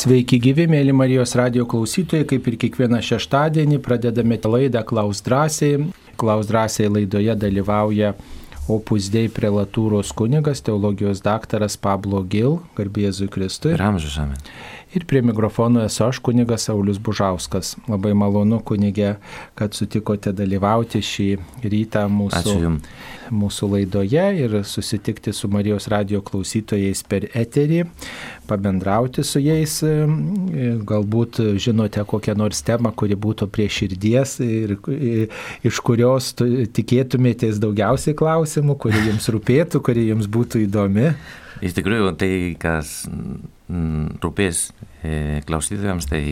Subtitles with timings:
[0.00, 5.90] Sveiki gyvi, mėly Marijos radio klausytojai, kaip ir kiekvieną šeštadienį pradedame laidą Klaus drąsiai.
[6.16, 8.14] Klaus drąsiai laidoje dalyvauja
[8.72, 13.74] Opus Dei prelatūros kunigas, teologijos daktaras Pablo Gil, garbėzui Kristui.
[13.76, 14.40] Ramžius amen.
[14.94, 17.76] Ir prie mikrofono esu aš kunigas Saulis Bužauskas.
[17.86, 19.12] Labai malonu kunigė,
[19.54, 21.26] kad sutikote dalyvauti šį
[21.62, 22.54] rytą mūsų,
[23.30, 27.84] mūsų laidoje ir susitikti su Marijos radio klausytojais per eterį,
[28.50, 29.76] pabendrauti su jais.
[30.90, 34.74] Galbūt žinote kokią nors temą, kuri būtų prie širdies ir
[35.70, 41.12] iš kurios tikėtumėtės daugiausiai klausimų, kuri jums rūpėtų, kuri jums būtų įdomi.
[41.64, 44.62] Iš tikrųjų, tai kas mm, rūpės
[45.02, 46.22] e, klausytojams, tai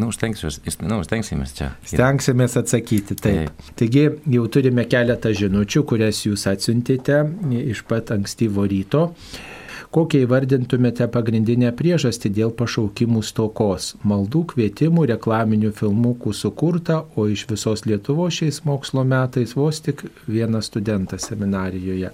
[0.00, 1.70] nu, stengsiuos, nu, stengsimės čia.
[1.88, 3.54] Stengsimės atsakyti, taip.
[3.54, 3.70] taip.
[3.80, 4.04] Taigi
[4.34, 7.22] jau turime keletą žinučių, kurias jūs atsiuntėte
[7.62, 9.08] iš pat ankstyvo ryto.
[9.90, 13.96] Kokią įvardintumėte pagrindinę priežastį dėl pašaukimų stokos?
[14.06, 20.68] Maldų, kvietimų, reklaminių filmukų sukurta, o iš visos Lietuvos šiais mokslo metais vos tik vienas
[20.70, 22.12] studentas seminarijoje.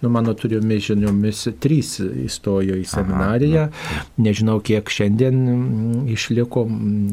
[0.00, 3.66] Nu, mano turiomis žiniomis trys įstojo į seminariją.
[3.68, 6.64] Aha, Nežinau, kiek šiandien mm, išliko,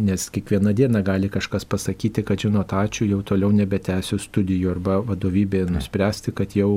[0.07, 5.65] nes kiekvieną dieną gali kažkas pasakyti, kad žinot, ačiū, jau toliau nebetęsiu studijų arba vadovybė
[5.75, 6.71] nuspręsti, kad jau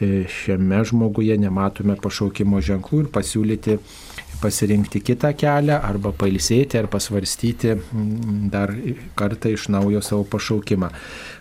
[0.00, 3.78] e, šiame žmoguje nematome pašaukimo ženklų ir pasiūlyti
[4.42, 8.72] pasirinkti kitą kelią arba pailsėti ar pasvarstyti mm, dar
[9.18, 10.90] kartą iš naujo savo pašaukimą.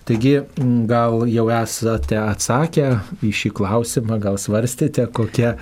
[0.07, 2.87] Taigi mm, gal jau esate atsakę
[3.25, 5.55] į šį klausimą, gal svarstėte, kokie,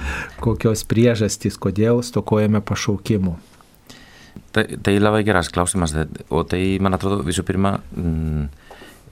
[0.44, 3.38] kokios priežastys, kodėl stokojame pašaukimų.
[4.56, 5.94] Tai, tai labai geras klausimas,
[6.34, 8.48] o tai man atrodo visų pirma, mm,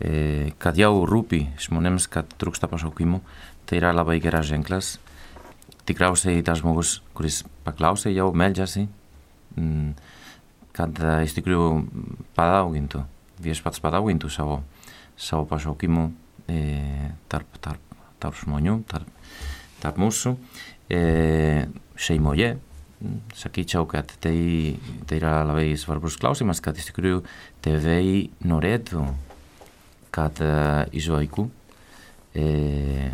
[0.02, 0.14] e,
[0.61, 3.22] kad jau rūpi žmonėms, kad trūksta pašaukimų,
[3.70, 4.98] tai yra labai geras ženklas
[5.88, 8.86] tikriausiai tas žmogus, kuris paklausė, jau meldžiasi,
[9.56, 9.92] mm,
[10.78, 11.70] kad iš tikrųjų
[12.38, 13.04] padaugintų,
[13.44, 14.62] viešpats padaugintų savo,
[15.18, 16.06] savo pašaukimų
[16.52, 16.62] e,
[17.32, 19.10] tarp, tarp, tarp žmonių, tarp,
[19.82, 20.36] tarp mūsų
[20.89, 21.67] e,
[21.98, 22.56] šeimoje.
[23.38, 27.20] Sakyčiau, kad tai, tai yra labai svarbus klausimas, kad iš tikrųjų
[27.61, 29.04] tėvai norėtų,
[30.17, 31.44] kad uh, iš vaikų
[32.34, 33.11] e,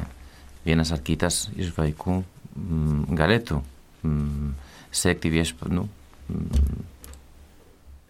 [0.63, 2.21] vienas ar kitas iš vaikų
[2.55, 3.61] mm, galetu.
[4.03, 4.53] Mm,
[4.91, 5.89] ze aktibidez, nu,
[6.29, 6.83] mm,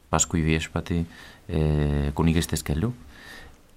[0.09, 1.01] pasku ibiez pati
[1.47, 2.93] e, eh, kunik ez tezkeldu.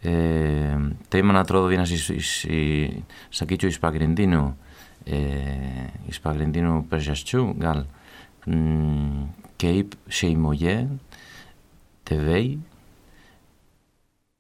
[0.03, 0.79] E, eh,
[1.09, 4.55] Teiman atrodo vienas iz, iz, iz, sakitxu izpagrendinu,
[5.07, 7.87] e, eh, izpagrendinu persastxu, gal,
[8.47, 9.25] mm,
[9.59, 10.77] keip seimoie,
[12.05, 12.59] tevei,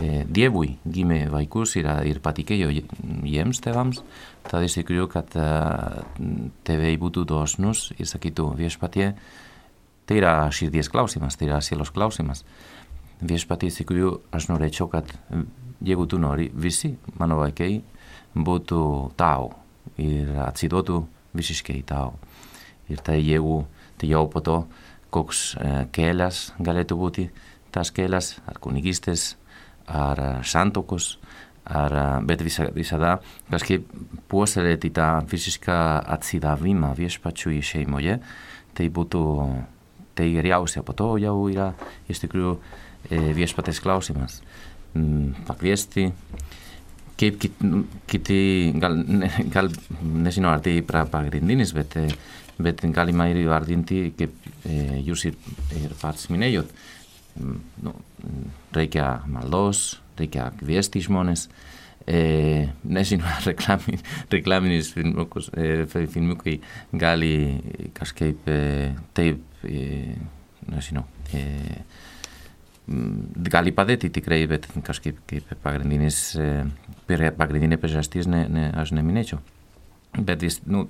[0.00, 4.02] e, Dievui, gimė vaikus ir, ir patikėjo jiems tėvams,
[4.48, 5.36] tad iš tikrųjų, kad
[6.66, 9.12] tėvai būtų dosnus ir sakytų viešpatie,
[10.06, 12.44] tai yra širdies klausimas, tai yra sielos klausimas.
[13.20, 15.10] Viešpatie, iš tikrųjų, aš norėčiau, kad
[15.84, 17.80] jeigu tu nori, visi mano vaikai
[18.34, 18.82] būtų
[19.20, 19.52] tau
[20.00, 21.02] ir atsiduotų
[21.36, 22.14] visiškai tau.
[22.90, 23.64] Ir tai jeigu,
[24.00, 24.56] tai jau po to,
[25.14, 25.54] koks
[25.94, 27.28] kelias galėtų būti
[27.74, 29.34] tas kelias, ar kunigystės,
[29.90, 31.14] ar santokos,
[31.64, 31.94] ar,
[32.26, 33.16] bet visa, visada
[33.50, 33.86] kažkaip
[34.30, 35.78] puoselėti tą fizišką
[36.16, 38.18] atsidavimą viešpačiui šeimoje,
[38.74, 39.24] tai būtų
[40.18, 40.84] tai geriausia.
[40.86, 41.72] Po to jau yra
[42.10, 42.56] iš tikrųjų
[43.36, 44.40] viešpatės klausimas.
[45.46, 46.10] Pakviesti,
[47.20, 47.38] kaip
[48.10, 48.40] kiti,
[48.82, 48.98] gal,
[49.54, 49.70] gal
[50.02, 51.96] nežinau, ar tai yra pagrindinis, bet
[52.60, 55.36] bet galima ir įvardinti, kaip e, jūs ir,
[55.80, 56.99] ir pats minėjot, nu,
[58.74, 61.46] reikia maldos, reikia kviesti žmonės,
[62.06, 63.98] e, nežinau, reklami,
[64.32, 66.58] reklaminis filmukus, e, filmukai
[66.92, 67.32] gali
[67.96, 68.60] kažkaip e,
[69.16, 70.16] taip, e,
[70.70, 71.44] nežinau, e,
[73.50, 76.50] gali padėti tikrai, bet kažkaip kaip pagrindinis, e,
[77.06, 79.40] pagrindinė priežastis ne, ne, aš neminėčiau.
[80.18, 80.88] Bet vis, nu,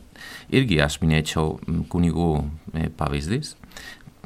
[0.48, 1.58] irgi aš minėčiau
[1.92, 2.30] kunigų
[2.72, 3.52] e, pavyzdys.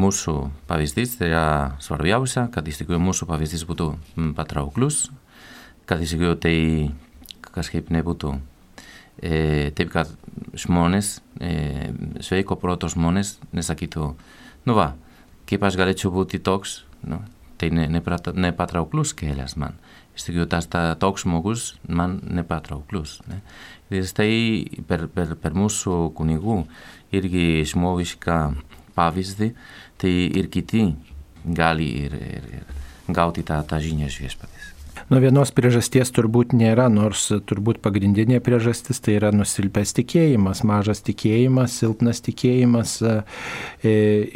[0.00, 0.32] Mūsų
[0.66, 3.92] pavyzdys tai yra svarbiausia, kad iš tikrųjų mūsų pavyzdys būtų
[4.34, 5.06] patrauklus,
[5.86, 6.56] kad iš tikrųjų tai
[7.54, 8.32] kažkaip nebūtų
[9.22, 10.10] e, taip, kad
[10.58, 11.92] žmonės, e,
[12.26, 14.10] sveiko proto žmonės nesakytų,
[14.66, 14.94] nu va,
[15.46, 17.22] kaip aš galėčiau būti toks, nu,
[17.60, 19.78] tai ne, nepatrauklus kelias man.
[20.14, 23.20] Iš tikrųjų, tas ta, toks žmogus man nepatrauklus.
[23.30, 23.40] Ne?
[23.94, 24.30] Ir tai
[24.86, 26.62] per, per, per mūsų kunigų
[27.14, 28.38] irgi žmogišką
[28.94, 29.50] pavyzdį,
[30.04, 30.86] tai ir kiti
[31.44, 34.70] gali ir, ir, ir gauti tą, tą žinią iš viešpatės.
[35.12, 41.74] Nu, vienos priežasties turbūt nėra, nors turbūt pagrindinė priežastis tai yra nusilpęs tikėjimas, mažas tikėjimas,
[41.82, 43.14] silpnas tikėjimas e,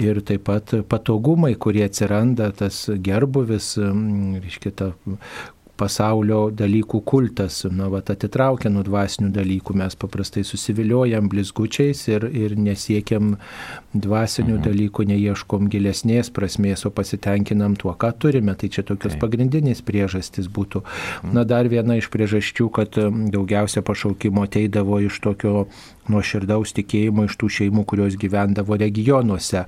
[0.05, 4.91] ir taip pat patogumai, kurie atsiranda, tas gerbuvis, reiškia, ta
[5.78, 12.56] pasaulio dalykų kultas, na, va, atitraukia nuo dvasinių dalykų, mes paprastai susiviliojam blizgučiais ir, ir
[12.58, 13.36] nesiekiam
[13.94, 14.64] dvasinių mhm.
[14.66, 18.56] dalykų, neieškom gilesnės prasmės, o pasitenkinam tuo, ką turime.
[18.58, 19.22] Tai čia tokios tai.
[19.22, 20.82] pagrindinės priežastys būtų.
[20.82, 21.36] Mhm.
[21.36, 22.98] Na, dar viena iš priežasčių, kad
[23.32, 25.69] daugiausia pašaukimo ateidavo iš tokio
[26.12, 29.64] nuo širdaus tikėjimo iš tų šeimų, kurios gyvendavo regionuose.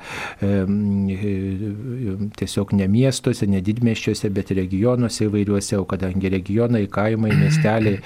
[2.41, 8.01] Tiesiog ne miestuose, ne didmeščiuose, bet regionuose įvairiuose, o kadangi regionai, kaimai, miesteliai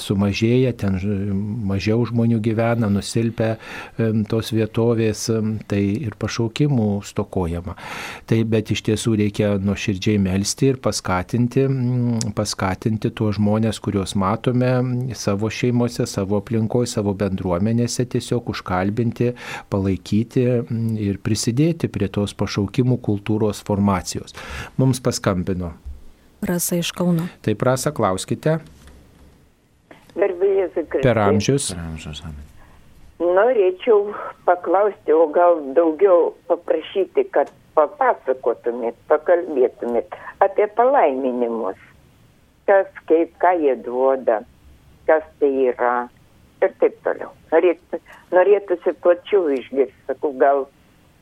[0.00, 0.98] sumažėja, ten
[1.70, 3.56] mažiau žmonių gyvena, nusilpia
[4.30, 5.26] tos vietovės,
[5.70, 7.76] tai ir pašaukimų stokojama.
[8.30, 11.66] Tai bet iš tiesų reikia nuoširdžiai melstį ir paskatinti,
[12.36, 14.72] paskatinti tuos žmonės, kuriuos matome
[15.18, 19.34] savo šeimose, savo aplinkoje, savo bendruomenėje bendruomenėse tiesiog užkalbinti,
[19.70, 24.34] palaikyti mm, ir prisidėti prie tos pašaukimų kultūros formacijos.
[24.78, 25.74] Mums paskambino.
[26.42, 27.28] Rasa iš Kauno.
[27.42, 28.60] Taip, Rasa, klauskite.
[30.14, 31.72] Per amžius.
[31.72, 32.22] Per amžius.
[33.20, 34.14] Norėčiau
[34.46, 41.76] paklausti, o gal daugiau paprašyti, kad papasakotumėt, pakalbėtumėt apie palaiminimus.
[42.68, 44.40] Kas, kaip, ką jie duoda,
[45.08, 46.08] kas tai yra,
[46.64, 47.32] ir taip toliau.
[47.52, 48.00] Norėtų,
[48.34, 50.66] norėtųsi plačiau išgirsti, sakau, gal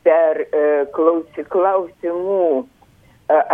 [0.07, 0.63] per e,
[0.95, 2.63] klausi, klausimų e,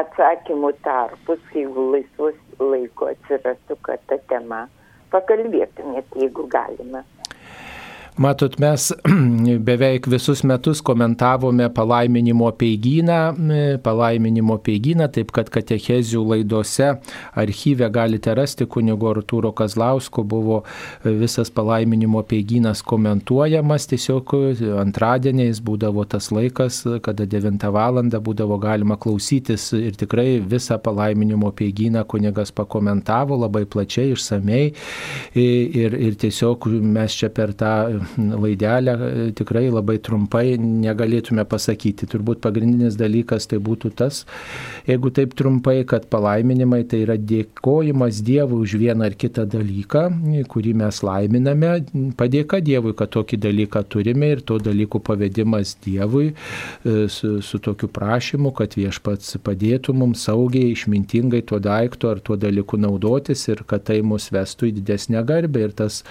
[0.04, 4.66] atsakymų tarpus, jeigu laisvus laiko atsirastų, kad ta tema
[5.14, 7.06] pakalbėtumėte, jeigu galima.
[8.16, 8.94] Matot, mes
[9.68, 13.18] beveik visus metus komentavome palaiminimo peigyną,
[13.84, 16.94] palaiminimo peigyną, taip kad katechezių laidose
[17.36, 20.62] archyve galite rasti kunigo Artūro Kazlausko buvo
[21.04, 24.32] visas palaiminimo peigynas komentuojamas, tiesiog
[24.86, 28.00] antradieniais būdavo tas laikas, kada 9 val.
[28.00, 34.72] būdavo galima klausytis ir tikrai visą palaiminimo peigyną kunigas pakomentavo labai plačiai, išsamei
[35.36, 42.08] ir, ir tiesiog mes čia per tą laidelę e, tikrai labai trumpai negalėtume pasakyti.
[42.12, 44.24] Turbūt pagrindinis dalykas tai būtų tas,
[44.90, 50.06] jeigu taip trumpai, kad palaiminimai tai yra dėkojimas Dievui už vieną ar kitą dalyką,
[50.52, 51.74] kurį mes laiminame,
[52.18, 57.90] padėka Dievui, kad tokį dalyką turime ir to dalykų pavedimas Dievui e, su, su tokiu
[57.92, 63.86] prašymu, kad viešpats padėtų mums saugiai, išmintingai tuo daiktu ar tuo dalyku naudotis ir kad
[63.90, 66.02] tai mus vestų į didesnę garbę ir tas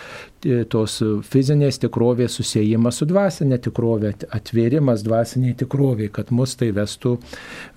[0.70, 0.98] tos
[1.28, 7.18] fizinės tikrovės susijimas su dvasinė tikrovė, atvėrimas dvasiniai tikroviai, kad mus tai vestų,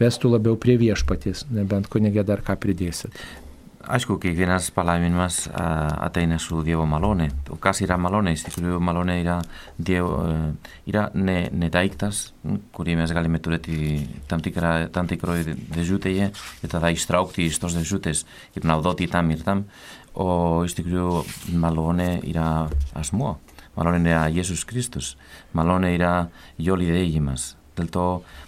[0.01, 3.15] vestų labiau prie viešpaties, nebent kunigė dar ką pridėsit.
[3.87, 7.29] Aišku, kiekvienas palaiminimas ateina su Dievo malonė.
[7.55, 8.33] O kas yra malonė?
[8.35, 9.37] Iš tikrųjų, malonė yra,
[9.79, 10.17] dievo,
[10.89, 12.33] yra ne, ne daiktas,
[12.75, 18.25] kurį mes galime turėti tam, tikra, tam tikroje dėžutėje ir tada ištraukti iš tos dėžutės
[18.59, 19.63] ir naudoti tam ir tam.
[19.63, 19.96] O
[20.65, 21.23] iš tikrųjų,
[21.61, 22.67] malonė yra
[22.97, 23.35] asmuo.
[23.77, 25.15] Malonė yra Jėzus Kristus.
[25.53, 26.13] Malonė yra
[26.57, 27.51] jo lydėjimas.
[27.77, 28.05] Dėl to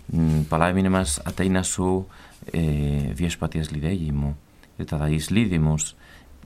[0.09, 2.05] mm, palaiminimas ateina su
[2.49, 4.33] e, viešpaties lydėjimu.
[4.79, 5.93] Ir tada jis lydi mus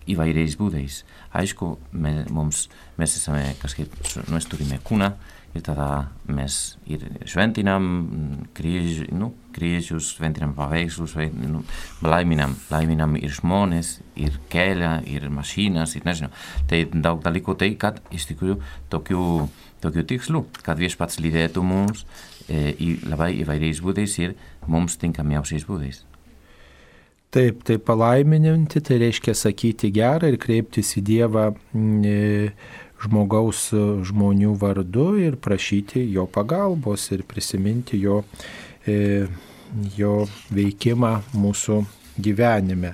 [0.10, 1.04] įvairiais būdais.
[1.32, 2.68] Aišku, me, mums,
[3.00, 3.94] mes esame kažkaip,
[4.28, 5.14] mes turime kūną,
[5.54, 7.06] ir tada mes ir
[9.58, 11.64] šventinam paveikslus, nu,
[12.02, 16.32] laiminam, laiminam ir žmonės, ir kelią, ir mašinas, ir nežinau.
[16.70, 18.60] Tai daug dalykų tai, kad iš tikrųjų
[18.94, 19.26] tokių,
[19.84, 22.06] tokių tikslų, kad viešpats lydėtų mums
[22.48, 26.04] e, į labai įvairiais būdais ir mums tinkamiausiais būdais.
[27.34, 31.48] Taip, tai palaiminti, tai reiškia sakyti gerą ir kreiptis į Dievą.
[32.06, 32.20] E,
[33.04, 38.63] žmogaus e, žmonių vardu ir prašyti jo pagalbos ir prisiminti jo, e,
[39.98, 40.18] jo
[40.54, 41.80] veikimą mūsų
[42.22, 42.94] gyvenime.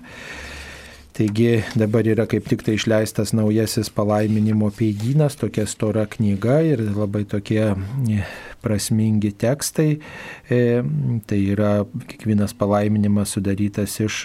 [1.19, 7.25] Taigi dabar yra kaip tik tai išleistas naujasis palaiminimo peigynas, tokia stora knyga ir labai
[7.27, 8.21] tokie e,
[8.63, 9.97] prasmingi tekstai.
[10.47, 11.73] Tai yra
[12.07, 14.21] kiekvienas palaiminimas sudarytas iš,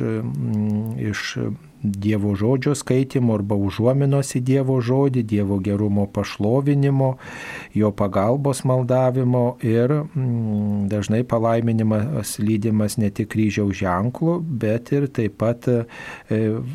[1.03, 1.35] iš
[1.85, 7.11] Dievo žodžio skaitimo arba užuominos į Dievo žodį, Dievo gerumo pašlovinimo,
[7.77, 15.37] jo pagalbos maldavimo ir mm, dažnai palaiminimas lydimas ne tik kryžiaus ženklų, bet ir taip
[15.45, 15.85] pat e,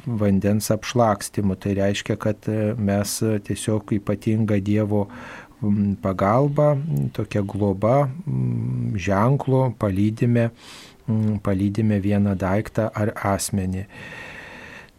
[0.05, 1.57] vandens apšlakstimu.
[1.57, 3.17] Tai reiškia, kad e, mes
[3.49, 6.75] tiesiog ypatingą Dievo mm, pagalba,
[7.17, 10.51] tokia globa, mm, ženklų palydime,
[11.41, 13.87] palydime vieną daiktą ar asmenį.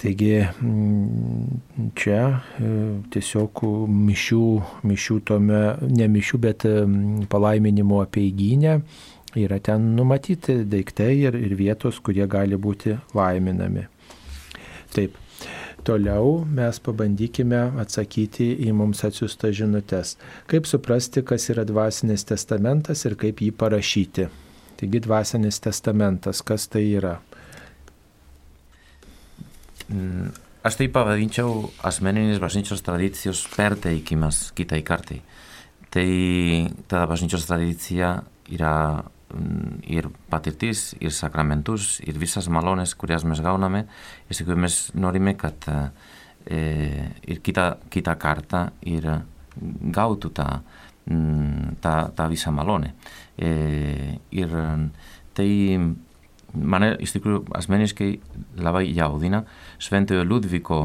[0.00, 2.21] Taigi mm, čia
[2.57, 2.69] e,
[3.12, 3.61] tiesiog
[3.92, 4.45] mišių,
[4.88, 8.78] mišių tome, ne mišių, bet mm, palaiminimo apieiginė
[9.37, 13.85] yra ten numatyti daiktai ir, ir vietos, kurie gali būti laiminami.
[14.95, 15.19] Taip.
[15.80, 20.19] Toliau mes pabandykime atsakyti į mums atsiųstas žinutės.
[20.50, 24.26] Kaip suprasti, kas yra dvasinis testamentas ir kaip jį parašyti.
[24.80, 27.14] Taigi dvasinis testamentas, kas tai yra?
[29.90, 30.32] Mm,
[30.66, 35.20] aš tai pavadinčiau asmeninės bažnyčios tradicijos perteikimas kitai kartai.
[35.90, 36.11] Tai
[36.88, 38.20] ta bažnyčios tradicija
[38.50, 38.75] yra
[39.30, 43.85] Mm, ir patirtis, ir sakramentus, ir visas malones, kurias mes gauname,
[44.26, 49.06] és que mes norime kad eh, ir kita, kita karta ir
[49.94, 50.62] gautu ta,
[51.06, 52.94] mm, ta, ta visa malone.
[53.38, 54.50] Eh, ir
[55.35, 55.50] tai
[56.54, 58.11] mane iš tikrųjų asmeniškai
[58.62, 59.45] labai jaudina
[59.83, 60.80] šventojo Liudviko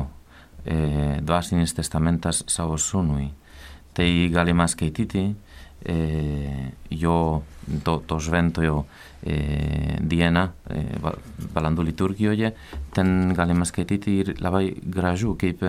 [0.66, 3.32] eh, dvasinis testamentas savo sūnui.
[3.96, 5.26] Tai galima skaityti
[5.86, 7.20] eh, jo
[7.84, 8.84] to, to šventojo
[9.26, 10.84] e, diena, e,
[11.56, 12.52] balandų liturgijoje,
[12.96, 15.64] ten galima skaityti ir labai gražu, kaip,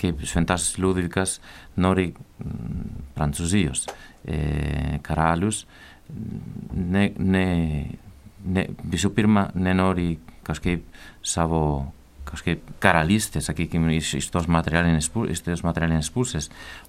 [0.00, 1.38] kaip šventas Liudvikas
[1.82, 3.86] nori mm, Prancūzijos
[4.26, 5.64] e, karalius,
[6.74, 7.46] ne, ne,
[8.46, 10.86] ne, visų pirma, nenori kažkaip
[11.26, 11.62] savo
[12.26, 16.10] kažkaip karalystė, sakykime, iš, iš tos materialinės, iš tos materialinės.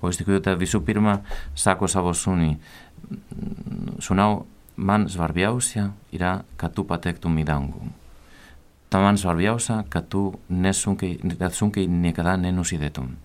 [0.02, 1.20] O iš tikrųjų, tai visų pirma,
[1.54, 2.56] sako savo sūnui,
[4.04, 4.48] sunau,
[4.78, 7.86] man svarbiausia yra kad tu patektum į dangų.
[8.90, 11.18] Ta man svarbiausia kad tu nesunkiai,
[11.52, 13.16] sunkiai niekada nenusidėtum.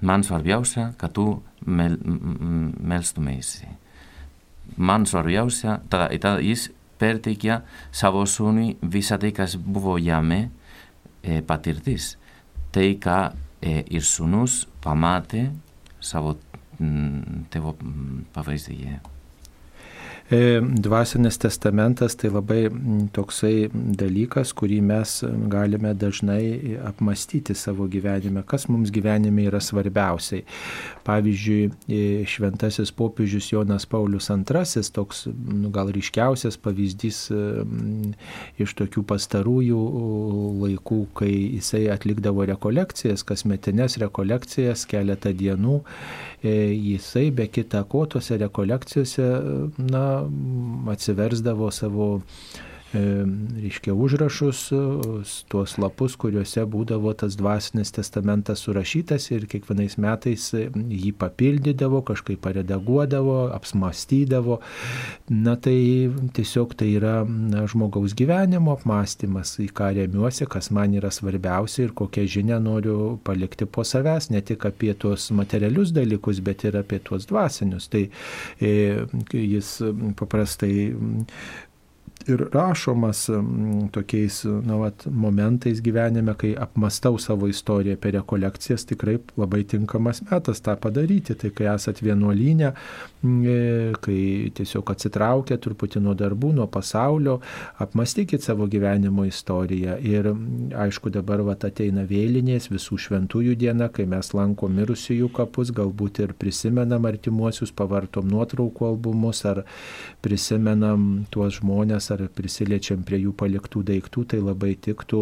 [0.00, 1.18] Man svarbiausia kad
[1.66, 1.98] mel,
[2.80, 3.68] melstumeisi.
[4.76, 7.60] Man svarbiausia, tada, tada jis perteikia
[7.94, 10.46] savo sūnui visą tai, kas buvo jame
[11.22, 12.14] e, patirtis.
[12.74, 13.18] Tai, ką
[13.60, 15.48] e, ir sūnus pamatė
[16.04, 16.36] savo
[17.50, 17.72] tėvo
[18.36, 18.98] pavyzdyje.
[20.26, 22.64] E, dvasinis testamentas tai labai
[23.14, 25.20] toksai dalykas, kurį mes
[25.52, 30.42] galime dažnai apmastyti savo gyvenime, kas mums gyvenime yra svarbiausiai.
[31.06, 37.20] Pavyzdžiui, e, šventasis popiežius Jonas Paulius II, toks nu, gal ryškiausias pavyzdys
[38.62, 39.80] iš tokių pastarųjų
[40.64, 45.80] laikų, kai jisai atlikdavo rekolekcijas, kasmetinės rekolekcijas keletą dienų.
[46.42, 49.28] E, jisai be kita ko tose rekolekcijose,
[49.78, 50.06] na,
[50.92, 54.60] atsiversdavo savo E, reiškia užrašus,
[55.50, 63.50] tuos lapus, kuriuose būdavo tas dvasinis testamentas surašytas ir kiekvienais metais jį papildydavo, kažkaip paredaguodavo,
[63.56, 64.60] apsmastydavo.
[65.32, 65.76] Na tai
[66.36, 71.94] tiesiog tai yra na, žmogaus gyvenimo apmąstymas, į ką remiuosi, kas man yra svarbiausia ir
[71.96, 77.02] kokią žinią noriu palikti po savęs, ne tik apie tuos materialius dalykus, bet ir apie
[77.02, 77.90] tuos dvasinius.
[77.90, 78.06] Tai
[78.62, 78.72] e,
[79.34, 79.74] jis
[80.16, 80.74] paprastai
[82.28, 83.26] ir rašomas
[83.92, 90.62] tokiais na, vat, momentais gyvenime, kai apmastau savo istoriją per rekolekcijas, tikrai labai tinkamas metas
[90.64, 91.36] tą padaryti.
[91.38, 93.58] Tai kai esat vienuolynė, e,
[94.02, 94.18] kai
[94.56, 97.38] tiesiog atsitraukia truputį nuo darbų, nuo pasaulio,
[97.82, 99.98] apmastykit savo gyvenimo istoriją.
[100.02, 100.30] Ir
[100.86, 106.34] aišku, dabar vat, ateina vėlinės, visų šventųjų diena, kai mes lankom mirusiųjų kapus, galbūt ir
[106.38, 109.62] prisimenam artimuosius, pavartom nuotraukų albumus ar
[110.24, 115.20] prisimenam tuos žmonės ar prisiliečiam prie jų paliktų daiktų, tai labai tiktų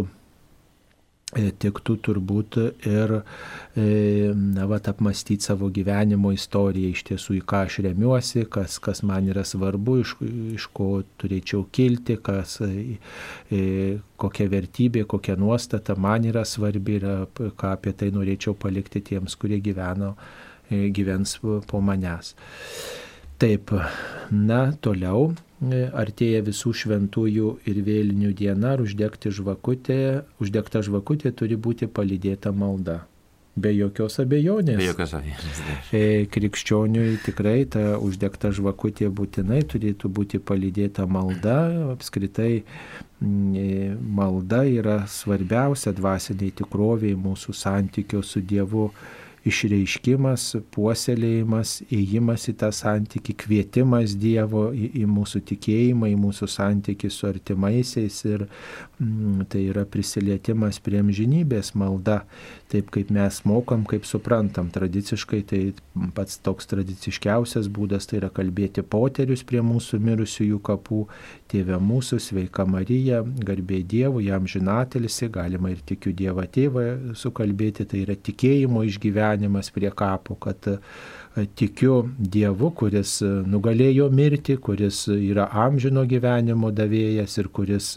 [1.35, 3.85] e, tiktų turbūt ir e,
[4.35, 9.29] na, vat, apmastyti savo gyvenimo istoriją, iš tiesų į ką aš remiuosi, kas, kas man
[9.33, 10.17] yra svarbu, iš,
[10.59, 10.89] iš ko
[11.21, 13.61] turėčiau kilti, kas, e,
[14.21, 19.61] kokia vertybė, kokia nuostata man yra svarbi ir ką apie tai norėčiau palikti tiems, kurie
[19.65, 20.15] gyveno,
[20.71, 22.37] gyvens po manęs.
[23.43, 23.75] Taip,
[24.31, 25.33] na, toliau
[25.73, 33.05] artėja visų šventųjų ir vėlinių diena, ar uždegti žvakutė, uždegta žvakutė turi būti palydėta malda.
[33.55, 34.81] Be jokios abejonės.
[34.81, 35.59] Be jokios abejonės.
[36.35, 41.59] Krikščioniui tikrai ta uždegta žvakutė būtinai turėtų būti palydėta malda.
[41.93, 42.65] Apskritai
[43.23, 48.89] malda yra svarbiausia dvasiniai tikroviai mūsų santykio su Dievu
[49.45, 57.11] išreiškimas, puoselėjimas, įėjimas į tą santyki, kvietimas Dievo į, į mūsų tikėjimą, į mūsų santyki
[57.13, 62.23] su artimaisiais ir mm, tai yra prisilietimas prie amžinybės malda,
[62.73, 64.71] taip kaip mes mokam, kaip suprantam.
[64.73, 65.61] Tradiciškai tai
[66.17, 71.03] pats toks tradiciškiausias būdas tai yra kalbėti poterius prie mūsų mirusiųjų kapų,
[71.53, 78.03] tėvė mūsų, sveika Marija, garbė Dievui, jam žinatelisi, galima ir tikiu Dievą tėvą sukalbėti, tai
[78.07, 79.34] yra tikėjimo išgyvenimas
[79.71, 80.69] prie kapo, kad
[81.35, 87.89] tikiu Dievu, kuris nugalėjo mirtį, kuris yra amžino gyvenimo davėjas ir kuris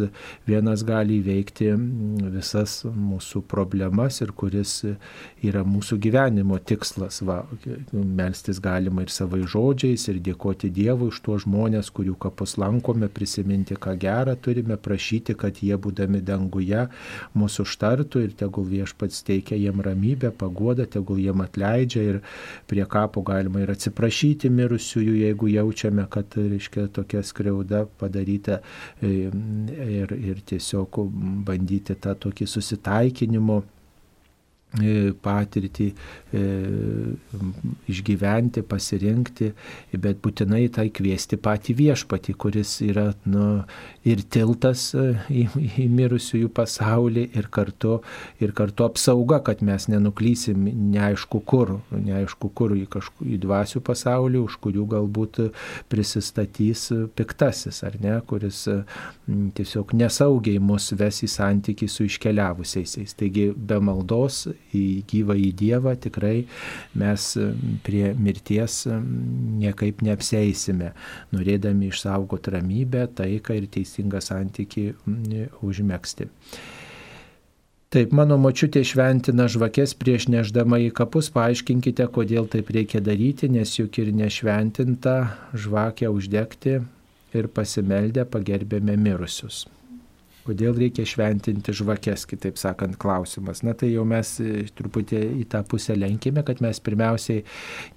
[0.48, 1.70] vienas gali įveikti
[2.34, 4.79] visas mūsų problemas ir kuris
[5.46, 7.22] yra mūsų gyvenimo tikslas.
[7.27, 7.44] Va,
[7.94, 13.77] melstis galima ir savai žodžiais ir dėkoti Dievui už tuos žmonės, kurių kapus lankome, prisiminti,
[13.77, 16.88] ką gerą turime, prašyti, kad jie būdami danguje
[17.38, 22.22] mūsų užtartų ir tegul viešpats teikia jiem ramybę, pagodą, tegul jiem atleidžia ir
[22.67, 28.62] prie kapo galima ir atsiprašyti mirusiųjų, jeigu jaučiame, kad, reiškia, tokia skriauda padaryta
[29.01, 29.13] e,
[29.88, 31.01] ir, ir tiesiog
[31.48, 33.62] bandyti tą tokį susitaikinimo
[35.24, 35.88] patirtį
[36.36, 36.41] e,
[37.88, 39.53] išgyventi, pasirinkti,
[39.95, 43.63] bet būtinai tai kviesti patį viešpatį, kuris yra nu,
[44.03, 45.45] ir tiltas e, į,
[45.83, 48.01] į mirusiųjų pasaulį ir kartu,
[48.43, 54.43] ir kartu apsauga, kad mes nenuklysim neaišku kur, neaišku kur į, kažku, į dvasių pasaulį,
[54.43, 55.41] už kurių galbūt
[55.89, 58.65] prisistatys piktasis, ar ne, kuris
[59.27, 63.15] tiesiog nesaugiai mus ves į santykių su iškeliavusiais.
[63.17, 64.45] Taigi be maldos
[64.75, 66.45] į gyvą į Dievą, tikrai
[66.99, 67.27] mes
[67.85, 70.93] prie mirties niekaip neapseisime,
[71.35, 74.89] norėdami išsaugoti ramybę, taiką ir teisingą santyki
[75.63, 76.29] užmėgsti.
[77.87, 83.71] Taip, mano močiutė šventina žvakės prieš neždama į kapus, paaiškinkite, kodėl taip reikia daryti, nes
[83.77, 85.15] juk ir nešventinta
[85.55, 86.81] žvakę uždegti
[87.31, 89.63] ir pasimeldę pagerbėme mirusius.
[90.48, 93.63] Kodėl reikia šventinti žvakes, kitaip sakant, klausimas.
[93.68, 97.44] Na tai jau mes e, truputį į tą pusę lenkime, kad mes pirmiausiai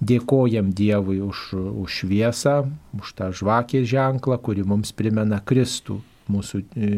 [0.03, 2.57] dėkojam Dievui už, už šviesą,
[2.99, 6.89] už tą žvakės ženklą, kuri mums primena Kristų, mūsų e,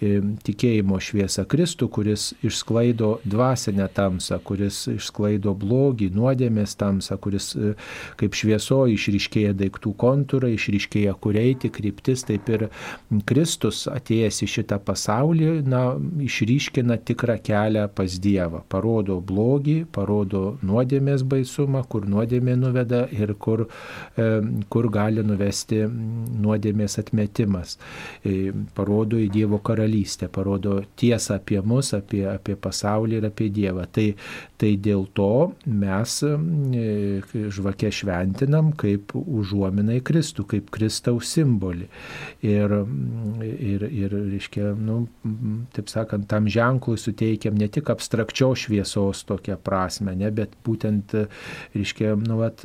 [0.00, 0.12] e,
[0.46, 7.74] tikėjimo šviesą Kristų, kuris išsklaido dvasinę tamsą, kuris išsklaido blogį, nuodėmės tamsą, kuris e,
[8.20, 12.66] kaip švieso išryškėja daiktų kontūrai, išryškėja kur eiti, kryptis, taip ir
[13.28, 15.82] Kristus atėjęs į šitą pasaulį, na,
[16.22, 23.64] išryškina tikrą kelią pas Dievą, parodo blogį, parodo nuodėmės baisumą, kur nuodėmė nuveda ir kur,
[24.72, 25.82] kur gali nuvesti
[26.42, 27.78] nuodėmės atmetimas
[28.74, 33.86] parodo į Dievo karalystę, parodo tiesą apie mus, apie, apie pasaulį ir apie Dievą.
[33.92, 34.06] Tai,
[34.60, 36.34] tai dėl to mes e,
[37.56, 41.88] žvakę šventinam kaip užuominai Kristų, kaip Kristaus simbolį.
[42.46, 42.76] Ir,
[43.42, 45.02] ir, ir reiškia, nu,
[45.74, 51.16] taip sakant, tam ženklui suteikiam ne tik abstrakčios šviesos tokią prasme, ne, bet būtent,
[51.74, 52.62] reiškia, nu, vat,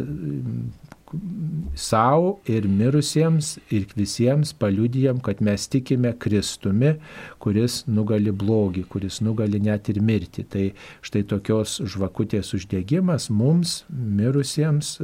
[1.78, 6.96] savo ir mirusiems ir visiems paliudijam, kad mes tikime Kristumi,
[7.44, 10.44] kuris nugali blogį, kuris nugali net ir mirti.
[10.44, 10.66] Tai
[11.06, 14.98] štai tokios žvakutės uždėgymas mums, mirusiems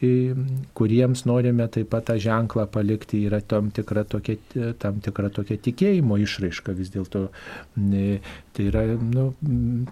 [0.00, 4.38] kuriems norime taip pat tą ženklą palikti, yra tam tikra tokia,
[4.80, 7.26] tam tikra tokia tikėjimo išraiška vis dėlto.
[7.76, 9.26] Tai yra nu,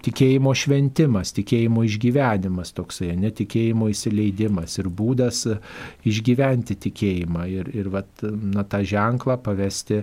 [0.04, 5.44] tikėjimo šventimas, tikėjimo išgyvenimas toksai, netikėjimo įsileidimas ir būdas
[6.08, 10.02] išgyventi tikėjimą ir, ir vat, na, tą ženklą pavesti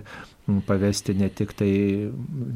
[0.66, 1.70] pavesti ne tik tai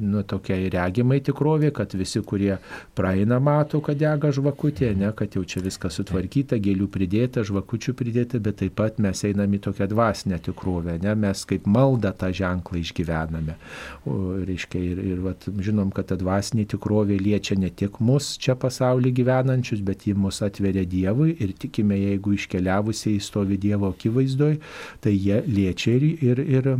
[0.00, 2.52] nu, tokiai regimai tikrovė, kad visi, kurie
[2.94, 8.38] praeina, mato, kad dega žvakutė, ne, kad jau čia viskas sutvarkyta, gėlių pridėta, žvakučių pridėta,
[8.42, 12.78] bet taip pat mes einame į tokią dvasinę tikrovę, ne, mes kaip maldą tą ženklą
[12.84, 13.58] išgyvename.
[14.06, 18.54] O, reiškia, ir, ir vat, žinom, kad ta dvasinė tikrovė liečia ne tik mus čia
[18.60, 24.56] pasaulyje gyvenančius, bet ji mus atveria Dievui ir tikime, jeigu iškeliavusiai stovi Dievo akivaizdoj,
[25.02, 26.72] tai jie liečia ir, ir, ir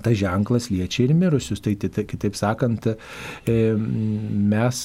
[0.00, 1.60] tas ženklas liečia ir mirusius.
[1.62, 3.56] Tai, tai, tai kitaip sakant, e,
[4.52, 4.80] mes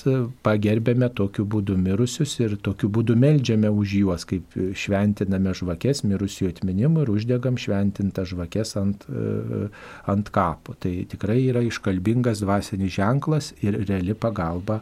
[0.45, 7.05] pagerbėme tokiu būdu mirusius ir tokiu būdu melžiame už juos, kaip šventiname žvakes mirusių atminimui
[7.05, 9.67] ir uždegam šventintą žvakes ant, e,
[10.11, 10.75] ant kapo.
[10.81, 14.81] Tai tikrai yra iškalbingas dvasinis ženklas ir reali pagalba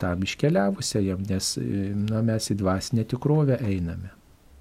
[0.00, 4.12] tam iškeliavusiajam, nes e, na, mes į dvasinę tikrovę einame.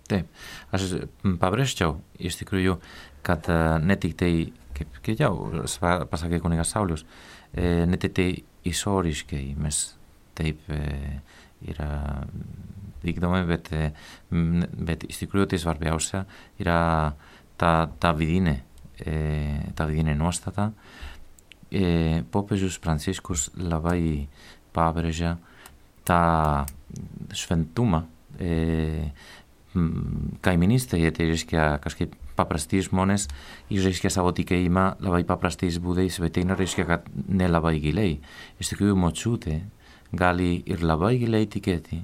[0.06, 0.30] Taip,
[0.69, 0.99] aš
[1.41, 2.75] pabrėžčiau iš tikrųjų,
[3.25, 3.47] kad
[3.82, 4.32] ne tik tai
[4.75, 5.33] kaip, kaip jau
[6.11, 7.05] pasakė kunigas Saulius,
[7.53, 8.29] e, ne tik tai
[8.65, 9.81] išoriškai mes
[10.35, 11.89] taip yra
[13.05, 13.69] vykdomi, bet,
[14.89, 16.23] bet iš tikrųjų tai svarbiausia
[16.61, 16.79] yra
[17.59, 18.57] ta, ta vidinė,
[19.77, 20.71] ta vidinė nuostata.
[22.33, 24.27] Popiežius Pranciškus labai
[24.75, 25.35] pabrėžia
[26.07, 26.65] tą
[27.35, 28.03] šventumą
[30.45, 33.28] kaiminystėje, tai reiškia kažkaip paprasti žmonės
[33.74, 38.19] išreiškia savo tikėjimą labai paprastais būdais, bet tai nereiškia, kad nelabai giliai.
[38.60, 39.62] Iš tikrųjų, močiutė
[40.15, 42.02] gali ir labai giliai tikėti,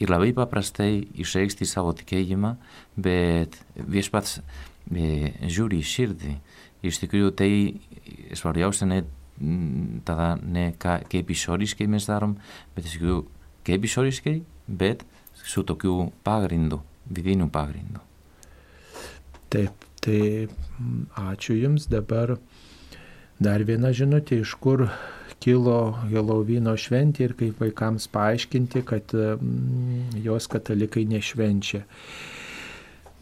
[0.00, 2.54] ir labai paprastai išreikšti savo tikėjimą,
[2.96, 6.36] bet viešpats e, žiūri širdį.
[6.88, 7.50] Iš tikrųjų, tai
[8.32, 9.02] svarbiausia ne
[10.04, 12.36] tada ne ką, kaip išoriškai mes darom,
[12.76, 13.22] bet iš tikrųjų
[13.64, 14.36] kaip išoriškai,
[14.68, 15.04] bet
[15.40, 18.09] su tokiu pagrindu, vidiniu pagrindu.
[19.50, 20.48] Taip, tai
[21.18, 22.36] ačiū Jums dabar.
[23.40, 24.84] Dar viena žinutė, iš kur
[25.40, 25.78] kilo
[26.10, 31.82] Helovino šventė ir kaip vaikams paaiškinti, kad mm, jos katalikai nešvenčia.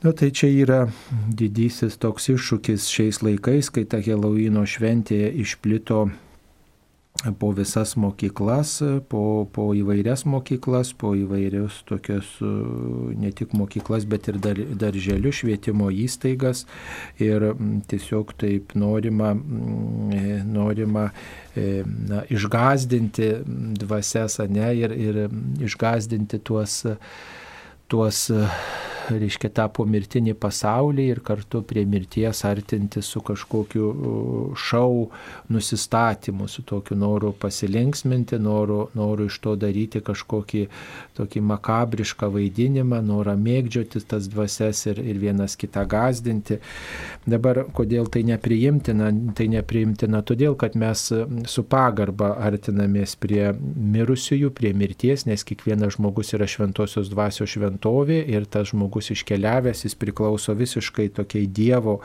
[0.02, 0.80] Nu, tai čia yra
[1.34, 6.04] didysis toks iššūkis šiais laikais, kai ta Helovino šventė išplito
[7.38, 8.78] po visas mokyklas,
[9.10, 12.28] po, po įvairias mokyklas, po įvairius tokius
[13.18, 16.62] ne tik mokyklas, bet ir dar, darželius, švietimo įstaigas.
[17.18, 17.50] Ir
[17.90, 19.32] tiesiog taip norima,
[20.46, 21.08] norima
[21.58, 23.32] e, na, išgazdinti
[23.82, 25.20] dvasias, ne, ir, ir
[25.66, 26.84] išgazdinti tuos,
[27.88, 28.28] tuos
[29.16, 33.88] reiškia, tą pomirtinį pasaulį ir kartu prie mirties artinti su kažkokiu
[34.58, 35.08] šau
[35.52, 40.64] nusistatymu, su tokiu noru pasilinksminti, noru, noru iš to daryti kažkokį
[41.18, 46.60] tokį makabrišką vaidinimą, norą mėgdžioti tas dvasias ir, ir vienas kitą gazdinti.
[47.28, 49.10] Dabar kodėl tai nepriimtina?
[49.38, 51.08] Tai nepriimtina todėl, kad mes
[51.48, 58.46] su pagarba artinamės prie mirusiųjų, prie mirties, nes kiekvienas žmogus yra šventosios dvasios šventovė ir
[58.46, 62.00] tas žmogus iškeliavęs, jis priklauso visiškai tokiai Dievo,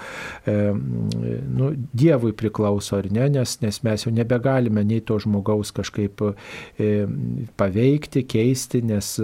[0.46, 6.22] nu, Dievui priklauso ar ne, nes, nes mes jau nebegalime nei to žmogaus kažkaip
[7.58, 9.20] paveikti, keisti, nes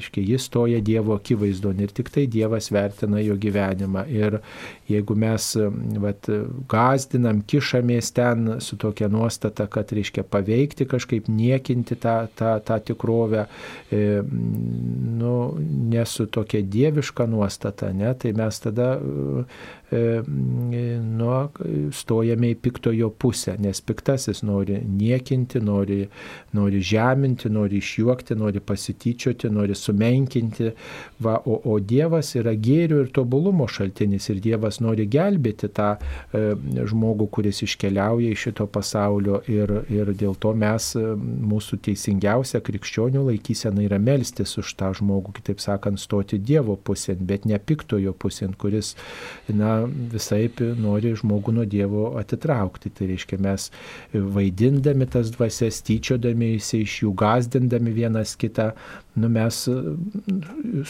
[0.00, 4.06] iškai jis stoja Dievo akivaizdon ir tik tai Dievas vertina jo gyvenimą.
[4.10, 4.40] Ir
[4.88, 5.56] jeigu mes
[6.00, 6.28] vat,
[6.70, 13.46] gazdinam, kišamės ten su tokia nuostata, kad reiškia paveikti kažkaip, niekinti tą, tą, tą tikrovę,
[13.92, 14.22] e,
[15.20, 18.92] nu, nesu tokia dieviška nuostata, ne, tai mes tada
[19.90, 21.30] nu,
[21.92, 26.04] stojame į piktojo pusę, nes piktasis nori niekinti, nori,
[26.54, 30.70] nori žeminti, nori išjuokti, nori pasityčioti, nori sumenkinti.
[31.20, 36.44] Va, o, o Dievas yra gėrio ir tobulumo šaltinis ir Dievas nori gelbėti tą e,
[36.90, 40.92] žmogų, kuris iškeliauja iš šito pasaulio ir, ir dėl to mes,
[41.50, 47.46] mūsų teisingiausia krikščionių laikysena yra melstis už tą žmogų, kitaip sakant, stoti Dievo pusėn, bet
[47.48, 48.94] ne piktojo pusėn, kuris,
[49.48, 52.92] na, visai nori žmogų nuo Dievo atitraukti.
[52.94, 53.68] Tai reiškia, mes
[54.12, 58.70] vaidindami tas dvasias, tyčiodami iš jų, gazdindami vienas kitą,
[59.20, 59.62] nu, mes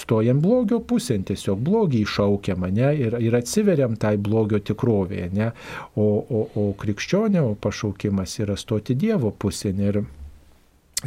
[0.00, 5.30] stojam blogio pusėn, tiesiog blogį iššaukiam ne, ir, ir atsiveriam tai blogio tikrovėje.
[5.36, 5.50] Ne,
[5.96, 9.84] o, o, o krikščionio pašaukimas yra stoti Dievo pusėn.
[9.90, 10.02] Ir,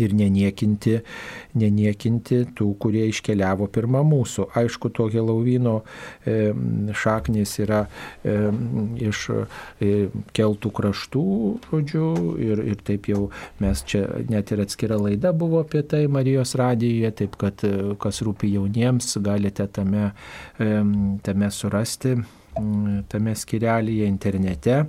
[0.02, 0.98] ir neniekinti,
[1.60, 4.48] neniekinti tų, kurie iškeliavo pirmą mūsų.
[4.58, 5.76] Aišku, to Helovino
[7.04, 7.84] šaknis yra
[8.24, 9.92] iš e,
[10.34, 11.26] keltų kraštų,
[11.70, 12.08] žodžiu,
[12.42, 13.28] ir, ir taip jau
[13.62, 18.24] mes čia net ir atskira laida buvo apie tai Marijos radijoje, taip kad e, kas
[18.26, 20.12] rūpi jauniems, galite tame,
[21.24, 22.18] tame surasti,
[23.10, 24.84] tame skirelėje internete.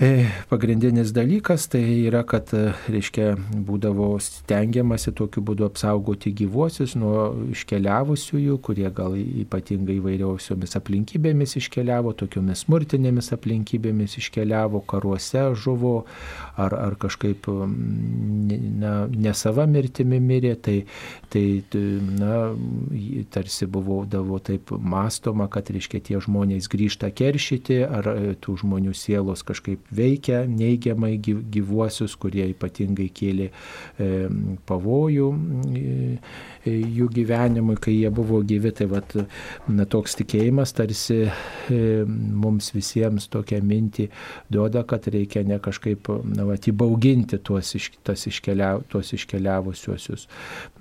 [0.00, 7.28] E, pagrindinis dalykas tai yra, kad, e, reiškia, būdavo stengiamasi tokiu būdu apsaugoti gyvuosius nuo
[7.54, 15.94] iškeliavusiųjų, kurie gal ypatingai įvairiausiomis aplinkybėmis iškeliavo, tokiomis smurtinėmis aplinkybėmis iškeliavo, karuose žuvo
[16.58, 20.76] ar, ar kažkaip na, ne sava mirtimi mirė, tai,
[21.30, 21.44] tai
[22.18, 22.50] na,
[23.30, 28.98] tarsi buvo davo taip mastoma, kad, reiškia, tie žmonės grįžta keršyti ar e, tų žmonių
[28.98, 33.50] sielos kažkaip veikia neigiamai gyvuosius, kurie ypatingai kėlė
[34.68, 35.28] pavojų
[35.74, 36.18] e,
[36.64, 38.72] jų gyvenimui, kai jie buvo gyvi.
[38.74, 39.14] Tai vat,
[39.68, 41.24] na, toks tikėjimas tarsi
[41.70, 44.08] mums visiems tokią mintį
[44.52, 47.90] duoda, kad reikia ne kažkaip na, vat, įbauginti tuos, iš,
[48.32, 50.28] iškeliav, tuos iškeliavusiuosius.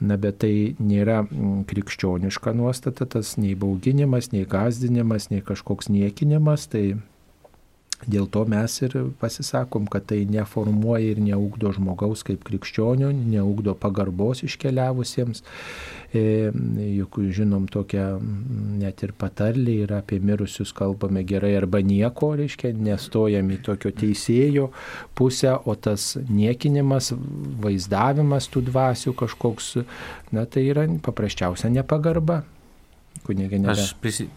[0.02, 1.24] Na, bet tai nėra
[1.70, 6.68] krikščioniška nuostata, tas nei bauginimas, nei gazdinimas, nei kažkoks niekinimas.
[6.72, 6.86] Tai
[8.10, 14.44] Dėl to mes ir pasisakom, kad tai neformuoja ir neugdo žmogaus kaip krikščionių, neugdo pagarbos
[14.48, 15.44] iškeliavusiems.
[16.14, 16.52] E,
[16.94, 18.06] juk žinom tokią
[18.78, 24.68] net ir patarlį ir apie mirusius kalbame gerai arba nieko, reiškia, nestojam į tokio teisėjo
[25.18, 27.10] pusę, o tas niekinimas,
[27.64, 29.72] vaizdavimas tų dvasių kažkoks,
[30.36, 32.44] na tai yra paprasčiausia nepagarba.
[33.26, 33.64] Kunigė.
[33.74, 34.28] Aš prisi,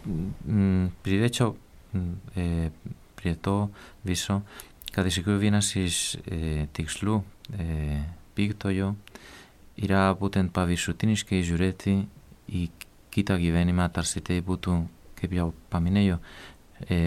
[0.47, 1.53] m, pridėčiau
[1.93, 2.71] m, e,
[3.17, 3.69] prie to
[4.07, 4.41] viso,
[4.93, 7.19] kad iš tikrųjų vienas iš e, tikslų
[7.53, 8.01] e,
[8.37, 8.93] piktojo
[9.83, 11.95] yra būtent paviršutiniškai žiūrėti
[12.47, 12.63] į
[13.13, 14.77] kitą gyvenimą, tarsi tai būtų,
[15.17, 16.17] kaip jau paminėjau,
[16.89, 16.99] e,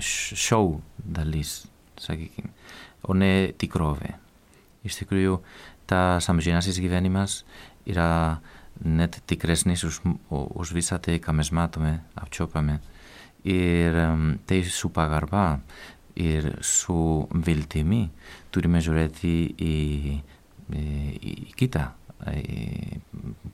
[0.00, 1.62] šou dalis,
[2.00, 2.50] sakykime,
[3.04, 4.14] o ne tikrovė.
[4.84, 5.38] Iš tikrųjų,
[5.88, 7.42] tas amžinasis gyvenimas
[7.88, 8.40] yra
[8.84, 10.74] net tikresnis už, už
[13.44, 13.98] ir
[14.48, 15.60] tai su pagarba
[16.16, 18.06] ir su viltimi
[18.54, 19.74] turime žiūrėti į,
[20.70, 20.86] į,
[21.18, 21.90] į kitą
[22.24, 23.00] į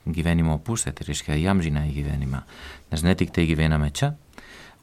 [0.05, 2.43] gyvenimo pusę, tai reiškia į amžiną į gyvenimą.
[2.91, 4.13] Nes ne tik tai gyvename čia,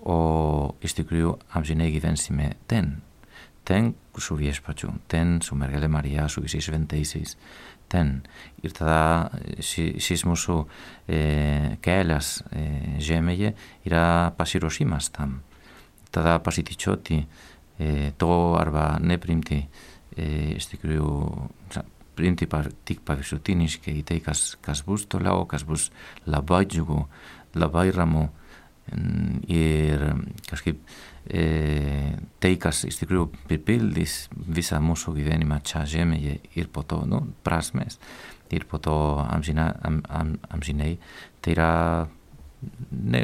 [0.04, 2.98] o iš tikrųjų amžinai gyvensime ten.
[3.68, 7.36] Ten su viešpačiu, ten su mergelė Marija, su visais šventaisiais
[7.88, 8.20] ten.
[8.62, 9.30] Ir tada
[9.62, 10.56] ši, šis mūsų
[11.08, 11.18] e,
[11.84, 12.64] kelias e,
[13.02, 13.54] žemėje
[13.88, 15.38] yra pasiruošimas tam.
[16.14, 19.62] Tada pasitičioti e, to arba neprimti,
[20.16, 21.12] e, iš tikrųjų,
[22.18, 25.88] priimti par, tik paviršutiniškai tai, kas, kas bus toliau, kas bus
[26.26, 27.04] labai džiugu,
[27.58, 28.26] labai ramu
[29.48, 30.02] ir
[30.48, 37.02] kažkaip e, tai, kas iš tikrųjų pripildys visą mūsų gyvenimą čia žemėje ir po to,
[37.08, 37.98] nu, prasmės,
[38.54, 38.94] ir po to
[39.26, 40.94] amžina, am, am, amžinai,
[41.44, 41.72] tai yra
[42.90, 43.22] ne,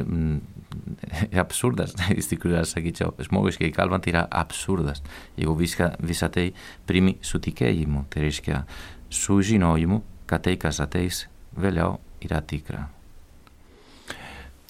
[1.41, 5.03] absurdas, iš tikrųjų, aš sakyčiau, žmogiškai kalbant, yra absurdas.
[5.39, 6.51] Jeigu viską, visą tai
[6.89, 8.65] primi su tikėjimu, tai reiškia
[9.15, 11.25] su žinojimu, kad tai, kas ateis
[11.57, 12.89] vėliau, yra tikra.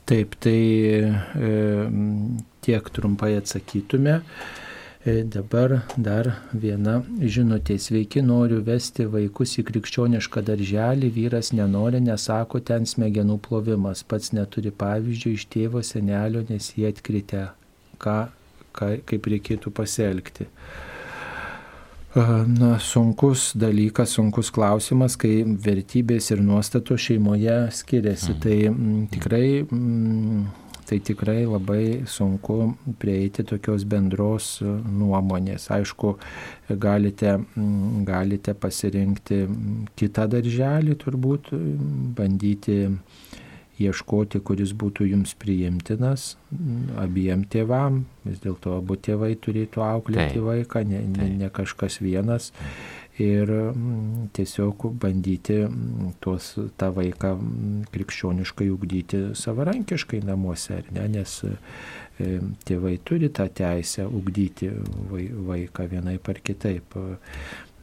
[0.04, 0.60] Taip, tai
[0.92, 1.52] e,
[2.64, 4.20] tiek trumpai atsakytume.
[5.04, 7.76] E, dabar dar viena žinutė.
[7.76, 14.72] Sveiki, noriu vesti vaikus į krikščionišką darželį, vyras nenori, nesako, ten smegenų plovimas, pats neturi
[14.72, 17.50] pavyzdžių iš tėvo senelio, nes jie atkritę,
[18.00, 18.16] ką,
[18.72, 20.48] ką, kaip reikėtų pasielgti.
[22.14, 28.36] Na, sunkus dalykas, sunkus klausimas, kai vertybės ir nuostatos šeimoje skiriasi.
[28.36, 28.42] Mhm.
[28.44, 30.44] Tai m, tikrai, m,
[30.88, 35.68] tai tikrai labai sunku prieiti tokios bendros nuomonės.
[35.74, 36.16] Aišku,
[36.80, 37.38] galite,
[38.08, 39.44] galite pasirinkti
[39.98, 41.52] kitą darželį, turbūt
[42.18, 42.82] bandyti
[43.82, 46.34] ieškoti, kuris būtų jums priimtinas
[47.00, 52.52] abiem tėvam, vis dėlto abu tėvai turėtų auklėti tai, vaiką, ne, ne, ne kažkas vienas.
[53.22, 53.50] Ir
[54.34, 55.60] tiesiog bandyti
[56.24, 56.48] tuos,
[56.80, 57.28] tą vaiką
[57.94, 61.52] krikščioniškai ugdyti savarankiškai namuose, ne, nes e,
[62.66, 64.72] tėvai turi tą teisę ugdyti
[65.46, 66.98] vaiką vienai par kitaip.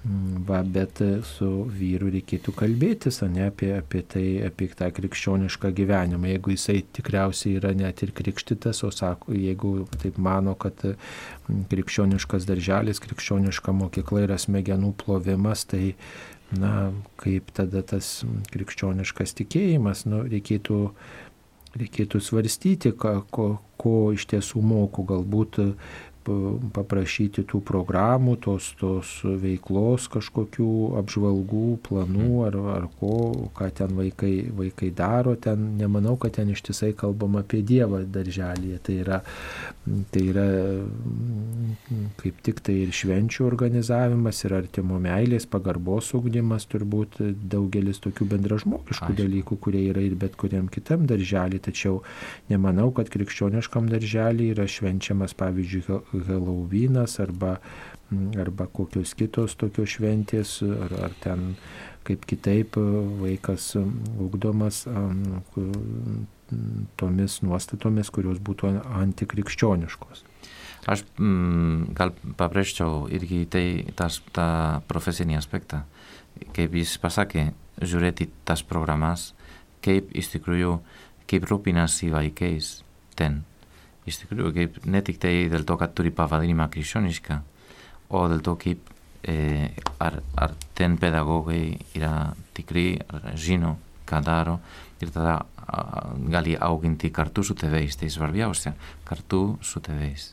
[0.01, 0.97] Mm, va, bet
[1.29, 6.25] su vyru reikėtų kalbėtis, ne apie, apie tai, apie tą krikščionišką gyvenimą.
[6.31, 12.49] Jeigu jisai tikriausiai yra net ir krikštytas, o sako, jeigu taip mano, kad mm, krikščioniškas
[12.49, 15.93] darželis, krikščioniška mokykla yra smegenų plovimas, tai,
[16.49, 16.89] na,
[17.21, 18.23] kaip tada tas
[18.55, 20.81] krikščioniškas tikėjimas, nu, reikėtų,
[21.77, 25.61] reikėtų svarstyti, ko, ko, ko iš tiesų moko, galbūt
[26.75, 33.15] paprašyti tų programų, tos, tos veiklos kažkokių apžvalgų, planų ar, ar ko,
[33.57, 35.35] ką ten vaikai, vaikai daro.
[35.35, 38.79] Ten nemanau, kad ten ištisai kalbam apie Dievą darželėje.
[38.85, 39.19] Tai yra,
[40.13, 40.47] tai yra
[42.21, 47.19] kaip tik tai ir švenčių organizavimas, ir artimo meilės, pagarbos ugdymas, turbūt
[47.51, 49.19] daugelis tokių bendražmogiškų Aišku.
[49.21, 51.61] dalykų, kurie yra ir bet kuriam kitam darželį.
[51.67, 52.01] Tačiau
[52.51, 57.57] nemanau, kad krikščioniškam darželį yra švenčiamas, pavyzdžiui, Helovynas arba,
[58.39, 61.53] arba kokios kitos tokios šventės, ar, ar ten
[62.07, 62.77] kaip kitaip
[63.21, 64.83] vaikas ugdomas
[66.99, 70.25] tomis nuostatomis, kurios būtų antikrikščioniškos.
[70.89, 75.83] Aš mm, gal pabrėžčiau irgi tai, tas, tą profesinį aspektą.
[76.55, 79.31] Kaip jis pasakė, žiūrėti tas programas,
[79.85, 80.79] kaip iš tikrųjų,
[81.29, 82.79] kaip rūpinasi vaikais
[83.19, 83.43] ten
[84.09, 87.39] iš tikrųjų, kaip ne tik tai dėl to, kad turi pavadinimą krikščionišką,
[88.17, 88.91] o dėl to, kaip
[89.23, 89.69] e,
[90.01, 92.87] ar, ar ten pedagogai yra tikrai,
[93.37, 93.77] žino,
[94.09, 94.59] ką daro
[95.01, 98.75] ir tada a, gali auginti kartu su tėvais, tai svarbiausia,
[99.07, 100.31] kartu su tėvais.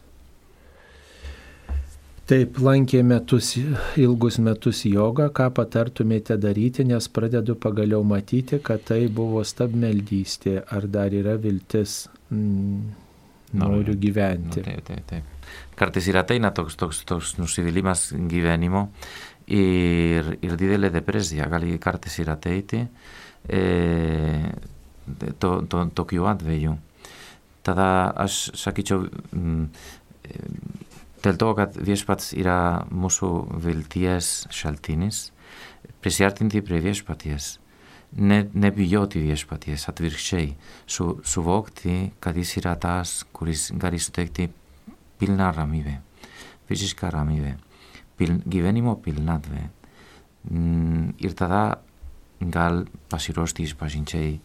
[2.28, 3.54] Taip, lankė metus,
[3.96, 10.84] ilgus metus jogą, ką patartumėte daryti, nes pradedu pagaliau matyti, kad tai buvo stabmeldystė, ar
[10.92, 13.07] dar yra viltis, mm,
[13.56, 14.60] noriu gyventi.
[14.60, 15.52] Nu, taip, taip, taip.
[15.78, 18.88] Kartais ir ateina toks, toks, toks nusivylimas gyvenimo
[19.46, 22.82] ir, ir didelė depresija, gali kartais ir ateiti
[23.48, 23.62] e,
[25.40, 26.76] to, to, tokiu atveju.
[27.64, 27.88] Tada
[28.24, 29.64] aš sakyčiau, mm,
[31.24, 33.32] dėl to, kad viešpats yra mūsų
[33.64, 35.28] vilties šaltinis,
[36.04, 37.56] prisiartinti prie viešpaties,
[38.16, 40.52] ne, nebijoti viešpaties, atvirkščiai,
[40.86, 44.48] su, suvokti, kad jis yra tas, kuris gali suteikti
[45.18, 45.98] pilną ramybę,
[46.70, 47.56] visišką ramybę,
[48.16, 49.68] pil, gyvenimo pilnatvę.
[50.48, 51.80] Mm, ir tada
[52.40, 54.38] gal pasiruošti išpažinčiai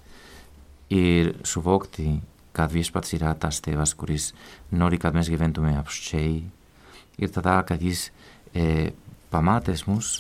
[0.93, 2.17] ir suvokti,
[2.54, 4.32] kad viešpats yra tas tėvas, kuris
[4.71, 6.41] nori, kad mes gyventume apščiai,
[7.17, 8.10] ir tada, kad jis
[8.54, 8.91] e,
[9.34, 10.19] pamatęs mus,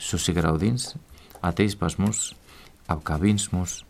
[0.00, 0.94] susigraudins,
[1.44, 2.30] ateis pas mus,
[2.90, 3.80] apkabins mus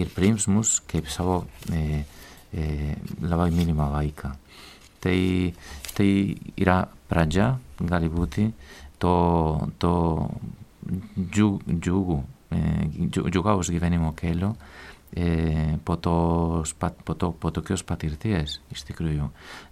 [0.00, 2.04] ir priims mus kaip savo e,
[2.52, 2.64] e,
[3.22, 4.32] labai mylimą vaiką.
[5.00, 5.20] Tai,
[5.96, 6.10] tai
[6.60, 8.50] yra pradžia, gali būti,
[9.00, 9.14] to,
[9.80, 9.92] to
[11.16, 12.18] džiug, džiugų,
[12.52, 12.60] e,
[13.08, 14.52] džiugaus gyvenimo kelio,
[15.16, 19.30] e, po, tos, pat, po, to, po tokios patirties, iš tikrųjų.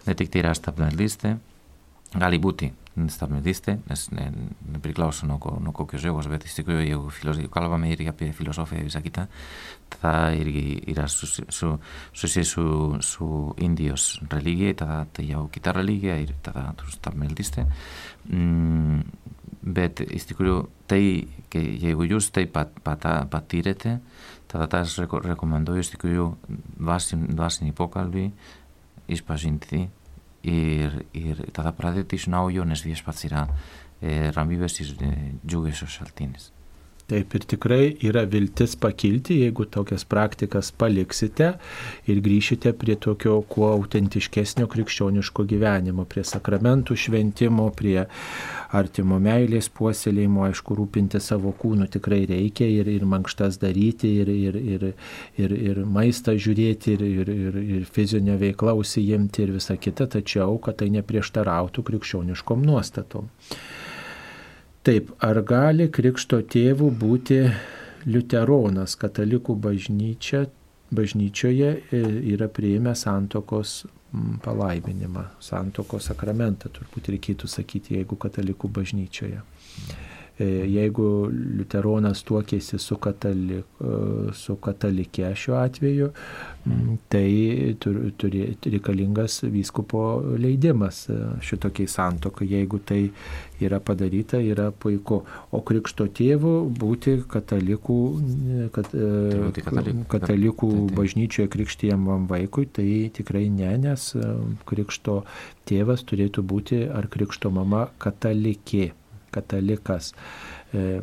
[0.09, 1.37] Ne tik tai yra stabmeldystė,
[2.16, 2.72] gali būti
[3.12, 4.26] stabmeldystė, nes ne,
[4.74, 8.30] nepriklauso nuo, ko, nuo kokios jėgos, bet iš tikrųjų, jeigu, filos, jeigu kalbame irgi apie
[8.37, 9.26] filosofiją visą kitą,
[9.94, 11.72] tada irgi yra susijęs su,
[12.12, 12.66] su, su,
[13.04, 13.30] su
[13.64, 17.66] Indijos religija, tada tai jau kita religija ir tada tu stabmeldystė.
[18.28, 19.04] Mm,
[19.62, 21.02] bet iš tikrųjų, tai,
[21.52, 23.98] que jeigu jūs tai pat, pat, patyrėte,
[24.48, 26.30] tada tas rekomenduoju iš tikrųjų
[26.80, 28.30] dvasinį pokalbį,
[29.08, 29.87] išpažinti
[30.42, 33.46] ir, ir tada pradėti iš naujo, nes viešpats yra
[34.01, 35.12] e, ramybės ir e,
[35.44, 36.53] džiugesio šaltinis.
[37.09, 41.47] Taip ir tikrai yra viltis pakilti, jeigu tokias praktikas paliksite
[42.12, 48.05] ir grįšite prie tokio kuo autentiškesnio krikščioniško gyvenimo, prie sakramentų šventimo, prie
[48.77, 54.61] artimo meilės puoselėjimo, aišku, rūpinti savo kūnu tikrai reikia ir, ir mankštas daryti, ir, ir,
[54.77, 54.88] ir,
[55.40, 60.61] ir, ir maistą žiūrėti, ir, ir, ir, ir fizinę veiklą užsijimti ir visa kita, tačiau,
[60.61, 63.33] kad tai neprieštarautų krikščioniškom nuostatom.
[64.88, 67.42] Taip, ar gali krikšto tėvų būti
[68.09, 70.46] liuteronas, katalikų bažnyčia,
[70.96, 72.01] bažnyčioje e,
[72.33, 73.83] yra prieimę santokos
[74.46, 79.42] palaiminimą, santokos sakramentą, turbūt reikėtų sakyti, jeigu katalikų bažnyčioje.
[79.44, 86.11] E, jeigu liuteronas tuokėsi su, katalik, e, su katalikė šiuo atveju,
[87.09, 87.29] tai
[87.81, 90.03] turi reikalingas vyskupo
[90.38, 92.48] leidimas e, šitokiai santokai.
[92.53, 93.01] Jeigu tai
[93.64, 95.22] yra padaryta, yra puiku.
[95.51, 97.98] O krikšto tėvų būti katalikų,
[98.74, 104.12] kat, tai katalikų, katalikų bažnyčioje krikštijamam vaikui, tai tikrai ne, nes
[104.68, 105.22] krikšto
[105.68, 108.92] tėvas turėtų būti ar krikšto mama katalikė
[109.34, 110.12] katalikas,
[110.72, 111.00] e,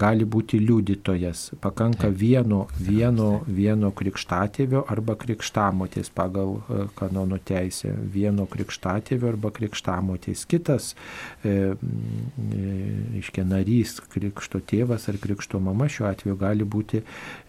[0.00, 1.44] gali būti liudytojas.
[1.62, 7.92] Pakanka vieno, vieno, vieno krikštatėvio arba krikštamotės pagal e, kanonų teisę.
[8.14, 10.46] Vieno krikštatėvio arba krikštamotės.
[10.48, 10.92] Kitas,
[11.44, 11.74] e,
[13.20, 17.02] iškia narys, krikšto tėvas ar krikšto mama šiuo atveju gali būti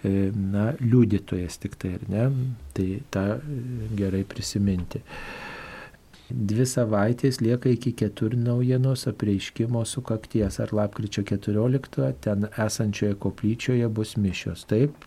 [0.04, 2.28] na, liudytojas tik tai, ar ne?
[2.74, 3.26] Tai tą
[3.98, 5.04] gerai prisiminti.
[6.34, 14.64] Dvi savaitės lieka iki keturnaujienos apreiškimo sukakties ar lapkričio 14 ten esančioje koplyčioje bus mišios.
[14.66, 15.06] Taip,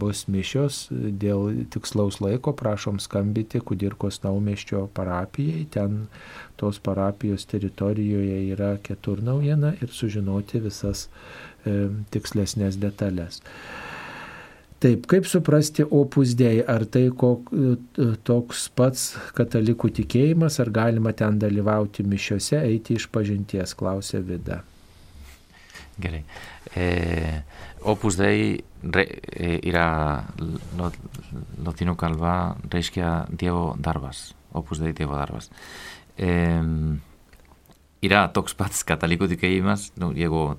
[0.00, 6.06] bus mišios dėl tikslaus laiko, prašom skambyti Kudirkos naumeščio parapijai, ten
[6.60, 13.40] tos parapijos teritorijoje yra keturnaujiena ir sužinoti visas e, tikslesnės detalės.
[14.80, 17.50] Taip, kaip suprasti opus dėj, ar tai kok,
[18.24, 24.62] toks pats katalikų tikėjimas, ar galima ten dalyvauti mišiuose, eiti iš pažinties, klausė Vida.
[26.00, 26.22] Gerai.
[26.72, 27.42] E,
[27.84, 29.84] opus dei re, e, yra
[31.60, 34.30] lotynų kalba reiškia Dievo darbas.
[34.56, 35.50] Opus dei Dievo darbas.
[36.16, 36.30] E,
[38.06, 40.54] yra toks pats katalikų tikėjimas, nu, jeigu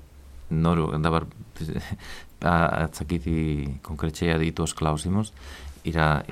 [0.52, 1.26] noru, dabar,
[2.42, 5.32] atzakiti konkretxeia ditu osklausimos,
[5.88, 6.24] ira,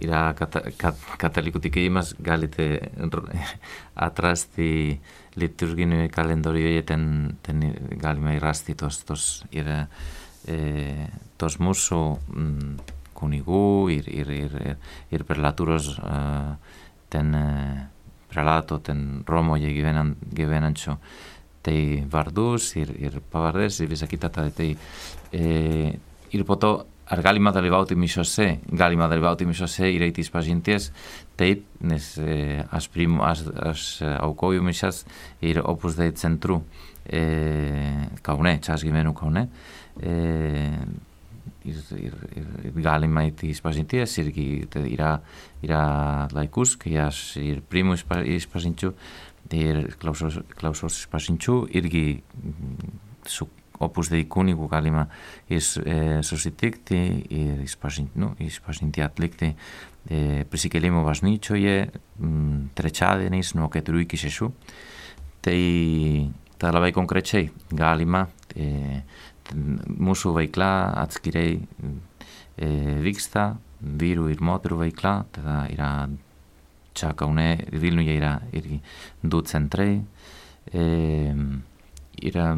[0.00, 2.90] ira katalikutik kat, egimaz galite
[4.08, 4.98] atrasti
[5.38, 7.64] liturgin kalendori horieten ten
[8.00, 9.86] galima irrasti tos, tos, ira,
[10.48, 12.00] eh, tos musu
[12.32, 14.76] mm, kunigu, ir, ir, ir, ir,
[15.10, 16.54] ir perlaturos uh,
[17.10, 17.80] ten uh,
[18.30, 20.76] prelato, ten romo je gibenan, gibenan
[21.62, 24.30] tai vardus ir, ir pavardės ir visa kita.
[24.30, 24.68] Tai,
[25.32, 25.42] e,
[26.32, 26.72] ir po to
[27.08, 30.90] ar galima dalyvauti mišiose, galima dalyvauti mišiose ir eiti išpažinties,
[31.40, 33.88] taip, nes e, aš, primu, aš, aš
[34.18, 35.04] aukoju mišas
[35.40, 36.60] ir opus dei centru
[37.08, 37.22] e,
[38.22, 39.48] Kaune, čia aš gyvenu Kaune.
[39.98, 40.16] E,
[41.68, 42.18] ir, ir,
[42.68, 44.48] ir galima eiti išpažinties irgi
[44.92, 45.16] yra,
[45.64, 45.82] yra
[46.34, 48.92] laikus, kai aš ir primu išpažinčių
[49.56, 52.04] ir klausos, klausos išpažinčių irgi
[53.28, 55.06] su opus dei kunigu galima
[55.48, 56.98] is, e, susitikti
[57.30, 64.50] ir išpažinti, nu, išpažinti atlikti e, prisikėlimo bažnyčioje m, trečiadieniais nuo keturių iki šešių.
[65.46, 65.60] Tai,
[66.58, 68.26] tai labai konkrečiai galima
[68.56, 69.04] e,
[69.54, 70.72] mūsų veikla
[71.04, 72.70] atskirai e,
[73.04, 75.60] vyksta, vyrų ir moterų veikla, tada
[76.98, 78.80] txak haune irbilnu jaira irgi
[79.22, 80.00] dutzen trei,
[80.72, 80.84] e,
[82.28, 82.50] ira,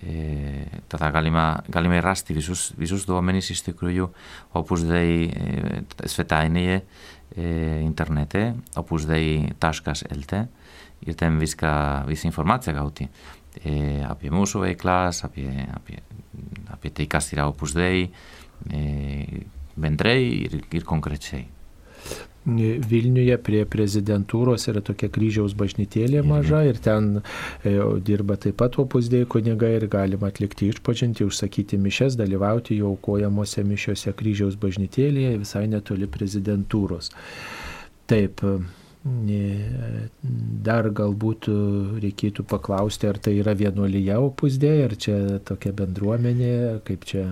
[0.00, 4.08] e, tata galima, galima errasti, bizuz, bizuz du hamen izistikru ju,
[4.60, 6.80] opus dei e, ezfeta hainie
[7.36, 7.46] e,
[7.84, 10.46] internete, opus dei taskaz elte,
[11.04, 11.72] irten bizka,
[12.08, 13.08] bizka informatzia gauti.
[13.62, 16.00] E, apie musu behi klas, apie, apie,
[16.74, 18.08] apie te ikastira opus dei,
[18.70, 19.44] e,
[19.76, 21.44] vendrei ir, ir concretxei.
[22.44, 26.28] Vilniuje prie prezidentūros yra tokia kryžiaus bažnytėlė mhm.
[26.28, 27.10] maža ir ten
[27.64, 27.72] e,
[28.04, 34.12] dirba taip pat opusdėjai kunigai ir galima atlikti išpažinti, užsakyti mišes, dalyvauti jau aukojamuose mišiuose
[34.18, 37.10] kryžiaus bažnytėlėje visai netoli prezidentūros.
[38.12, 38.44] Taip,
[40.64, 41.48] dar galbūt
[42.00, 46.54] reikėtų paklausti, ar tai yra vienuolyje opusdėjai, ar čia tokia bendruomenė,
[46.88, 47.26] kaip čia,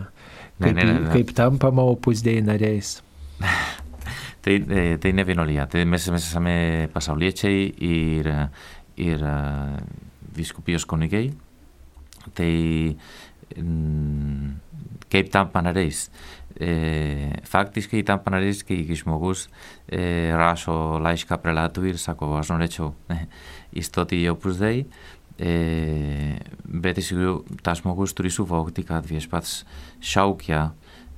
[0.60, 1.12] kaip, ne, ne, ne.
[1.12, 2.98] kaip tampama opusdėjai nariais.
[4.43, 8.26] Tai, eh, tai ne vienuolia, tai mes, mes esame pasauliečiai ir,
[8.99, 9.76] ir uh,
[10.34, 11.28] viskupijos kunigai.
[12.34, 12.53] Tai
[13.57, 14.51] mm,
[15.12, 16.09] kaip tampa nariais.
[16.61, 16.72] E,
[17.49, 19.47] faktiškai tampa nariais, kai žmogus
[19.88, 22.93] e, rašo laišką prelatui ir sako, aš norėčiau
[23.80, 24.84] įstoti į opus dei,
[25.40, 25.55] e,
[26.62, 29.62] bet iš tikrųjų tas žmogus turi suvokti, kad viešpats
[30.12, 30.70] šaukia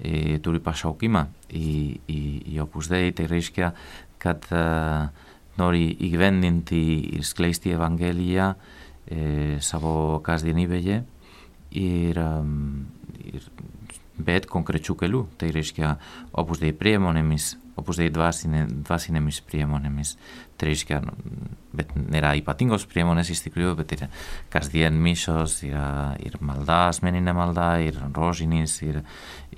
[0.05, 1.73] e, turi pašaukimą į,
[2.13, 2.21] į,
[2.55, 3.73] į opus dei, tai reiškia,
[4.23, 4.65] kad e,
[5.59, 6.83] nori įgyvendinti
[7.17, 11.03] ir skleisti Evangeliją e, savo kasdienybėje
[11.75, 12.87] ir, um,
[13.25, 13.49] ir
[14.15, 15.97] bet konkrečių kelių, tai reiškia
[16.39, 21.01] opus dei priemonėmis, opus dei dvasinė, dvasinėmis priemonėmis, tai reiškia,
[21.75, 24.07] bet nėra ypatingos priemonės iš tikrųjų, bet ir
[24.53, 29.03] kasdien mišos, yra ir malda, asmeninė malda, ir rožinis, ir,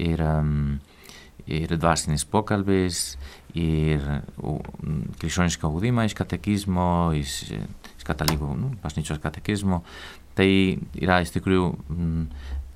[0.01, 0.77] ir, um,
[1.47, 3.17] ir dvasinis pokalbis,
[3.57, 4.05] ir
[5.21, 7.39] krikščioniška ugdymą iš katekizmo, iš,
[7.97, 9.83] iš katalikų, nu, bažnyčios katekizmo,
[10.37, 10.51] tai
[11.01, 12.27] yra iš tikrųjų mm,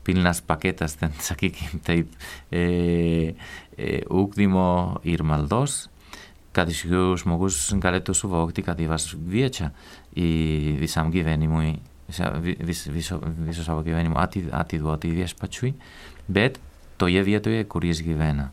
[0.07, 2.13] pilnas paketas, ten, sakykim, taip,
[2.53, 3.35] e,
[3.77, 5.85] e, ugdymo ir maldos,
[6.57, 9.71] kad iš tikrųjų žmogus galėtų suvokti, kad Dievas kviečia
[10.19, 11.77] į visam gyvenimui,
[12.67, 15.75] vis, viso, viso savo gyvenimo atiduoti viešpačiui,
[16.29, 16.59] bet
[16.99, 18.51] toje vietoje, kur jis gyvena,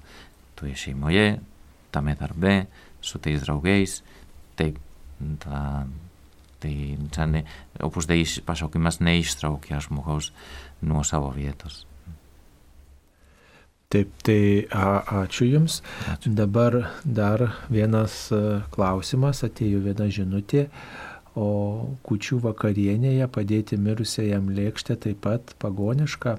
[0.59, 1.39] toje šeimoje,
[1.91, 2.67] tame darbe,
[3.01, 4.01] su tais draugais,
[4.59, 4.77] taip,
[5.41, 5.87] ta,
[6.61, 6.75] tai
[7.33, 7.43] ne,
[7.83, 10.31] opus dei pašaukimas neištraukia žmogaus
[10.81, 11.85] nuo savo vietos.
[13.87, 15.77] Taip, tai a, ačiū Jums.
[16.11, 16.33] Ačiū.
[16.35, 16.75] Dabar
[17.05, 18.17] dar vienas
[18.73, 20.65] klausimas, atėjo viena žinutė,
[21.39, 21.47] o
[22.03, 26.35] kučių vakarienėje padėti mirusiajam lėkštę taip pat pagoniška.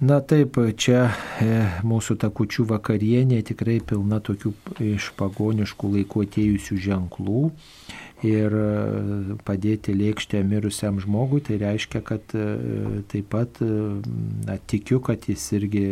[0.00, 1.06] Na taip, čia
[1.44, 1.48] e,
[1.88, 4.52] mūsų ta kučių vakarienė tikrai pilna tokių
[4.92, 7.42] iš pagoniškų laikų atėjusių ženklų
[8.26, 12.46] ir e, padėti lėkštę mirusiam žmogui, tai reiškia, kad e,
[13.10, 13.68] taip pat e,
[14.46, 15.84] na, tikiu, kad jis irgi,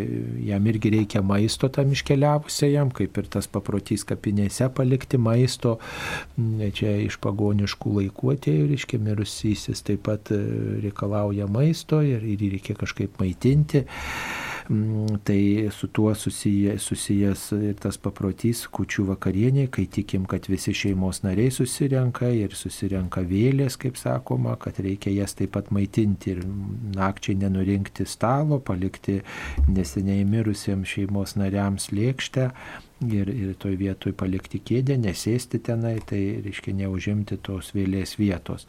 [0.49, 5.79] jam irgi reikia maisto tam iškeliavusiam, kaip ir tas paprotys kapinėse palikti maisto.
[6.37, 13.19] Čia iš pagoniškų laikų atėjo, reiškia, mirusysis taip pat reikalauja maisto ir, ir reikia kažkaip
[13.23, 13.85] maitinti.
[14.69, 20.75] Mm, tai su tuo susiję, susijęs ir tas paprotys kučių vakarienė, kai tikim, kad visi
[20.77, 26.43] šeimos nariai susirenka ir susirenka vėlės, kaip sakoma, kad reikia jas taip pat maitinti ir
[26.99, 29.23] nakčiai nenurinkti stalo, palikti
[29.73, 32.51] neseniai mirusiems šeimos nariams lėkštę
[33.07, 38.67] ir, ir toj vietoj palikti kėdę, nesėsti tenai, tai reiškia neužimti tos vėlės vietos.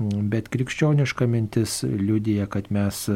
[0.00, 3.14] Bet krikščioniška mintis liudija, kad mes e,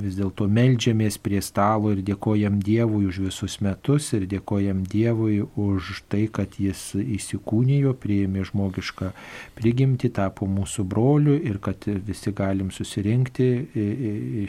[0.00, 6.00] vis dėlto melžiamės prie stalo ir dėkojam Dievui už visus metus ir dėkojam Dievui už
[6.10, 9.12] tai, kad Jis įsikūnijo, priėmė žmogišką
[9.54, 13.48] prigimti, tapo mūsų broliu ir kad visi galim susirinkti,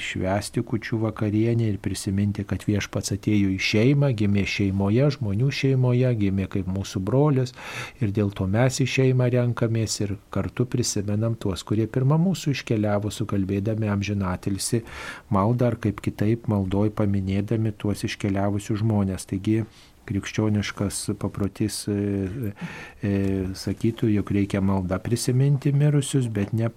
[0.01, 6.47] švesti kučių vakarienę ir prisiminti, kad viešpats atėjo į šeimą, gimė šeimoje, žmonių šeimoje, gimė
[6.49, 7.53] kaip mūsų brolis
[8.01, 13.11] ir dėl to mes į šeimą renkamės ir kartu prisimenam tuos, kurie pirmą mūsų iškeliavo
[13.11, 14.83] sukalbėdami amžinatilsi
[15.29, 19.25] maldą ar kaip kitaip maldoj paminėdami tuos iškeliavusius žmonės.
[19.25, 19.65] Taigi
[20.05, 22.53] krikščioniškas paprotys e,
[23.01, 23.13] e,
[23.57, 26.69] sakytų, jog reikia maldą prisiminti mirusius, bet ne,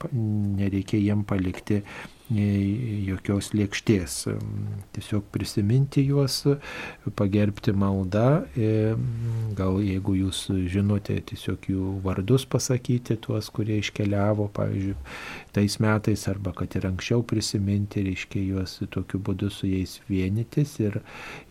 [0.59, 1.83] nereikia jiem palikti
[2.29, 4.17] jokios lėkštės.
[4.93, 6.43] Tiesiog prisiminti juos,
[7.17, 8.45] pagerbti maldą,
[9.57, 14.97] gal jeigu jūs žinote, tiesiog jų vardus pasakyti, tuos, kurie iškeliavo, pavyzdžiui,
[15.57, 21.01] tais metais, arba kad ir anksčiau prisiminti, reiškia juos tokiu būdu su jais vienytis ir,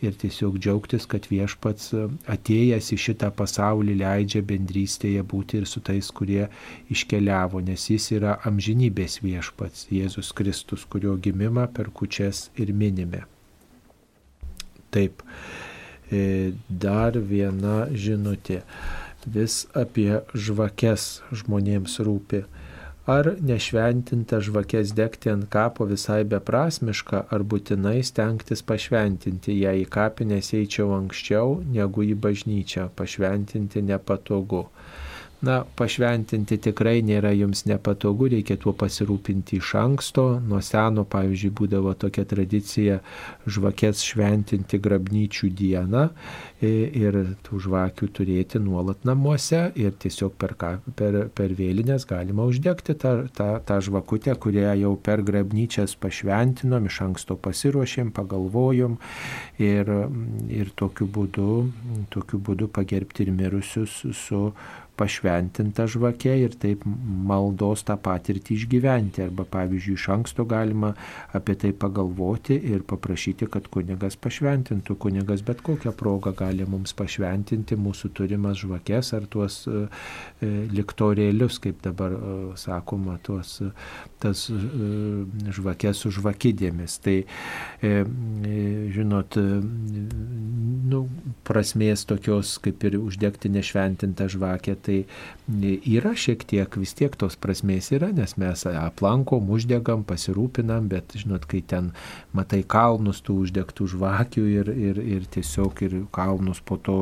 [0.06, 1.96] ir tiesiog džiaugtis, kad viešpats
[2.30, 6.46] atėjęs į šitą pasaulį leidžia bendrystėje būti ir su tais, kurie
[6.94, 10.67] iškeliavo, nes jis yra amžinybės viešpats, Jėzus Kristus.
[10.68, 13.24] Kristus, kurio gimimą per kučias ir minime.
[14.92, 15.24] Taip,
[16.12, 18.62] e, dar viena žinutė.
[19.26, 22.44] Vis apie žvakes žmonėms rūpi.
[23.08, 30.52] Ar nešventinta žvakės degti ant kapo visai beprasmiška, ar būtinai stengtis pašventinti, jei į kapinės
[30.54, 34.66] eičiau anksčiau negu į bažnyčią, pašventinti nepatogu.
[35.46, 40.24] Na, pašventinti tikrai nėra jums nepatogu, reikia tuo pasirūpinti iš anksto.
[40.42, 42.96] Nuo seno, pavyzdžiui, būdavo tokia tradicija
[43.46, 46.08] žvakės šventinti grabnyčių dieną
[46.66, 50.56] ir tų žvakių turėti nuolat namuose ir tiesiog per,
[50.98, 57.00] per, per vėlinės galima uždegti tą, tą, tą žvakutę, kurią jau per grabnyčias pašventinom, iš
[57.06, 58.98] anksto pasiruošėm, pagalvojom
[59.62, 59.94] ir,
[60.50, 61.62] ir tokiu, būdu,
[62.10, 64.44] tokiu būdu pagerbti ir mirusius su
[64.98, 69.24] pašventinta žvakė ir taip maldos tą patirtį išgyventi.
[69.28, 70.94] Arba pavyzdžiui, iš anksto galima
[71.38, 74.98] apie tai pagalvoti ir paprašyti, kad kunigas pašventintų.
[75.08, 79.86] Kunigas bet kokią progą gali mums pašventinti mūsų turimas žvakės ar tuos e,
[80.42, 83.60] e liktorėlius, kaip dabar e, sakoma, tuos
[84.22, 84.58] tas e,
[85.54, 86.98] žvakės su žvakidėmis.
[87.06, 88.58] Tai, e, e,
[88.96, 89.38] žinot,
[90.88, 91.04] nu,
[91.48, 95.02] prasmės tokios kaip ir uždegti nešventintą žvakę tai
[95.86, 101.48] yra šiek tiek, vis tiek tos prasmės yra, nes mes aplankom, uždegam, pasirūpinam, bet žinot,
[101.50, 101.92] kai ten
[102.38, 107.00] matai kalnus tų uždegtų žvakių ir, ir, ir tiesiog ir kalnus po to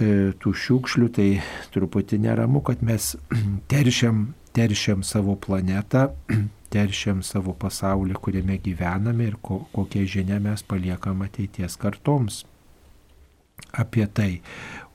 [0.00, 1.28] e, tų šiukšlių, tai
[1.74, 3.14] truputį neramu, kad mes
[3.72, 6.08] teršiam, teršiam savo planetą,
[6.74, 12.44] teršiam savo pasaulį, kuriame gyvename ir ko, kokią žinią mes paliekam ateities kartoms
[13.72, 14.40] apie tai.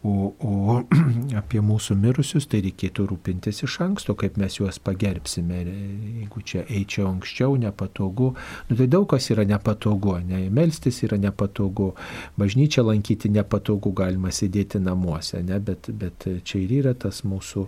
[0.05, 0.81] O, o
[1.39, 5.63] apie mūsų mirusius tai reikėtų rūpintis iš anksto, kaip mes juos pagerbsime.
[5.65, 8.33] Jeigu čia eičiau anksčiau, nepatogu.
[8.69, 10.19] Nu, tai daug kas yra nepatogu.
[10.27, 10.43] Ne?
[10.53, 11.93] Melstis yra nepatogu.
[12.37, 15.41] Bažnyčia lankyti nepatogu, galima sėdėti namuose.
[15.47, 15.57] Ne?
[15.65, 17.65] Bet, bet čia ir yra tas mūsų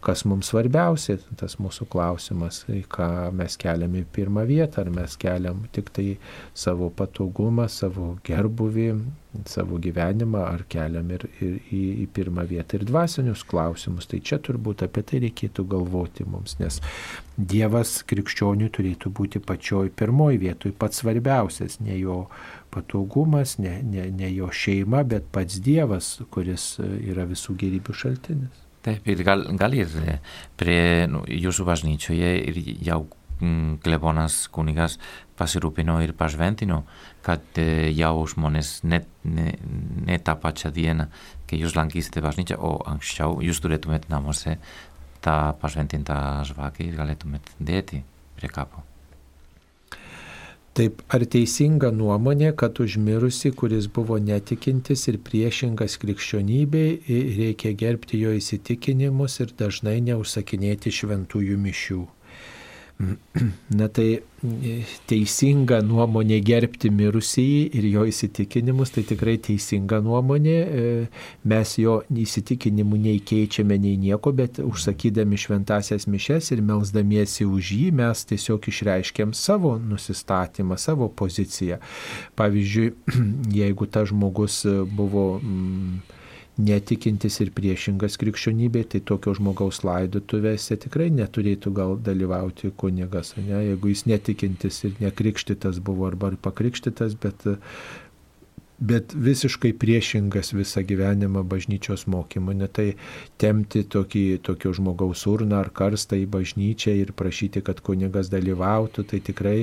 [0.00, 5.66] kas mums svarbiausia, tas mūsų klausimas, ką mes keliam į pirmą vietą, ar mes keliam
[5.74, 6.06] tik tai
[6.56, 8.86] savo patogumą, savo gerbuvį,
[9.46, 14.08] savo gyvenimą, ar keliam ir, ir į, į pirmą vietą ir dvasinius klausimus.
[14.10, 16.80] Tai čia turbūt apie tai reikėtų galvoti mums, nes
[17.40, 22.24] Dievas krikščionių turėtų būti pačioj pirmoji vietoj, pats svarbiausias, ne jo
[22.72, 28.69] patogumas, ne, ne, ne jo šeima, bet pats Dievas, kuris yra visų gerybių šaltinis.
[28.80, 30.20] Taip, ir gal, gal ir eh,
[30.56, 33.02] prie nu, jūsų bažnyčioje ir jau
[33.40, 34.96] mm, klebonas kunigas
[35.40, 36.82] pasirūpino ir pašventino,
[37.24, 39.54] kad e, jau žmonės net ne,
[40.08, 41.08] ne tą pačią dieną,
[41.48, 44.58] kai jūs lankysite bažnyčią, o anksčiau jūs turėtumėt namuose
[45.24, 48.04] tą pašventintą žvakę ir galėtumėt dėti
[48.36, 48.89] prie kapo.
[50.80, 56.94] Taip, ar teisinga nuomonė, kad užmirusi, kuris buvo netikintis ir priešingas krikščionybei,
[57.36, 62.00] reikia gerbti jo įsitikinimus ir dažnai neužsakinėti šventųjų mišių?
[63.00, 64.20] Na tai
[65.08, 70.56] teisinga nuomonė gerbti mirusįjį ir jo įsitikinimus, tai tikrai teisinga nuomonė.
[70.60, 70.90] E,
[71.48, 77.88] mes jo įsitikinimų nei keičiame, nei nieko, bet užsakydami šventasias mišes ir melzdamiesi už jį,
[78.02, 81.80] mes tiesiog išreiškiam savo nusistatymą, savo poziciją.
[82.36, 82.92] Pavyzdžiui,
[83.62, 85.28] jeigu tas žmogus buvo...
[85.40, 86.18] Mm,
[86.60, 93.64] netikintis ir priešingas krikščionybė, tai tokio žmogaus laidotuvėse tikrai neturėtų gal dalyvauti kunigas, ne?
[93.70, 97.48] jeigu jis netikintis ir nekrikštytas buvo arba pakrikštytas, bet
[98.80, 102.56] bet visiškai priešingas visą gyvenimą bažnyčios mokymui.
[102.56, 102.86] Ne tai
[103.40, 109.20] temti tokį, tokio žmogaus urną ar karstą į bažnyčią ir prašyti, kad kunigas dalyvautų, tai
[109.26, 109.58] tikrai,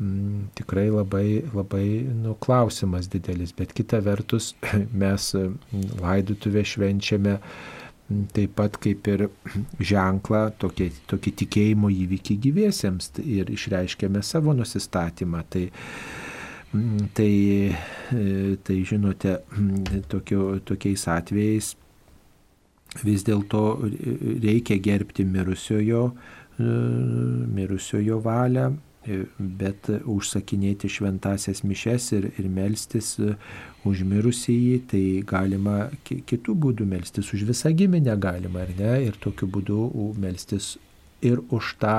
[0.00, 3.54] m, mm, tikrai labai, labai nu, klausimas didelis.
[3.56, 4.54] Bet kita vertus,
[5.02, 9.26] mes mm, laidutuvę švenčiame mm, taip pat kaip ir
[9.92, 15.42] ženklą, tokį, tokį tikėjimo įvykį gyviesiems ir išreiškėme savo nusistatymą.
[15.50, 15.66] Tai,
[17.16, 17.32] tai,
[18.12, 19.40] e, tai žinote,
[20.12, 21.74] tokio, tokiais atvejais
[23.04, 23.62] vis dėlto
[24.42, 26.68] reikia gerbti mirusiojo, e,
[27.58, 28.70] mirusiojo valią,
[29.38, 33.14] bet užsakinėti šventasias mišes ir, ir melstis
[33.86, 35.76] už mirusįjį, tai galima
[36.06, 39.80] kitų būdų melstis, už visą giminę galima, ar ne, ir tokiu būdu
[40.20, 40.74] melstis
[41.24, 41.96] ir už tą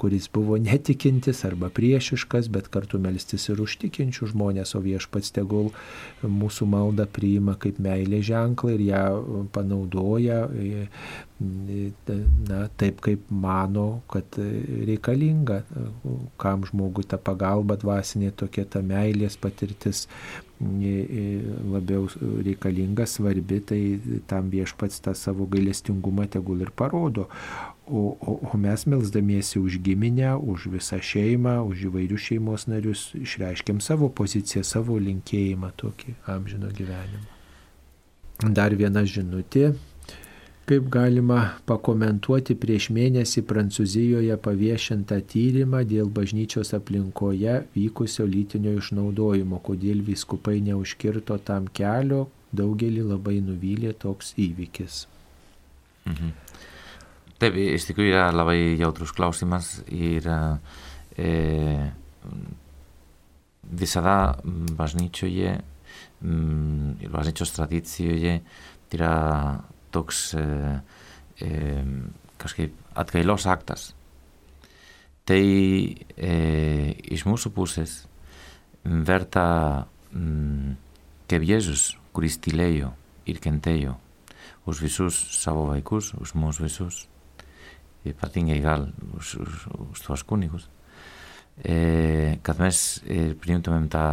[0.00, 5.70] kuris buvo netikintis arba priešiškas, bet kartu melstis ir užtikinčių žmonės, o viešpats tegul
[6.22, 9.04] mūsų maldą priima kaip meilė ženklą ir ją
[9.54, 10.44] panaudoja
[11.40, 14.38] na, taip, kaip mano, kad
[14.88, 15.62] reikalinga,
[16.40, 20.06] kam žmogui ta pagalba dvasinė tokia, ta meilės patirtis
[21.74, 22.06] labiau
[22.46, 23.80] reikalinga, svarbi, tai
[24.30, 27.28] tam viešpats tą savo gailestingumą tegul ir parodo.
[27.86, 33.82] O, o, o mes melzdamiesi už giminę, už visą šeimą, už įvairius šeimos narius, išreiškiam
[33.84, 37.28] savo poziciją, savo linkėjimą tokį amžino gyvenimą.
[38.56, 39.74] Dar viena žinutė.
[40.64, 50.00] Kaip galima pakomentuoti prieš mėnesį Prancūzijoje paviešintą tyrimą dėl bažnyčios aplinkoje vykusio lytinio išnaudojimo, kodėl
[50.06, 55.04] vyskupai neužkirto tam kelio, daugelį labai nuvylė toks įvykis.
[56.08, 56.32] Mhm.
[57.44, 60.24] Taip, iš tikrųjų yra labai jautrus klausimas ir
[61.20, 61.32] e,
[63.68, 64.14] visada
[64.78, 65.52] bažnyčioje
[66.24, 68.38] ir bažnyčios tradicijoje
[68.94, 69.12] yra
[69.92, 70.46] toks e,
[71.44, 71.50] e,
[72.40, 73.90] kažkaip atgailos aktas.
[75.28, 76.32] Tai e,
[77.12, 78.04] iš mūsų pusės
[78.84, 79.46] verta
[80.16, 80.76] mm,
[81.28, 82.94] kaip Jėzus, kuris tylėjo
[83.28, 83.98] ir kentėjo
[84.64, 87.13] už visus savo vaikus, už mūsų visus, ypatingai gal už, už,
[89.94, 90.68] už tuos kunigus,
[91.64, 94.06] e, kad mes e, priimtumėm tą,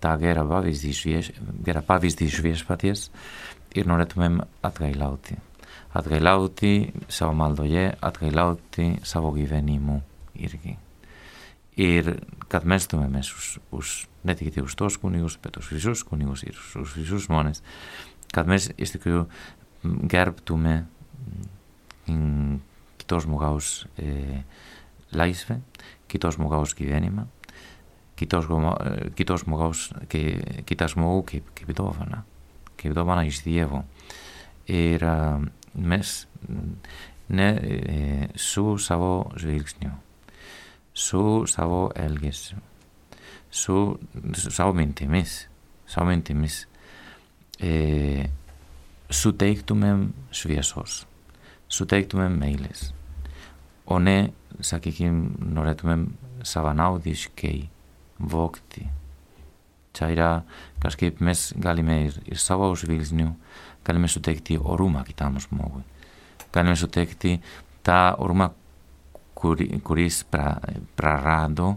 [0.00, 1.30] tą gerą pavyzdį iš, vieš,
[1.66, 3.06] gerą pavyzdį iš viešpaties
[3.76, 5.38] ir norėtumėm atgailauti.
[5.96, 6.74] Atgailauti
[7.10, 9.98] savo maldoje, atgailauti savo gyvenimu
[10.38, 10.76] irgi.
[11.80, 12.14] Ir
[12.50, 13.92] kad mestumėmės už, už,
[14.26, 17.28] ne tik už tos kunigus, bet už visus kunigus ir už visus
[23.18, 24.42] žmonės, kad mes iš tikrųjų gerbtume kito žmogaus e,
[25.12, 25.60] laisvę,
[26.08, 27.26] kito žmogaus gyvenimą,
[28.18, 28.42] kito,
[29.16, 32.24] kito žmogaus, ke, kitą žmogų kaip, kaip dovana,
[32.78, 33.84] kaip dovana iš Dievo.
[34.70, 35.42] Ir uh,
[35.74, 36.12] mes
[37.28, 39.90] ne, e, su savo žvilgsniu,
[40.94, 42.58] su savo elgesiu,
[43.50, 43.98] su,
[44.34, 45.48] su savo mintimis,
[45.90, 46.62] savo mintimis
[47.58, 48.28] e,
[49.10, 51.02] suteiktumėm šviesos,
[51.70, 52.99] suteiktumėm meilės o
[53.98, 54.30] ne,
[54.62, 55.22] sakykim,
[55.56, 56.06] norėtumėm
[56.46, 57.56] savanaudiškai
[58.30, 58.86] vokti.
[59.96, 60.30] Čia yra
[60.82, 63.32] kažkaip mes galime ir, ir savo žvilgsniu,
[63.84, 65.82] galime suteikti orumą kitam žmogui.
[66.54, 67.38] Galime suteikti
[67.86, 68.50] tą orumą,
[69.34, 70.58] kur, kuris pra,
[70.96, 71.74] prarado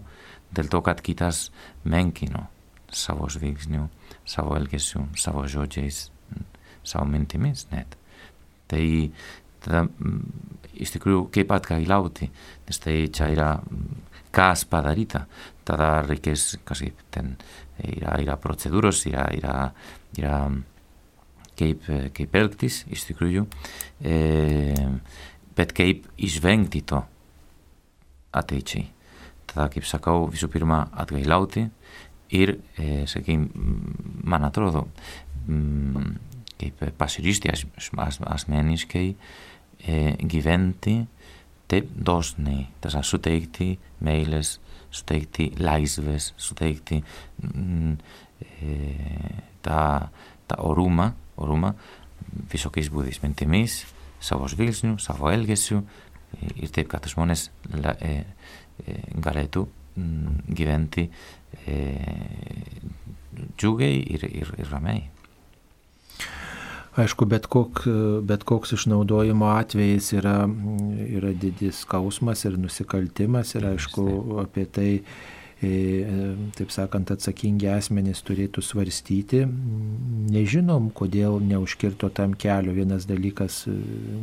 [0.53, 1.47] dėl to, kad kitas
[1.83, 2.47] menkino
[2.93, 3.87] savo žvilgsniu,
[4.25, 6.09] savo elgesiu, savo žodžiais,
[6.85, 7.97] savo mintimis net.
[8.69, 8.85] Tai
[9.63, 9.85] tada
[10.73, 12.29] iš tikrųjų kaip atgailauti,
[12.67, 13.49] nes tai čia yra
[14.33, 15.25] kas padaryta,
[15.67, 17.35] tada reikės kažkaip ten
[17.77, 19.57] yra, yra procedūros, yra, yra,
[20.17, 20.39] yra
[21.59, 21.85] kaip,
[22.17, 23.45] kaip elgtis iš tikrųjų,
[24.01, 24.17] e,
[25.57, 27.03] bet kaip išvengti to
[28.33, 28.89] ateičiai.
[29.51, 31.67] Tada, kaip sakau, visų pirma atgailauti
[32.33, 33.45] ir, e, sakykim,
[34.25, 34.87] man atrodo,
[36.57, 37.67] kaip pasiryžti asmeniškai,
[38.33, 39.52] as, e, gyventi
[41.71, 43.73] taip dosniai, tas suteikti
[44.05, 44.57] meilės,
[44.93, 47.01] suteikti laisvės, suteikti
[47.41, 47.95] mm,
[48.45, 48.77] e,
[49.65, 49.83] tą,
[50.47, 51.11] tą orumą,
[51.41, 51.73] orumą
[52.51, 53.83] visokiais būdais, mintimis,
[54.23, 55.81] savo žvilgsnių, savo elgesių
[56.61, 57.95] ir taip, kad žmonės la,
[66.93, 67.83] Aišku, bet, kok,
[68.21, 70.43] bet koks išnaudojimo atvejis yra,
[71.09, 74.03] yra didis skausmas ir nusikaltimas ir aišku
[74.43, 74.89] apie tai
[76.57, 79.43] taip sakant, atsakingi asmenys turėtų svarstyti.
[80.33, 82.73] Nežinom, kodėl neužkirto tam kelio.
[82.75, 83.75] Vienas dalykas, e,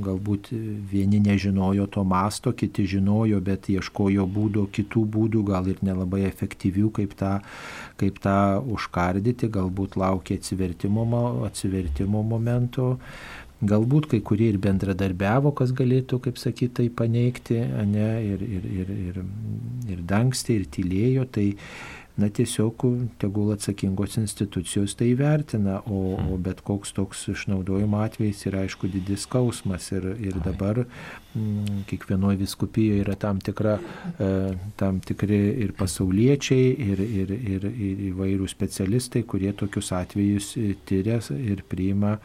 [0.05, 0.51] galbūt
[0.91, 6.91] vieni nežinojo to masto, kiti žinojo, bet ieškojo būdų, kitų būdų, gal ir nelabai efektyvių,
[7.01, 7.39] kaip tą,
[8.01, 11.07] kaip tą užkardyti, galbūt laukia atsivertimo,
[11.49, 12.99] atsivertimo momento.
[13.61, 17.59] Galbūt kai kurie ir bendradarbiavo, kas galėtų, kaip sakyti, tai paneigti,
[17.91, 19.23] ne, ir, ir, ir, ir,
[19.93, 21.51] ir dangstė, ir tylėjo, tai
[22.21, 22.83] na tiesiog
[23.21, 29.25] tegul atsakingos institucijos tai vertina, o, o bet koks toks išnaudojimo atvejis yra aišku didis
[29.29, 33.79] skausmas ir, ir dabar mm, kiekvienoje viskupijoje yra tam, tikra,
[34.19, 34.31] e,
[34.81, 40.53] tam tikri ir pasauliečiai, ir, ir, ir, ir įvairių specialistai, kurie tokius atvejus
[40.89, 42.19] tyria ir priima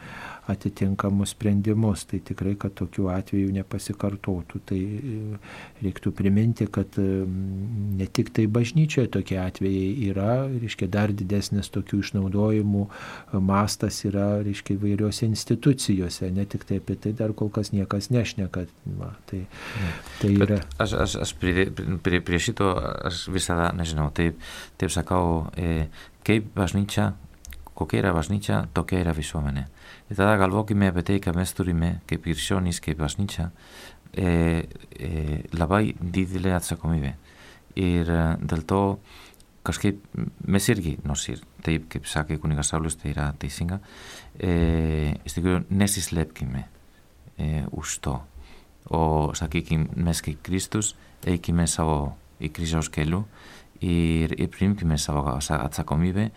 [0.46, 2.04] atitinkamus sprendimus.
[2.10, 4.60] Tai tikrai, kad tokių atvejų nepasikartotų.
[4.68, 5.40] Tai e,
[5.82, 12.00] reiktų priminti, kad e, ne tik tai bažnyčioje tokie atvejai yra, reiškia, dar didesnis tokių
[12.04, 16.30] išnaudojimų e, mastas yra, reiškia, įvairiose institucijose.
[16.34, 18.66] Ne tik tai apie tai dar kol kas niekas nešneka.
[19.00, 19.44] Va, tai,
[20.22, 20.62] tai yra.
[20.62, 21.68] Bet aš, aš, aš prie,
[22.04, 24.38] prie, prie šito aš visada, nežinau, taip,
[24.80, 25.88] taip sakau, e,
[26.26, 27.12] kaip bažnyčia
[27.76, 29.66] kokia yra bažnyčia, tokia yra visuomenė.
[30.06, 33.48] Ir tada galvokime apie tai, kad mes turime, kaip krikščionys, kaip bažnyčia,
[34.14, 34.28] e,
[34.94, 37.14] e, labai didelė atsakomybė.
[37.82, 38.82] Ir e, dėl to
[39.66, 39.98] kažkaip
[40.46, 43.80] mes irgi, nors ir taip, kaip sakė kunigas Saulis, tai yra teisinga,
[44.38, 48.20] e, iš tikrųjų nesislėpkime e, už to.
[48.94, 49.00] O,
[49.34, 50.94] sakykime, mes kaip Kristus
[51.26, 53.24] eikime savo į kryžiaus kelių
[53.80, 56.30] ir, ir priimkime savo atsakomybę,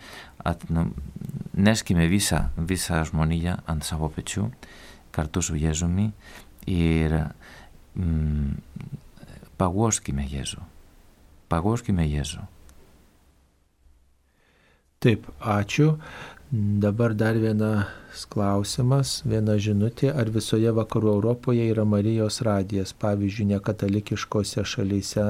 [0.44, 0.88] at, nu,
[1.54, 4.48] neškime visą, visą žmoniją ant savo pečių
[5.14, 6.10] kartu su Jėzumi
[6.70, 7.16] ir
[7.98, 8.54] mm,
[9.60, 10.62] paguoskime Jėzų.
[11.50, 12.46] Paguoskime Jėzų.
[15.00, 15.94] Taip, ačiū.
[16.52, 24.64] Dabar dar vienas klausimas, viena žinutė, ar visoje vakarų Europoje yra Marijos radijas, pavyzdžiui, nekatalikiškose
[24.66, 25.28] šalyse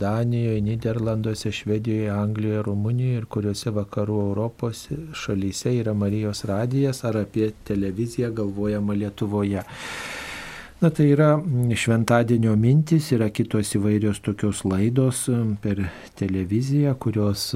[0.00, 7.50] Danijoje, Niderlanduose, Švedijoje, Anglijoje, Rumunijoje ir kuriuose vakarų Europos šalyse yra Marijos radijas, ar apie
[7.68, 9.68] televiziją galvojama Lietuvoje.
[10.84, 11.38] Na tai yra
[11.80, 15.22] šventadienio mintis, yra kitos įvairios tokios laidos
[15.62, 15.78] per
[16.20, 17.46] televiziją, kurios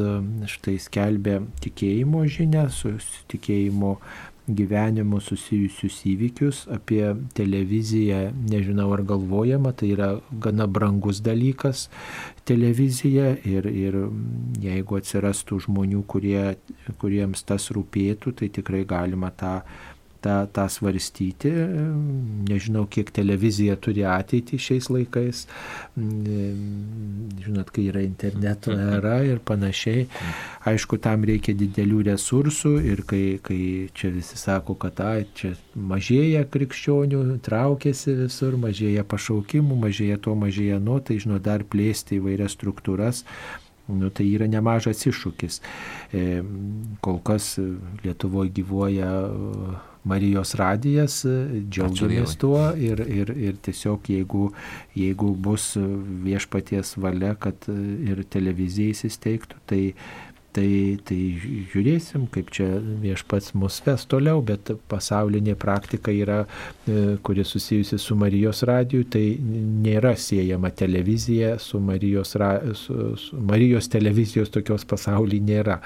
[0.48, 2.94] štai skelbia tikėjimo žinę, su
[3.28, 3.90] tikėjimo
[4.48, 7.02] gyvenimu susijusius įvykius, apie
[7.36, 11.90] televiziją nežinau ar galvojama, tai yra gana brangus dalykas
[12.48, 14.00] televizija ir, ir
[14.64, 16.56] jeigu atsirastų žmonių, kurie,
[16.96, 19.58] kuriems tas rūpėtų, tai tikrai galima tą
[20.24, 21.50] tą, tą svarstyti.
[22.48, 25.44] Nežinau, kiek televizija turi ateitį šiais laikais.
[25.98, 30.06] Žinot, kai yra interneto era ir panašiai.
[30.68, 33.60] Aišku, tam reikia didelių resursų ir kai, kai
[33.96, 40.82] čia visi sako, kad a, čia mažėja krikščionių, traukiasi visur, mažėja pašaukimų, mažėja to, mažėja
[40.82, 43.24] nuo, tai žinot, dar plėsti įvairias struktūras.
[43.88, 45.62] Nu, tai yra nemažas iššūkis.
[46.12, 46.24] E,
[47.00, 47.54] kol kas
[48.04, 49.08] Lietuvoje gyvuoja
[50.08, 51.20] Marijos radijas,
[51.68, 54.48] džiaugiamės tuo ir, ir, ir tiesiog jeigu,
[54.98, 55.70] jeigu bus
[56.24, 59.82] viešpaties valia, kad ir televizija įsisteigtų, tai
[60.58, 61.16] Tai, tai
[61.70, 62.66] žiūrėsim, kaip čia
[63.02, 69.22] viešpats mus ves toliau, bet pasaulinė praktika yra, e, kuri susijusi su Marijos radiju, tai
[69.84, 72.34] nėra siejama televizija su Marijos,
[72.80, 75.78] su, su Marijos televizijos tokios pasaulyje nėra.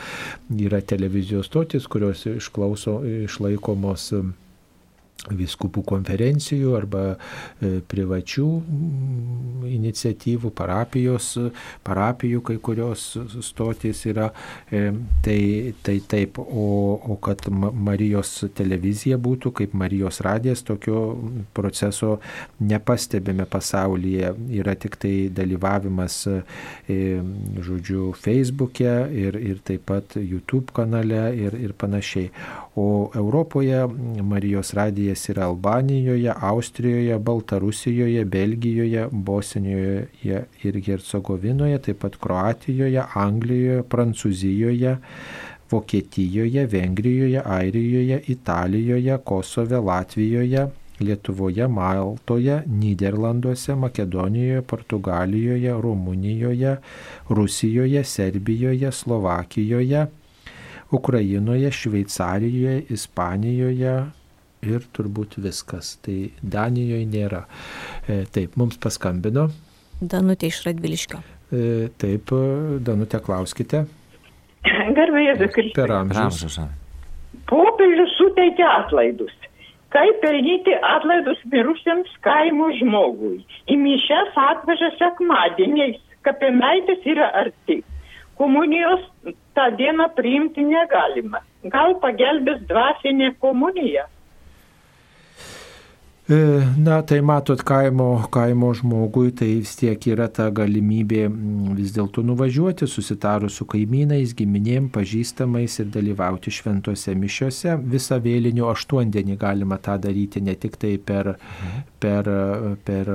[0.56, 4.08] Yra televizijos stotis, kurios išklauso, išlaikomos
[5.30, 11.28] viskupų konferencijų arba e, privačių mm, iniciatyvų, parapijos,
[11.86, 13.04] parapijų kai kurios
[13.44, 14.30] stotys yra.
[14.70, 14.90] E,
[15.22, 15.38] tai,
[15.86, 16.66] tai taip, o,
[16.98, 21.04] o kad Marijos televizija būtų kaip Marijos radijas, tokio
[21.54, 22.16] proceso
[22.60, 24.34] nepastebime pasaulyje.
[24.58, 26.18] Yra tik tai dalyvavimas,
[26.90, 27.00] e,
[27.62, 32.30] žodžiu, Facebook'e ir, ir taip pat YouTube kanale ir, ir panašiai.
[32.74, 33.86] O Europoje
[34.22, 40.06] Marijos radijas yra Albanijoje, Austrijoje, Baltarusijoje, Belgijoje, Bosnijoje
[40.62, 44.96] ir Hercegovinoje, taip pat Kroatijoje, Anglijoje, Prancūzijoje,
[45.70, 50.66] Vokietijoje, Vengrijoje, Airijoje, Italijoje, Kosove, Latvijoje,
[51.00, 56.76] Lietuvoje, Maltoje, Niderlanduose, Makedonijoje, Portugalijoje, Rumunijoje,
[57.28, 60.06] Rusijoje, Serbijoje, Slovakijoje,
[60.93, 63.95] Ukrainoje, Šveicarijoje, Ispanijoje
[64.62, 65.97] ir turbūt viskas.
[66.05, 67.45] Tai Danijoje nėra.
[68.07, 69.49] E, taip, mums paskambino.
[70.03, 71.22] Danutė iš Radviliškio.
[71.53, 71.64] E,
[72.03, 72.34] taip,
[72.86, 73.86] Danutė, klauskite.
[74.97, 75.76] Garbė Jėzus Kristus.
[75.78, 76.59] Per amžius.
[77.51, 79.32] Popiežius suteikia atlaidus.
[79.93, 83.43] Kaip pelnyti atlaidus mirusiems kaimo žmogui?
[83.68, 87.82] Į mišęs atveža sekmadieniais, kapinaitis yra arti.
[88.43, 89.03] Komunijos
[89.55, 91.38] tą dieną priimti negalima.
[91.70, 94.09] Gal pagelbės dvasinė komunija?
[96.33, 101.26] E, Na, tai matot, kaimo, kaimo žmogui tai vis tiek yra ta galimybė
[101.76, 107.76] vis dėlto nuvažiuoti, susitarus su kaimynais, giminėm, pažįstamais ir dalyvauti šventose mišiose.
[107.93, 111.35] Visą vėlinių aštuondienį galima tą daryti ne tik tai per,
[112.03, 112.30] per,
[112.87, 113.12] per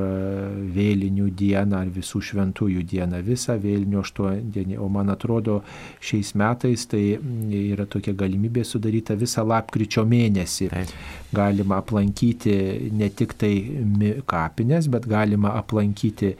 [0.78, 4.78] vėlinių dieną ar visų šventųjų dieną, visą vėlinių aštuondienį.
[4.78, 5.62] O man atrodo,
[6.00, 7.04] šiais metais tai
[7.64, 10.72] yra tokia galimybė sudaryta visą lapkričio mėnesį.
[11.36, 12.56] Galima aplankyti
[12.96, 13.54] ne tik tai
[14.30, 16.34] kapines, bet galima aplankyti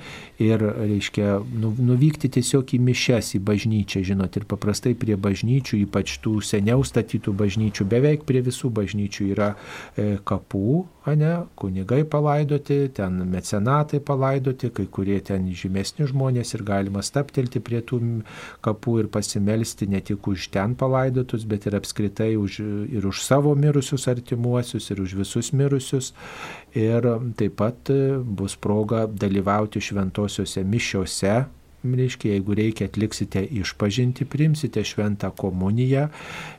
[0.44, 6.18] ir, reiškia, nu, nuvykti tiesiog į mišes, į bažnyčią, žinot, ir paprastai prie bažnyčių, ypač
[6.24, 10.16] tų seniau statytų bažnyčių, beveik prie visų bažnyčių yra e,
[11.08, 17.60] kapų, ne, kunigai palaidoti, ten mecenatai palaidoti, kai kurie ten žymesni žmonės ir galima staptelti
[17.60, 18.24] prie tų
[18.62, 22.60] kapų ir pasimelsti ne tik už ten palaidotus, bet ir apskritai už,
[22.92, 26.14] ir už savo mirusius artimuosius, ir už visus mirusius.
[26.76, 31.46] Ir taip pat e, bus proga dalyvauti šventosiuose mišiuose.
[31.98, 36.08] Reiškia, jeigu reikia, atliksite išpažinti, primsite šventą komuniją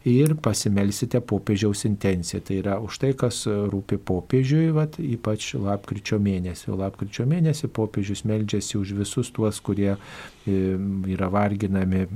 [0.09, 2.41] ir pasimelsite popiežiaus intenciją.
[2.45, 6.73] Tai yra už tai, kas rūpi popiežiui, vat, ypač lapkričio mėnesį.
[6.73, 9.99] O lapkričio mėnesį popiežius meldžiasi už visus tuos, kurie e,
[11.13, 12.07] yra varginami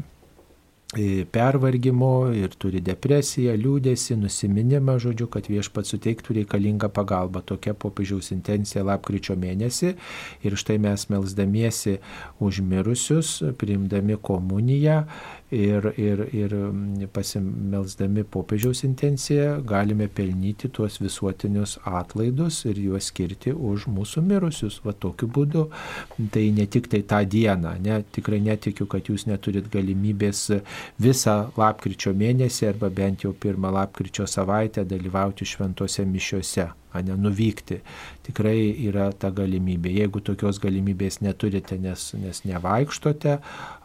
[1.33, 7.41] pervargimo ir turi depresiją, liūdėsi, nusiminimą, žodžiu, kad viešpats suteiktų reikalingą pagalbą.
[7.49, 9.95] Tokia popiežiaus intencija lapkričio mėnesį.
[10.45, 11.99] Ir štai mes melzdamiesi
[12.45, 15.07] už mirusius, priimdami komuniją
[15.53, 23.53] ir, ir, ir mm, pasimelsdami popiežiaus intenciją, galime pelnyti tuos visuotinius atlaidus ir juos skirti
[23.53, 24.81] už mūsų mirusius.
[24.87, 25.67] Va tokiu būdu,
[26.33, 30.47] tai ne tik tai tą dieną, ne, tikrai netikiu, kad jūs neturit galimybės
[31.03, 37.83] visą lapkričio mėnesį arba bent jau pirmą lapkričio savaitę dalyvauti šventose mišiuose, o ne nuvykti.
[38.23, 39.91] Tikrai yra ta galimybė.
[39.99, 43.39] Jeigu tokios galimybės neturite, nes, nes nevaikštote,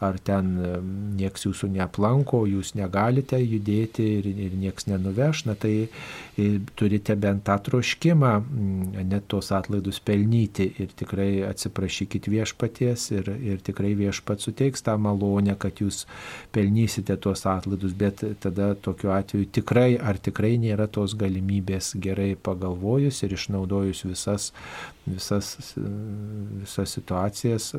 [0.05, 5.73] ar ten em, nieks jūsų neaplanko, jūs negalite judėti ir, ir nieks nenuveš, na tai
[5.87, 13.31] e, turite bent tą troškimą, mm, net tos atlaidus pelnyti ir tikrai atsiprašykit viešpaties ir,
[13.41, 16.03] ir tikrai viešpat suteiks tą malonę, kad jūs
[16.53, 23.23] pelnysite tuos atlaidus, bet tada tokiu atveju tikrai ar tikrai nėra tos galimybės gerai pagalvojus
[23.25, 24.53] ir išnaudojus visas,
[25.05, 25.75] visas,
[26.61, 27.73] visas situacijas,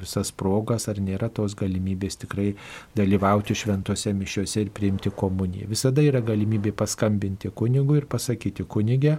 [0.00, 2.54] visas progas, ar nėra tos galimybės tikrai
[2.96, 5.68] dalyvauti šventose mišiuose ir priimti komuniją.
[5.70, 9.18] Visada yra galimybė paskambinti kunigui ir pasakyti, kunigė,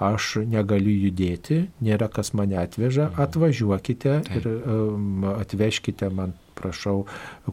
[0.00, 7.04] aš negaliu judėti, nėra kas mane atveža, atvažiuokite ir um, atvežkite man prašau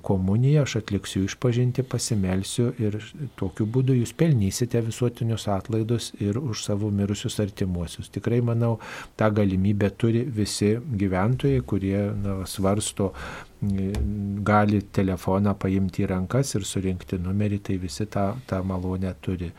[0.06, 3.00] komuniją, aš atliksiu išpažinti, pasimelsiu ir
[3.40, 8.12] tokiu būdu jūs pelnysite visuotinius atlaidus ir už savo mirusius artimuosius.
[8.14, 8.78] Tikrai manau,
[9.20, 13.14] tą galimybę turi visi gyventojai, kurie na, svarsto,
[14.48, 19.50] gali telefoną paimti į rankas ir surinkti numerį, tai visi tą, tą malonę turi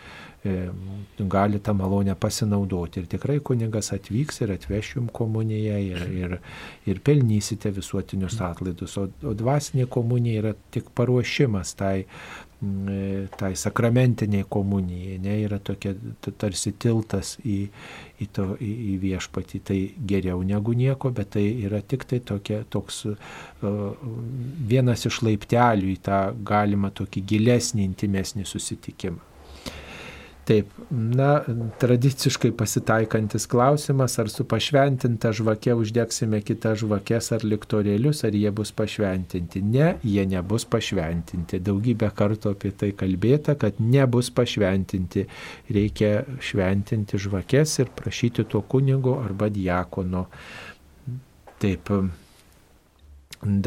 [1.18, 3.00] gali tą malonę pasinaudoti.
[3.00, 6.36] Ir tikrai kunigas atvyks ir atveš jums komuniją ir, ir,
[6.86, 8.96] ir pelnysite visuotinius atlaidus.
[8.98, 12.04] O, o dvasinė komunija yra tik paruošimas tai,
[12.62, 15.18] mm, tai sakramentiniai komunijai.
[15.24, 15.94] Ne, yra tokia
[16.30, 17.58] tarsi tiltas į,
[18.22, 19.62] į, to, į, į viešpatį.
[19.70, 19.78] Tai
[20.12, 23.16] geriau negu nieko, bet tai yra tik tai tokia, toks uh,
[24.70, 29.24] vienas iš laiptelių į tą galimą tokį gilesnį, intimesnį susitikimą.
[30.48, 31.42] Taip, na,
[31.76, 38.72] tradiciškai pasitaikantis klausimas, ar su pašventinta žvake uždegsime kitas žvakes ar liktorėlius, ar jie bus
[38.72, 39.60] pašventinti.
[39.74, 41.60] Ne, jie nebus pašventinti.
[41.66, 45.26] Daugybę kartų apie tai kalbėta, kad nebus pašventinti.
[45.76, 50.30] Reikia šventinti žvakes ir prašyti to kunigo arba diakono.
[51.60, 51.92] Taip,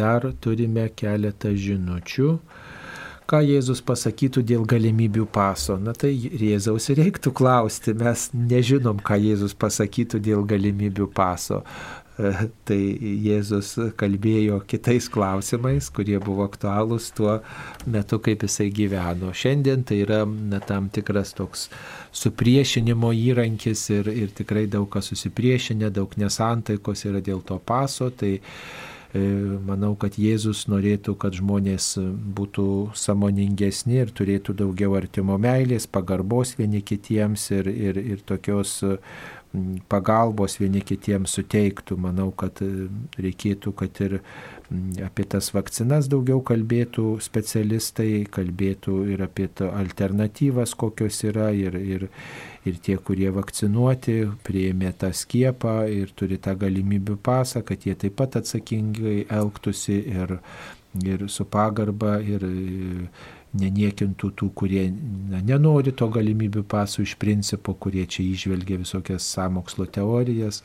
[0.01, 2.35] dar turime keletą žinučių
[3.31, 5.77] ką Jėzus pasakytų dėl galimybių paso.
[5.79, 11.61] Na tai Jėzaus reiktų klausti, mes nežinom, ką Jėzus pasakytų dėl galimybių paso.
[12.19, 12.79] E, tai
[13.23, 17.37] Jėzus kalbėjo kitais klausimais, kurie buvo aktualūs tuo
[17.87, 19.31] metu, kaip jisai gyveno.
[19.31, 21.69] Šiandien tai yra na, tam tikras toks
[22.23, 28.11] supriešinimo įrankis ir, ir tikrai daug kas susipriešinę, daug nesantaikos yra dėl to paso.
[28.11, 31.97] Tai E, manau, kad Jėzus norėtų, kad žmonės
[32.37, 38.79] būtų samoningesni ir turėtų daugiau artimo meilės, pagarbos vieni kitiems ir, ir, ir tokios
[39.91, 41.97] pagalbos vieni kitiems suteiktų.
[41.99, 42.87] Manau, kad e,
[43.19, 44.19] reikėtų, kad ir
[45.05, 52.07] apie tas vakcinas daugiau kalbėtų specialistai, kalbėtų ir apie alternatyvas, kokios yra, ir, ir,
[52.67, 54.17] ir tie, kurie vakcinuoti,
[54.47, 60.37] prieimė tą skiepą ir turi tą galimybių pasą, kad jie taip pat atsakingai elgtųsi ir,
[61.03, 62.47] ir su pagarba ir
[63.51, 69.89] neniekintų tų, kurie na, nenori to galimybių pasų iš principo, kurie čia išvelgia visokias samokslo
[69.91, 70.61] teorijas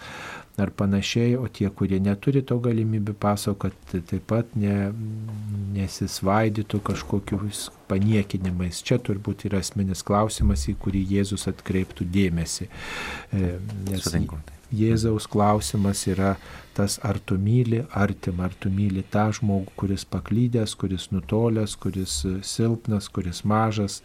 [0.56, 4.90] ar panašiai, o tie, kurie neturi to galimybių paso, kad taip pat ne,
[5.76, 8.80] nesisvaidytų kažkokius paniekinimais.
[8.86, 12.68] Čia turbūt yra asmenis klausimas, į kurį Jėzus atkreiptų dėmesį.
[12.68, 13.56] E,
[13.90, 14.12] nes
[14.74, 16.34] Jėzaus klausimas yra
[16.74, 22.18] tas, ar tu myli artimą, ar tu myli tą žmogų, kuris paklydęs, kuris nutolęs, kuris
[22.44, 24.00] silpnas, kuris mažas,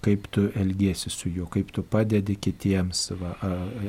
[0.00, 3.32] kaip tu elgiesi su juo, kaip tu padedi kitiems, va,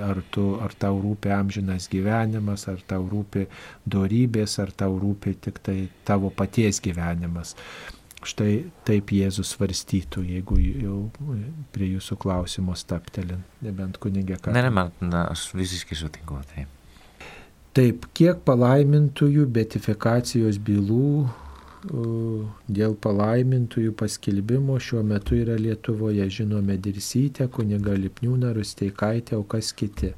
[0.07, 3.45] ar, tu, ar tau rūpi amžinas gyvenimas, ar tau rūpi
[3.85, 7.53] dorybės, ar tau rūpi tik tai tavo paties gyvenimas.
[8.25, 10.97] Štai taip Jėzus svarstytų, jeigu jau
[11.71, 14.51] prie jūsų klausimo staptelint, nebent kunigė ką.
[14.55, 14.91] Ne, ne, man,
[15.21, 16.41] aš visiškai sutinku.
[16.49, 16.73] Taip.
[17.77, 21.29] taip, kiek palaimintųjų betifikacijos bylų
[21.83, 26.25] dėl palaimintųjų paskelbimo šiuo metu yra Lietuvoje.
[26.29, 30.11] Žinome Dirsytę, kuniga Lipniūną, Rusteikaitę, o kas kiti.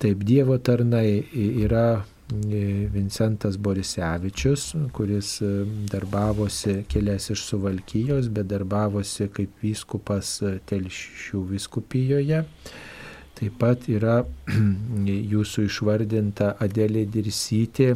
[0.00, 5.50] Taip, Dievo tarnai yra e, Vincentas Borisevičius, kuris e,
[5.92, 12.40] darbavosi kilęs iš Suvalkyjos, bet darbavosi kaip vyskupas e, Telšių viskupijoje.
[13.36, 14.22] Taip pat yra
[15.34, 17.92] jūsų išvardinta Adelė Dirsytė,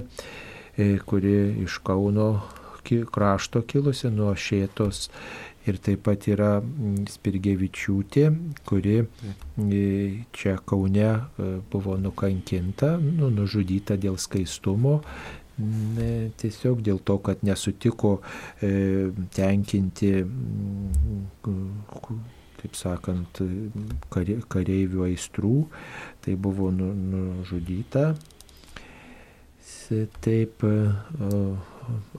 [1.06, 2.28] kuri iš Kauno
[2.84, 5.08] krašto kilusi nuo šėtos.
[5.64, 6.58] Ir taip pat yra
[7.08, 8.24] Spirgevičiūtė,
[8.68, 8.98] kuri
[10.36, 14.98] čia Kaune e, buvo nukankinta, nu, nužudyta dėl skaistumo,
[15.56, 18.18] mm, tiesiog dėl to, kad nesutiko
[18.60, 20.12] e, tenkinti,
[22.60, 23.40] taip sakant,
[24.12, 25.56] kareivių aistrų,
[26.28, 28.10] tai buvo nu, nužudyta.
[30.24, 30.64] Taip,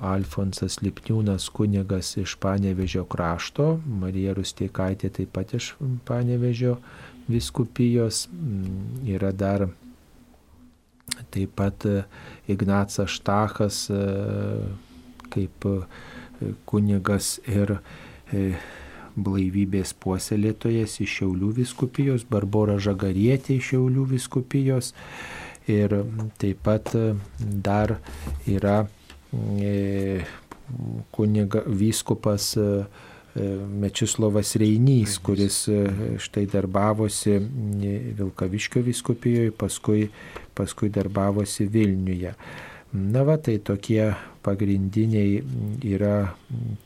[0.01, 5.73] Alfonsas Lipniūnas kunigas iš Panevežio krašto, Marija Rustiekaitė taip pat iš
[6.05, 6.77] Panevežio
[7.27, 9.67] viskupijos, mm, yra dar
[11.31, 12.03] taip pat e,
[12.47, 14.01] Ignacas Štachas e,
[15.33, 15.75] kaip e,
[16.67, 17.77] kunigas ir
[19.15, 24.91] blaivybės puoselėtojas iš Šiaulių viskupijos, Barbora Žagarietė iš Šiaulių viskupijos
[25.71, 25.93] ir
[26.41, 26.91] taip pat
[27.39, 27.95] dar
[28.49, 28.81] yra
[31.11, 32.67] kuniga vyskupas e,
[33.35, 33.49] e,
[33.81, 35.65] Mečislovas Reinys, kuris
[36.21, 37.39] štai darbavosi
[38.17, 40.07] Vilkaviškio vyskupijoje, paskui,
[40.55, 42.33] paskui darbavosi Vilniuje.
[42.95, 44.13] Na va, tai tokie
[44.45, 45.41] pagrindiniai
[45.83, 46.35] yra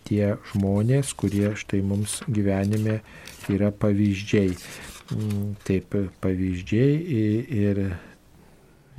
[0.07, 3.01] tie žmonės, kurie štai mums gyvenime
[3.51, 4.55] yra pavyzdžiai.
[5.67, 6.95] Taip, pavyzdžiai
[7.59, 7.83] ir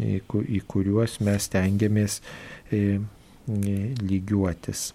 [0.01, 2.21] į kuriuos mes tengiamės
[3.51, 4.91] lygiuotis.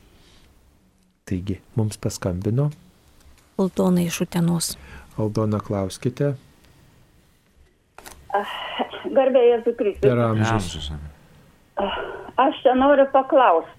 [1.26, 2.70] Taigi, mums paskambino.
[3.58, 4.76] Aldona iš Utenos.
[5.18, 6.34] Aldona, klauskite.
[9.16, 10.04] Garbė Jėzų Kristų.
[10.04, 10.92] Per amžius.
[12.42, 13.72] Aš čia noriu paklausti.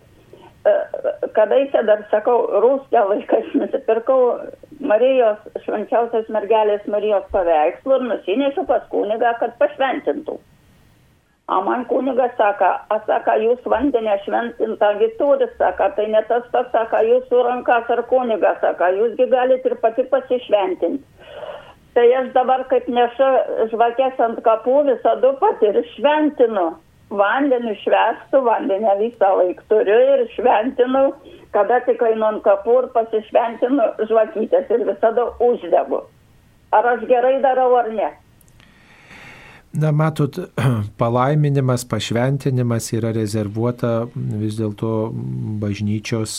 [1.36, 4.18] Kadaise dar sakau, rūstė laikais nusipirkau
[4.82, 10.40] Marijos, švenčiausios mergelės Marijos paveikslų ir nusinešiu pas kunigą, kad pašventintų.
[11.48, 12.68] O man kunigas sako,
[13.06, 14.88] sako, jūs vandenę šventintą
[15.18, 19.76] turit, sako, tai ne tas pats, sako, jūsų rankas ar kunigas, sako, jūsgi galite ir
[19.84, 21.04] pati pasišventinti.
[21.94, 23.28] Tai aš dabar kaip nešu
[23.70, 26.66] žvakės ant kapų visada pat ir šventinu.
[27.14, 31.06] Vandenį švestų, vandenį visą laiką turiu ir šventinu,
[31.54, 36.02] kada tik einu ant kapų ir pasišventinu žvakytės ir visada uždegu.
[36.74, 38.10] Ar aš gerai darau ar ne?
[39.72, 40.38] Na, matot,
[41.00, 44.92] palaiminimas, pašventinimas yra rezervuota vis dėlto
[45.60, 46.38] bažnyčios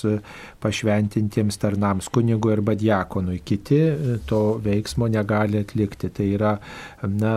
[0.64, 3.42] pašventintiems tarnams, kunigui arba diakonui.
[3.46, 3.82] Kiti
[4.30, 6.10] to veiksmo negali atlikti.
[6.10, 6.56] Tai yra
[7.04, 7.36] na,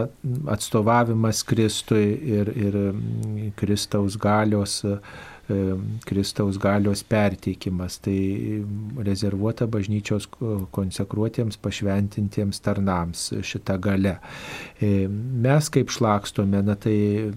[0.55, 2.07] atstovavimas Kristui
[2.39, 2.81] ir, ir
[3.61, 4.99] Kristaus galios E,
[6.07, 7.99] Kristaus galios perteikimas.
[8.01, 8.17] Tai
[9.05, 10.29] rezervuota bažnyčios
[10.75, 14.17] konsekruotiems, pašventintiems tarnams šita gale.
[14.81, 16.97] E, mes kaip šlakstome, na tai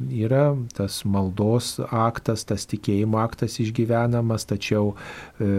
[0.09, 5.49] yra tas maldos aktas, tas tikėjimo aktas išgyvenamas, tačiau e,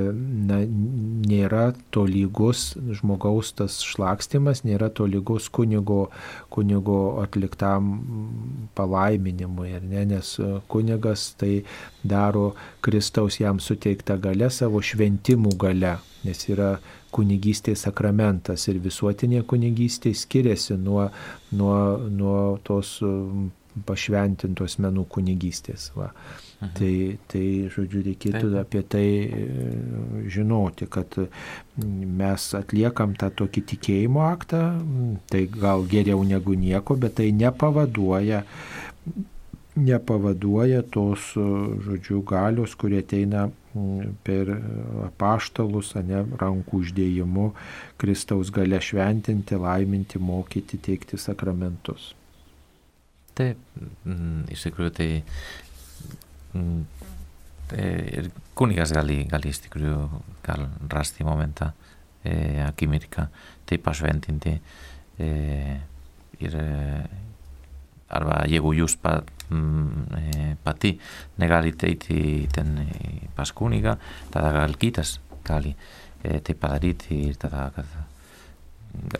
[0.48, 6.08] na, nėra to lygus žmogaus tas šlakstimas, nėra to lygus kunigo,
[6.54, 7.92] kunigo atliktam
[8.78, 10.34] palaiminimui, ne, nes
[10.70, 11.54] kunigas tai
[12.04, 12.43] daro
[12.84, 16.76] Kristaus jam suteiktą galę savo šventimų galę, nes yra
[17.14, 21.08] kunigystės sakramentas ir visuotinė kunigystė skiriasi nuo,
[21.54, 21.76] nuo,
[22.10, 22.98] nuo tos
[23.86, 25.88] pašventintos menų kunigystės.
[25.96, 26.10] Va.
[26.60, 26.70] Mhm.
[26.78, 26.92] Tai,
[27.30, 28.60] tai, žodžiu, reikėtų Taip.
[28.62, 29.40] apie tai e,
[30.32, 31.18] žinoti, kad
[32.20, 34.62] mes atliekam tą tokį tikėjimo aktą,
[35.30, 38.44] tai gal geriau negu nieko, bet tai nepavaduoja
[39.74, 41.32] nepavaduoja tos,
[41.84, 43.48] žodžiu, galios, kurie ateina
[44.26, 44.52] per
[45.08, 47.48] apaštalus, ne rankų uždėjimu,
[47.98, 52.12] Kristaus gale šventinti, laiminti, mokyti, teikti sakramentus.
[53.34, 53.58] Taip,
[54.54, 55.08] iš tikrųjų tai,
[57.72, 57.88] tai
[58.20, 59.98] ir kunigas gali, gali iš tikrųjų
[60.46, 61.72] gal rasti momentą
[62.22, 63.26] e, akimirką,
[63.66, 64.54] tai pašventinti
[65.18, 65.32] e,
[66.46, 66.58] ir
[68.14, 70.98] arba jeigu jūs pat, Mm, eh, pati
[71.36, 73.98] negaliteiti ten eh, paskuniga
[74.32, 75.74] tada galkitas kali
[76.24, 77.04] eh, te padarit
[77.38, 78.06] tada kada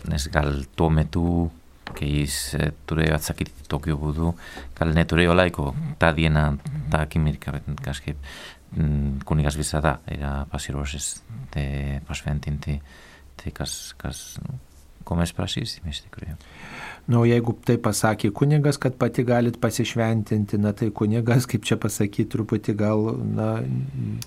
[0.09, 1.51] nes gal tometu
[1.93, 4.33] keiz eh, ture batzakit Tokio budu
[4.77, 6.47] gal neture olaiko ta diena
[6.89, 8.15] ta kimirka kaske
[8.75, 11.21] mm, kunigas bizada era pasiroses
[11.51, 12.79] te pasventinti
[13.37, 14.57] te kas kas no?
[15.05, 16.37] Ko mes prašysime iš tikrųjų.
[17.05, 22.25] Nu, jeigu tai pasakė kunigas, kad pati galit pasišventinti, na tai kunigas, kaip čia pasakyti,
[22.33, 23.49] truputį gal na,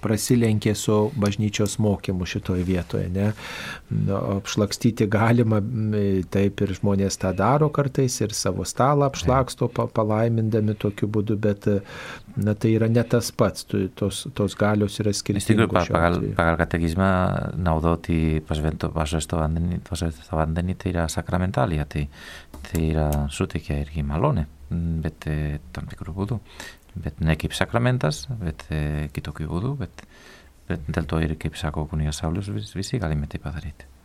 [0.05, 3.09] prasilenkė su bažnyčios mokymu šitoje vietoje.
[3.11, 3.33] Ne?
[3.91, 5.59] Na, apšlakstyti galima,
[6.31, 11.67] taip ir žmonės tą daro kartais ir savo stalą apšlaksto palaimindami tokiu būdu, bet
[12.39, 13.67] na, tai yra ne tas pats,
[13.99, 15.43] tos, tos galios yra skirtingos.
[15.43, 17.11] Iš tikrųjų, pagal, pagal katekizmą
[17.59, 21.87] naudoti pašvesto vandenį, vandenį tai yra sakramentalija.
[21.89, 22.09] Tai
[22.69, 24.47] tai yra suteikia irgi malonę,
[25.03, 26.41] bet e, tam tikrų būdų.
[26.99, 30.03] Bet ne kaip sakramentas, bet e, kitokių būdų, bet,
[30.69, 33.87] bet dėl to ir, kaip sako kunigas Saulis, vis, visi galime tai padaryti.
[33.87, 33.98] Mm.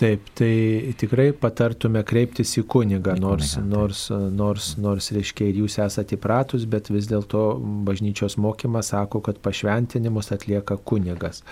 [0.00, 5.76] Taip, tai tikrai patartume kreiptis į kunigą, nors, kunigą, nors, nors, nors, reiškia, ir jūs
[5.84, 7.42] esate įpratus, bet vis dėlto
[7.84, 11.42] bažnyčios mokymas sako, kad pašventinimus atlieka kunigas.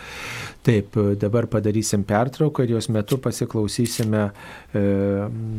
[0.65, 4.87] Taip, dabar padarysim pertrauką ir jos metu pasiklausysime e,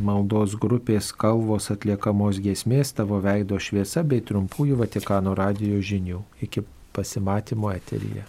[0.10, 6.26] maldos grupės kalvos atliekamos giesmės tavo veido šviesa bei trumpųjų Vatikano radio žinių.
[6.50, 6.66] Iki
[6.98, 8.26] pasimatymo eteryje.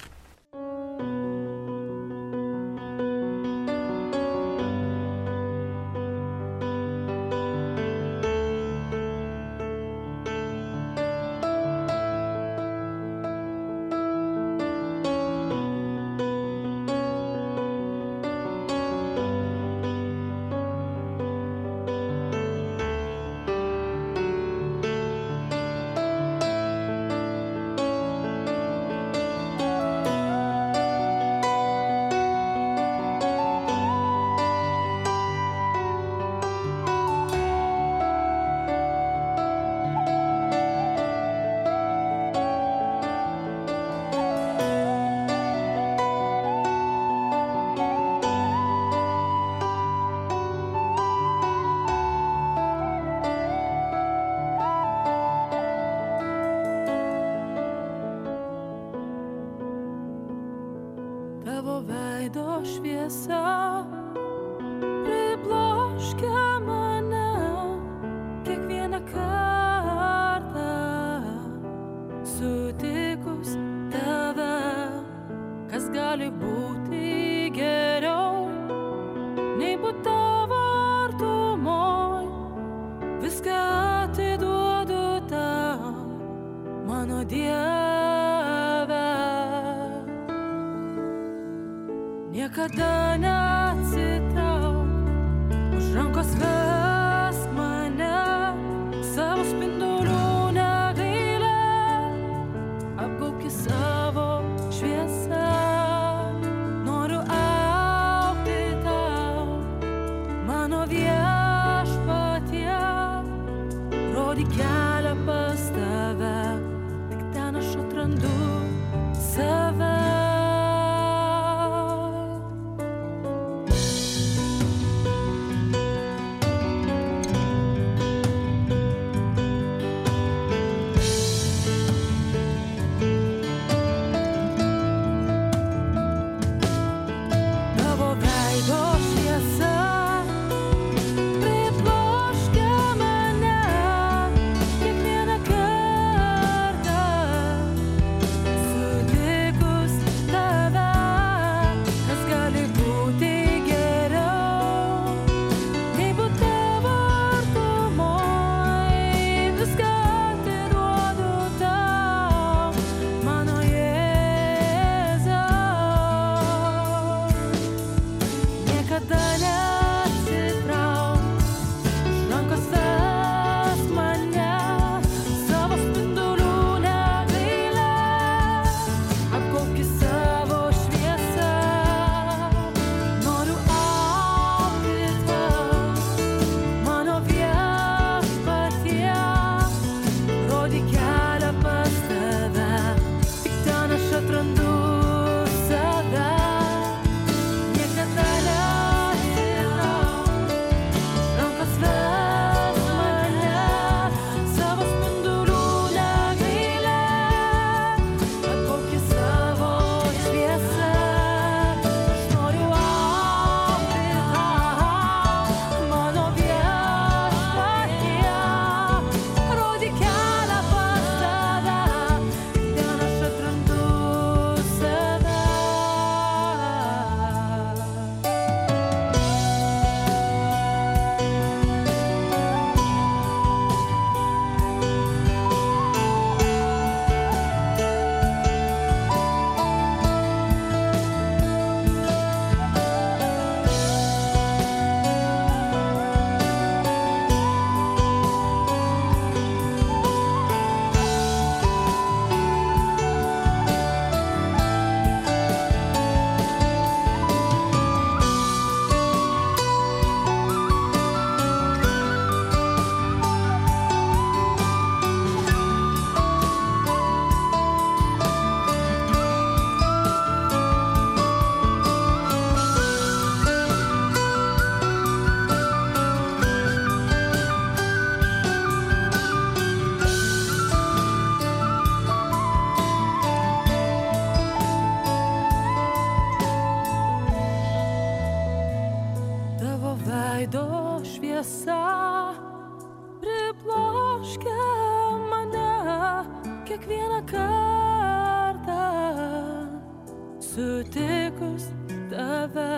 [300.50, 301.64] Sutikus
[302.10, 302.70] tave,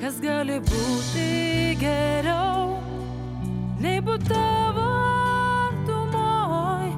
[0.00, 1.28] kas gali būti
[1.80, 2.76] geriau,
[3.80, 4.84] nei būti tavo
[5.64, 6.90] artumoj,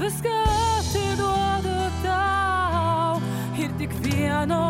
[0.00, 1.76] viską atiduodu
[2.06, 3.20] tau
[3.60, 4.62] ir tik vieno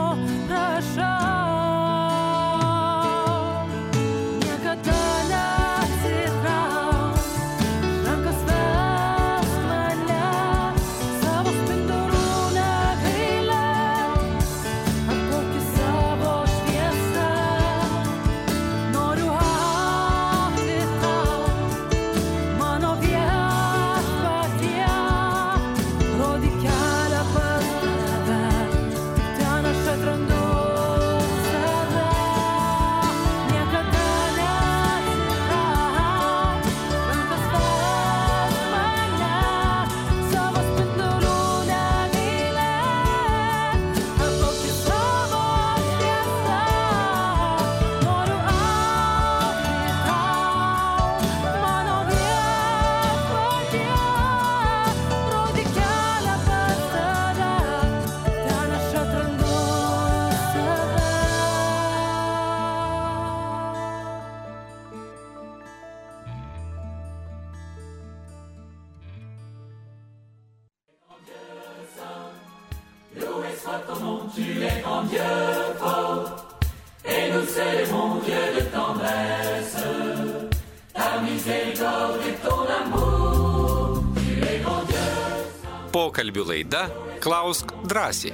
[86.22, 86.80] Pokalbių laida
[87.18, 88.30] Klausk drąsiai.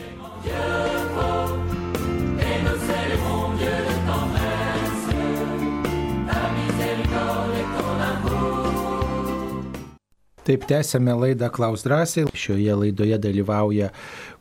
[10.45, 12.27] Taip tęsėme laidą Klaus drąsiai.
[12.37, 13.89] Šioje laidoje dalyvauja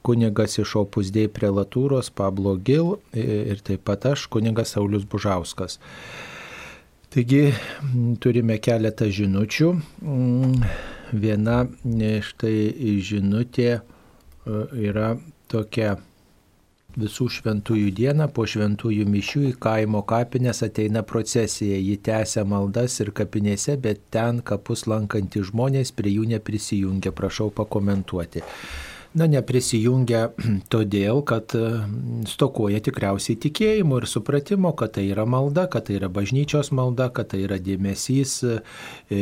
[0.04, 5.80] kunigas iš Opusdėjai prelatūros Pablo Gil ir taip pat aš, kunigas Saulis Bužauskas.
[7.16, 7.56] Taigi
[8.20, 9.74] turime keletą žinučių.
[10.04, 10.70] Mm,
[11.14, 11.62] Viena
[12.24, 13.82] štai žinutė e,
[14.90, 15.14] yra
[15.48, 15.96] tokia
[16.98, 21.78] visų šventųjų dieną po šventųjų mišių į kaimo kapines ateina procesija.
[21.78, 27.14] Ji tęsia maldas ir kapinėse, bet ten kapus lankantys žmonės prie jų neprisijungia.
[27.16, 28.44] Prašau pakomentuoti.
[29.16, 30.28] Na, neprisijungia
[30.74, 31.64] todėl, kad e,
[32.30, 37.32] stokoja tikriausiai tikėjimo ir supratimo, kad tai yra malda, kad tai yra bažnyčios malda, kad
[37.32, 39.22] tai yra dėmesys, e,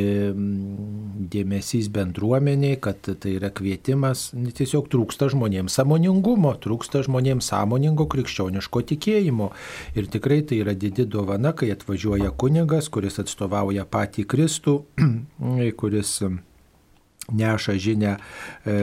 [1.36, 4.30] dėmesys bendruomeniai, kad tai yra kvietimas.
[4.34, 9.52] Tiesiog trūksta žmonėms samoningumo, trūksta žmonėms sąmoningo krikščioniško tikėjimo.
[9.99, 14.82] Ir tikrai tai yra didi dovana, kai atvažiuoja kunigas, kuris atstovauja patį Kristų,
[15.80, 16.20] kuris
[17.31, 18.18] neša žinę,
[18.65, 18.73] e,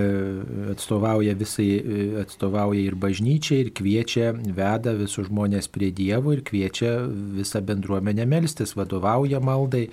[0.72, 7.06] atstovauja visai, e, atstovauja ir bažnyčiai, ir kviečia, veda visus žmonės prie Dievo ir kviečia
[7.06, 9.88] visą bendruomenę melstis, vadovauja maldai.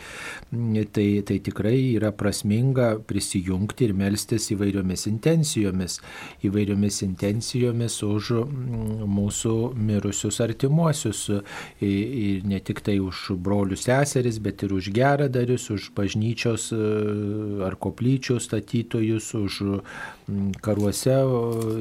[0.50, 6.00] Tai, tai tikrai yra prasminga prisijungti ir melstis įvairiomis intencijomis,
[6.46, 11.28] įvairiomis intencijomis už mm, mūsų mirusius artimuosius.
[11.86, 16.82] Ir ne tik tai už brolius seseris, bet ir už geradarius, už bažnyčios e,
[17.68, 19.60] ar koplyčių statytojus, už
[20.28, 21.16] mm, karuose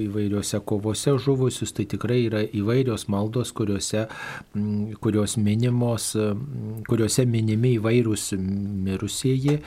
[0.04, 1.72] įvairiuose kovose žuvusius.
[1.76, 4.06] Tai tikrai yra įvairios maldos, kuriuose,
[4.54, 9.58] mm, kurios minimos, mm, kuriuose minimi įvairūs mirusieji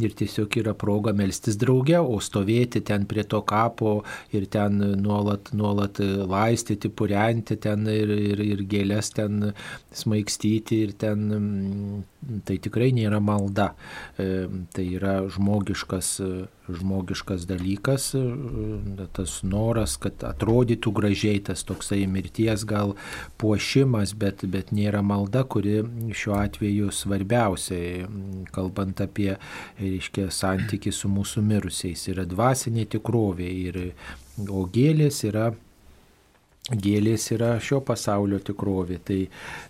[0.00, 4.02] ir tiesiog yra proga melstis drauge, o stovėti ten prie to kapo
[4.32, 9.52] ir ten nuolat, nuolat laistyti, purenti ten ir, ir, ir gėlės ten
[9.94, 12.04] smaigstyti ir ten
[12.44, 13.72] tai tikrai nėra malda.
[14.18, 14.44] E,
[14.74, 16.08] Tai yra žmogiškas,
[16.68, 18.22] žmogiškas dalykas, e,
[19.16, 22.94] tas noras, kad atrodytų gražiai, tas toksai mirties gal
[23.42, 25.82] puošimas, bet, bet nėra malda, kuri
[26.14, 28.08] šiuo atveju svarbiausia,
[28.54, 29.34] kalbant apie,
[29.80, 32.08] reiškia, santyki su mūsų mirusiais.
[32.12, 33.80] Yra dvasinė tikrovė, ir,
[34.48, 35.52] o gėlės yra
[36.72, 39.00] gėlės yra šio pasaulio tikrovė.
[39.04, 39.18] Tai,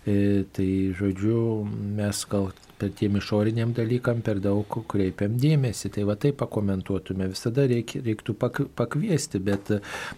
[0.07, 5.91] e, tai žodžiu, mes gal per tiem išoriniam dalykam per daug kreipiam dėmesį.
[5.95, 7.27] Tai va taip pakomentuotume.
[7.31, 9.71] Visada reik, reiktų pak, pakviesti, bet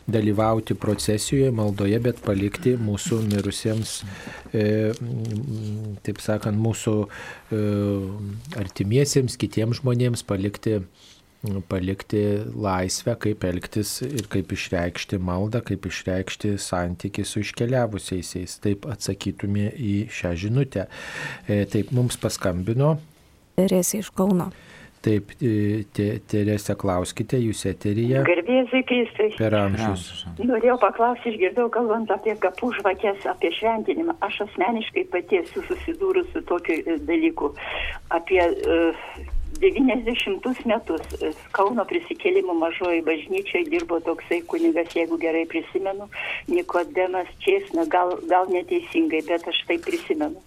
[0.10, 4.00] dalyvauti procesijoje, maldoje, bet palikti mūsų mirusiems,
[4.54, 4.94] e,
[6.06, 7.62] taip sakant, mūsų e,
[8.62, 10.82] artimiesiems, kitiems žmonėms palikti
[11.70, 12.22] palikti
[12.56, 18.58] laisvę, kaip elgtis ir kaip išreikšti maldą, kaip išreikšti santyki su iškeliavusiais.
[18.64, 20.88] Taip atsakytume į šią žinutę.
[21.48, 22.98] E, Taip mums paskambino.
[23.58, 24.50] Teresė iš Kauno.
[25.06, 29.30] Taip, e, Te- Teresė, klauskite, jūs eteryje Garbėsiai Kristai.
[29.38, 30.26] per amžius.
[30.42, 34.18] Norėjau paklausti, išgirdau kalbant apie kapų žvakės, apie šventinimą.
[34.26, 37.54] Aš asmeniškai pati esu susidūrus su tokiu e, dalyku.
[38.10, 41.02] Apie uh, 90 metus
[41.56, 46.06] Kauno prisikėlimo mažoji bažnyčiai dirbo toksai kunigas, jeigu gerai prisimenu,
[46.52, 50.44] Nikodemas Česna, gal, gal neteisingai, bet aš tai prisimenu.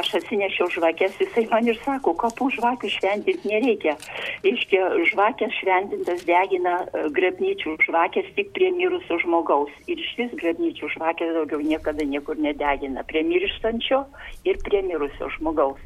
[0.00, 3.96] Aš atsinešiau žvakės, jisai man ir sako, kapų žvakių šventinti nereikia.
[4.46, 9.72] Iškia, žvakės šventintas degina e, grabnyčių žvakės tik prie mirusio žmogaus.
[9.90, 13.06] Ir iš vis grabnyčių žvakės daugiau niekada niekur nedegina.
[13.10, 14.04] Prie mirštančio
[14.46, 15.82] ir prie mirusio žmogaus.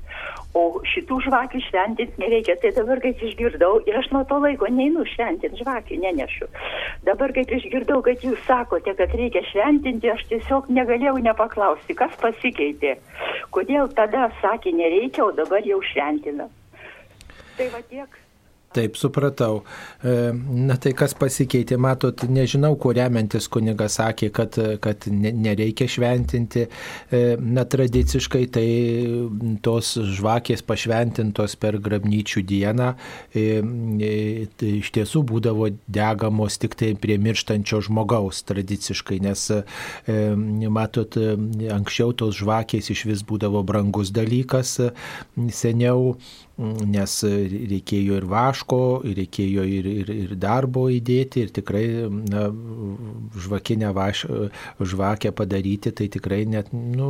[0.55, 2.55] O šitų žvakių šventinti nereikia.
[2.63, 6.51] Tai dabar, kaip išgirdau, ir aš nuo to laiko neinu šventinti žvakių, nenešu.
[7.09, 12.97] Dabar, kaip išgirdau, kad jūs sakote, kad reikia šventinti, aš tiesiog negalėjau nepaklausti, kas pasikeitė.
[13.55, 16.47] Kodėl tada sakė nereikia, o dabar jau šventina.
[17.59, 18.24] Tai va tiek.
[18.75, 19.63] Taip, supratau.
[20.03, 20.33] E,
[20.65, 26.65] Na tai kas pasikeitė, matot, nežinau, kuo remiantis kunigas sakė, kad, kad ne- nereikia šventinti.
[27.15, 28.67] E, Na tradiciškai tai
[29.63, 32.91] tos žvakės pašventintos per grabnyčių dieną
[33.31, 33.45] e,
[34.59, 39.47] tai iš tiesų būdavo degamos tik tai prie mirštančio žmogaus tradiciškai, nes
[40.75, 41.17] matot,
[41.75, 44.77] anksčiau tos žvakės iš vis būdavo brangus dalykas,
[45.55, 46.17] seniau
[46.59, 47.15] nes
[47.51, 51.85] reikėjo ir vaško, reikėjo ir, ir, ir darbo įdėti, ir tikrai
[52.31, 52.45] na,
[53.43, 54.25] žvakinę vaš,
[54.79, 57.09] žvakę padaryti, tai tikrai net nu,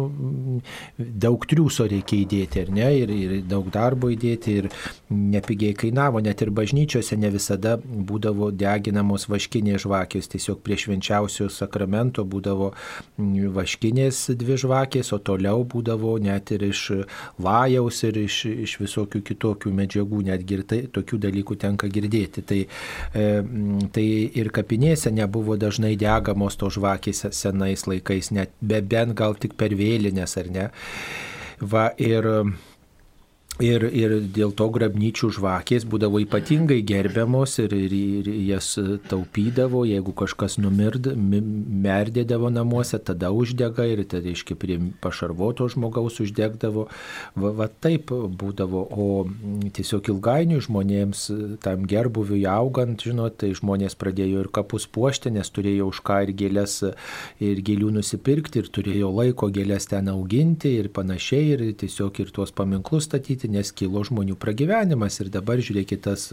[0.97, 4.71] daug triūso reikia įdėti, ne, ir, ir daug darbo įdėti, ir
[5.13, 12.25] nepigiai kainavo, net ir bažnyčiose ne visada būdavo deginamos vaškinės žvakės, tiesiog prie švenčiausio sakramento
[12.25, 12.73] būdavo
[13.59, 16.87] vaškinės dvi žvakės, o toliau būdavo net ir iš
[17.45, 22.45] lajaus ir iš, iš visokių kitokių medžiagų, netgi ir tai, tokių dalykų tenka girdėti.
[22.47, 22.61] Tai,
[23.15, 23.29] e,
[23.93, 24.07] tai
[24.41, 29.75] ir kapinėse nebuvo dažnai degamos to žvakės senais laikais, net be bent gal tik per
[29.75, 30.69] vėlinės ar ne.
[31.61, 32.27] Va, ir
[33.63, 38.73] Ir, ir dėl to grabnyčių žvakės būdavo ypatingai gerbiamos ir, ir, ir jas
[39.07, 41.39] taupydavo, jeigu kažkas numird, mi-
[41.85, 46.89] merdėdavo namuose, tada uždega ir tai reiškia prie pašarvoto žmogaus uždegdavo.
[47.39, 49.07] Va, va taip būdavo, o
[49.71, 51.23] tiesiog ilgainiui žmonėms
[51.63, 56.35] tam gerbuviui augant, žinot, tai žmonės pradėjo ir kapus puošti, nes turėjo už ką ir
[56.43, 56.81] gėlės,
[57.39, 62.51] ir gėlių nusipirkti, ir turėjo laiko gėlės ten auginti ir panašiai, ir tiesiog ir tuos
[62.51, 65.21] paminklus statyti, nes kilo žmonių pragyvenimas.
[65.23, 66.27] Ir dabar žiūrėkit, tas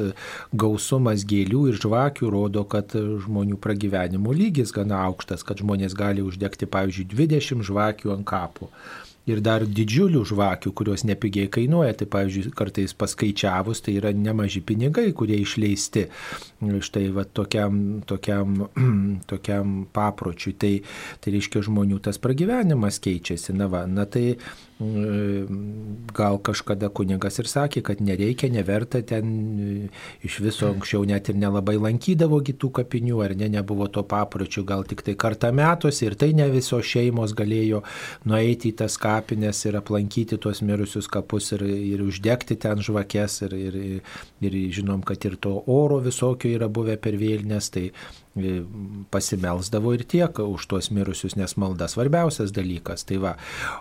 [0.53, 6.69] gausumas gėlių ir žvakių rodo, kad žmonių pragyvenimo lygis gana aukštas, kad žmonės gali uždegti,
[6.71, 8.71] pavyzdžiui, 20 žvakių ant kapų.
[9.29, 15.11] Ir dar didžiulių žvakių, kurios nepigiai kainuoja, tai pavyzdžiui, kartais paskaičiavus, tai yra nemaži pinigai,
[15.13, 16.07] kurie išleisti
[16.61, 18.67] štai va, tokiam, tokiam,
[19.31, 20.53] tokiam papročiui.
[20.61, 20.73] Tai,
[21.21, 23.55] tai reiškia, žmonių tas pragyvenimas keičiasi.
[23.57, 24.35] Na, va, na tai
[24.81, 29.89] mm, gal kažkada kunigas ir sakė, kad nereikia, neverta ten e,
[30.27, 34.85] iš viso anksčiau net ir nelabai lankydavo kitų kapinių, ar ne, nebuvo to papročių, gal
[34.87, 37.81] tik tai kartą metuose ir tai ne visos šeimos galėjo
[38.29, 43.57] nueiti į tas kapines ir aplankyti tuos mirusius kapus ir, ir uždegti ten žvakes ir,
[43.57, 43.79] ir,
[44.41, 48.55] ir žinom, kad ir to oro visokio yra buvę per vėlinės, tai e,
[49.13, 53.05] pasimelsdavo ir tiek už tuos mirusius, nes malda svarbiausias dalykas.
[53.09, 53.35] Tai va,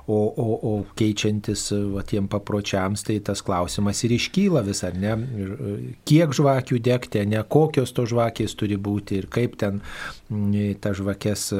[0.06, 5.16] o, o, o keičiantis va, tiem papročiams, tai tas klausimas ir iškyla vis, ar ne,
[5.40, 5.76] ir, e,
[6.08, 7.42] kiek žvakių degti, ne?
[7.50, 9.82] Kokios to žvakės turi būti ir kaip ten
[10.30, 11.50] mm, ta žvakės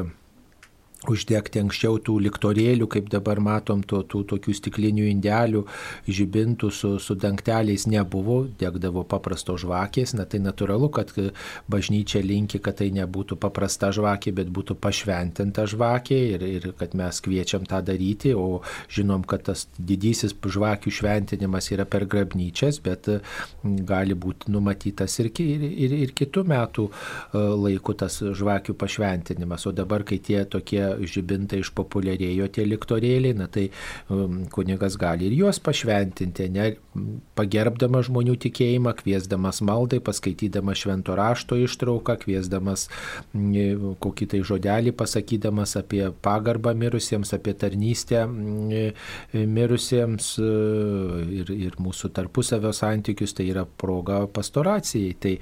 [1.08, 5.62] uždegti anksčiau tų liktorėlių, kaip dabar matom, tų, tų tokių stiklinių indelių,
[6.04, 11.12] žibintų su, su dangteliais nebuvo, degdavo paprasto žvakės, na tai natūralu, kad
[11.72, 17.22] bažnyčia linki, kad tai nebūtų paprasta žvakė, bet būtų pašventinta žvakė ir, ir kad mes
[17.24, 18.60] kviečiam tą daryti, o
[18.92, 23.08] žinom, kad tas didysis žvakių šventinimas yra per grabnyčias, bet
[23.62, 26.92] gali būti numatytas ir, ir, ir, ir kitų metų e,
[27.64, 33.68] laiku tas žvakių pašventinimas, o dabar, kai tie tokie žibintai išpopuliarėjo tie liktorėliai, na tai
[34.08, 36.68] um, kunigas gali ir juos pašventinti, ne,
[37.38, 42.88] pagerbdamas žmonių tikėjimą, kviesdamas maldai, paskaitydamas švento rašto ištrauką, kviesdamas
[43.34, 48.24] mm, kokį tai žodelį, pasakydamas apie pagarbą mirusiems, apie tarnystę
[49.34, 50.48] mirusiems e,
[51.40, 55.14] ir, ir mūsų tarpusavio santykius, tai yra proga pastoracijai.
[55.20, 55.34] Tai,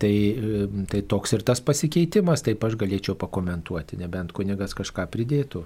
[0.00, 5.64] tai, e, tai toks ir tas pasikeitimas, taip aš galėčiau pakomentuoti, nebent kunigas kažką pridėtų.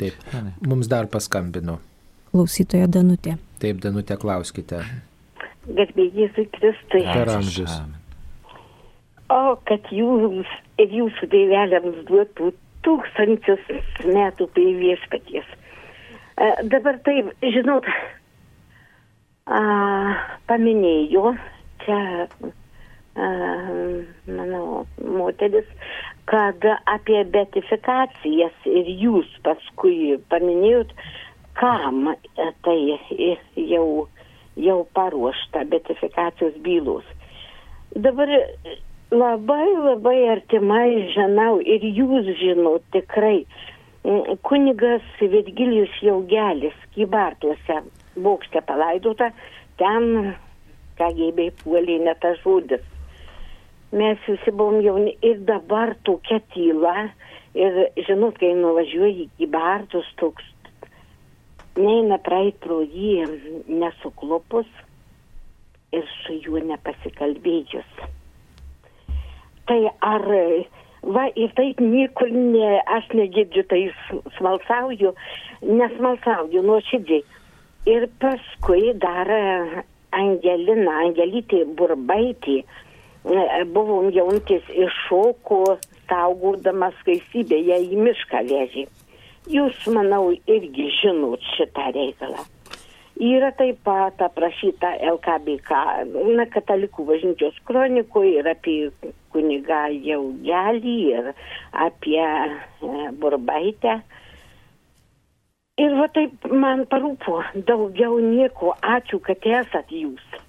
[0.00, 0.20] Taip,
[0.66, 1.80] mums dar paskambino.
[2.34, 3.36] Klausytoja Danutė.
[3.62, 4.80] Taip, Danutė, klauskite.
[5.64, 7.04] Garbėjai Jėzui Kristui.
[7.06, 7.76] Per amžius.
[9.32, 10.50] O, kad jūs
[10.82, 12.50] ir jūsų tėveliams duotų
[12.84, 13.70] tūkstančius
[14.04, 15.46] metų prie viešpaties.
[16.34, 17.88] E, dabar taip, žinot,
[19.46, 19.62] a,
[20.50, 21.32] paminėjo
[21.86, 22.00] čia,
[23.16, 23.30] a,
[24.28, 25.70] mano moteris,
[26.30, 30.94] kad apie beatifikacijas ir jūs paskui paminėjot,
[31.58, 32.14] kam
[32.64, 32.78] tai
[33.56, 33.88] jau,
[34.56, 37.04] jau paruošta beatifikacijos bylos.
[37.94, 38.30] Dabar
[39.14, 43.44] labai labai artimai žinau ir jūs žinot tikrai.
[44.44, 47.78] Kunigas Virgilijus Jaugelis Kybartuose
[48.20, 49.30] bokšte palaidota,
[49.80, 50.34] ten
[50.98, 52.84] KGB puolė ne tas žodis.
[53.94, 57.10] Mes visi buvom jauni ir dabar tokia tyla.
[57.54, 57.76] Ir
[58.08, 60.48] žinot, kai nuvažiuoji į Kybartus, toks
[61.78, 63.22] neina praeit pro jį
[63.70, 64.66] nesuklopus
[65.94, 68.02] ir su juo nepasikalbėjus.
[69.70, 70.26] Tai ar,
[71.16, 73.82] va, ir taip niekur ne, aš negirdžiu, tai
[74.38, 75.14] smalsauju,
[75.64, 77.22] nesmalsauju nuoširdžiai.
[77.94, 79.30] Ir paskui dar
[80.14, 82.62] Angelina, Angelytė Burbaitė,
[83.24, 85.78] buvom jauntis iššoko,
[86.08, 88.84] saugodamas skaistybę, ją į mišką vežė.
[89.52, 92.44] Jūs, manau, irgi žinot šitą reikalą.
[93.20, 95.82] Yra taip pat aprašyta LKBK,
[96.34, 98.78] na, katalikų bažnyčios kronikoje ir apie
[99.30, 101.28] kunigą Jaugelį ir
[101.86, 104.00] apie e, Burbaitę.
[105.78, 108.74] Ir va taip man parūpo daugiau nieko.
[108.82, 110.43] Ačiū, kad esat jūs.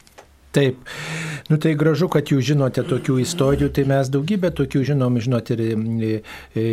[0.55, 0.77] Taip,
[1.47, 5.63] nu tai gražu, kad jūs žinote tokių istorijų, tai mes daugybę tokių žinom, žinot, ir
[5.65, 6.11] e,
[6.55, 6.63] e,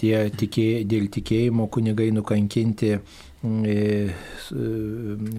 [0.00, 3.02] tie tikė, dėl tikėjimo kunigai nukankinti e,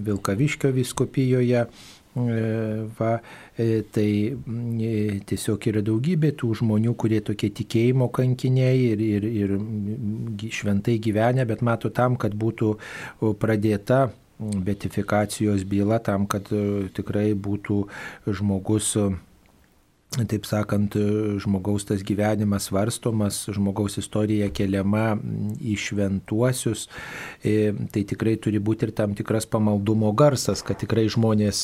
[0.08, 1.64] Vilkaviškio viskupijoje.
[2.98, 3.10] Va,
[3.94, 4.06] tai
[5.28, 9.52] tiesiog yra daugybė tų žmonių, kurie tokie tikėjimo kankiniai ir, ir, ir
[10.50, 12.72] šventai gyvenę, bet mato tam, kad būtų
[13.38, 14.08] pradėta
[14.38, 17.82] betifikacijos byla tam, kad e, tikrai būtų
[18.26, 19.08] žmogus e,
[20.08, 20.94] taip sakant,
[21.42, 25.18] žmogaus tas gyvenimas svarstomas, žmogaus istorija keliama
[25.60, 26.86] į šventuosius,
[27.44, 31.60] e, tai tikrai turi būti ir tam tikras pamaldumo garsas, kad tikrai žmonės,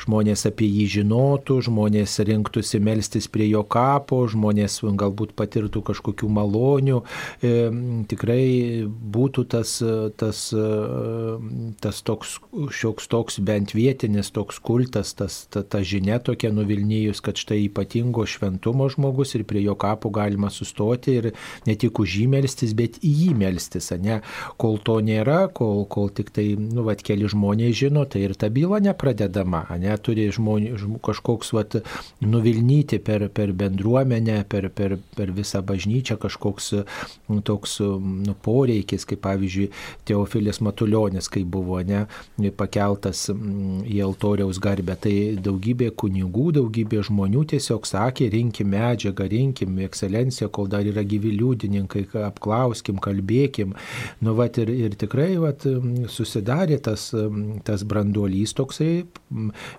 [0.00, 7.02] žmonės apie jį žinotų, žmonės rinktųsi melstis prie jo kapo, žmonės galbūt patirtų kažkokių malonių,
[7.44, 7.52] e,
[8.08, 9.76] tikrai būtų tas,
[10.16, 10.46] tas,
[11.84, 12.38] tas toks,
[12.80, 18.22] šioks toks bent vietinis toks kultas, tas, ta, ta žinia tokia nuvilnyjus, kad štai ypatingo
[18.30, 21.30] šventumo žmogus ir prie jo kapų galima sustoti ir
[21.66, 24.20] ne tik už jį melstis, bet į jį melstis, ne?
[24.60, 28.50] Kol to nėra, kol, kol tik tai, nu, vad, keli žmonės žino, tai ir ta
[28.54, 29.94] byla nepradedama, ne?
[29.98, 31.78] Turi žmonė, žm, kažkoks, vad,
[32.22, 36.72] nuvilnyti per, per bendruomenę, per, per, per visą bažnyčią kažkoks
[37.44, 39.70] toks nu, poreikis, kaip pavyzdžiui,
[40.06, 42.04] Teofilis Matuljonis, kai buvo, ne,
[42.56, 50.50] pakeltas į altoriaus garbę, tai daugybė kunigų, daugybė žmonių tiesiog sakė, rinkim medžiagą, rinkim ekscelenciją,
[50.54, 53.74] kol dar yra gyvi liudininkai, apklauskim, kalbėkim.
[54.24, 55.66] Nu, vat, ir, ir tikrai vat,
[56.12, 57.10] susidarė tas,
[57.64, 59.04] tas branduolys toksai,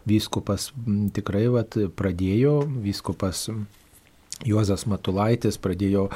[0.09, 0.71] vyskupas
[1.15, 3.47] tikrai vat, pradėjo, vyskupas
[4.43, 6.09] Juozas Matulaitis pradėjo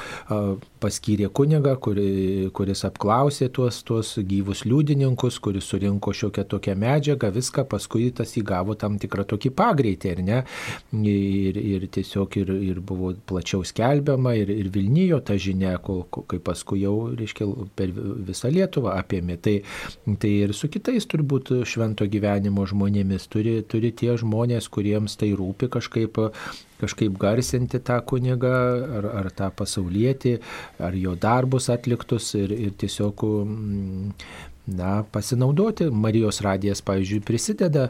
[0.84, 7.66] paskyrė kunigą, kuri, kuris apklausė tuos, tuos gyvus liudininkus, kuris surinko šiokią tokią medžiagą, viską,
[7.72, 10.42] paskui tas įgavo tam tikrą tokį pagreitį, ar ne?
[11.00, 16.84] Ir, ir tiesiog ir, ir buvo plačiau skelbiama, ir, ir Vilnijo ta žinia, kai paskui
[16.84, 17.48] jau, reiškia,
[17.80, 19.40] per visą Lietuvą apėmė.
[19.40, 19.58] Tai,
[20.20, 25.72] tai ir su kitais turbūt švento gyvenimo žmonėmis turi, turi tie žmonės, kuriems tai rūpi
[25.72, 26.20] kažkaip
[26.80, 28.54] kažkaip garsinti tą kunigą
[29.00, 30.36] ar, ar tą pasaulietį,
[30.80, 33.26] ar jo darbus atliktus ir, ir tiesiog
[34.76, 35.90] na, pasinaudoti.
[35.92, 37.88] Marijos radijas, pavyzdžiui, prisideda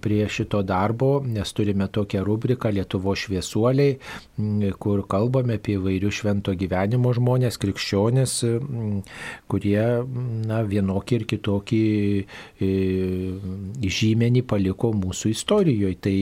[0.00, 3.98] prie šito darbo, nes turime tokią rubriką Lietuvo šviesuoliai,
[4.80, 8.36] kur kalbame apie vairių švento gyvenimo žmonės, krikščionis,
[9.50, 9.84] kurie
[10.48, 11.82] na, vienokį ir kitokį
[13.98, 15.94] žymenį paliko mūsų istorijoje.
[16.04, 16.16] Tai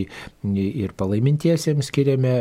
[0.63, 2.35] ir palaimintiesiems skiriame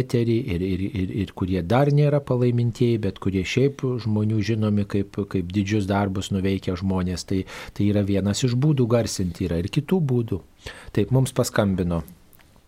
[0.00, 5.18] eterį, ir, ir, ir, ir kurie dar nėra palaimintieji, bet kurie šiaip žmonių žinomi kaip,
[5.32, 7.07] kaip didžius darbus nuveikia žmonės.
[7.28, 7.42] Tai,
[7.74, 10.40] tai yra vienas iš būdų garsinti, yra ir kitų būdų.
[10.96, 12.02] Taip mums paskambino.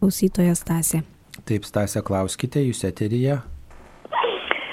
[0.01, 1.05] Klausytojas Stasė.
[1.49, 3.41] Taip, Stasė, klauskite, jūs eteryje.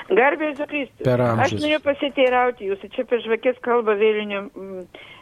[0.08, 1.04] Garbės Kristus.
[1.04, 1.60] Per amžius.
[1.60, 4.44] Aš noriu pasiteirauti, jūs čia per žvakės kalba vėlinių,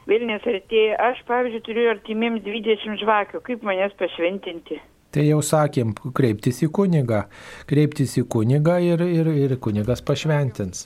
[0.10, 1.00] vėlinės artėja.
[1.10, 3.42] Aš, pavyzdžiui, turiu artimiems 20 žvakių.
[3.48, 4.78] Kaip manęs pašventinti?
[5.16, 7.24] Tai jau sakėm, kreiptis į kunigą.
[7.70, 10.86] Kreiptis į kunigą ir, ir, ir kunigas pašventins.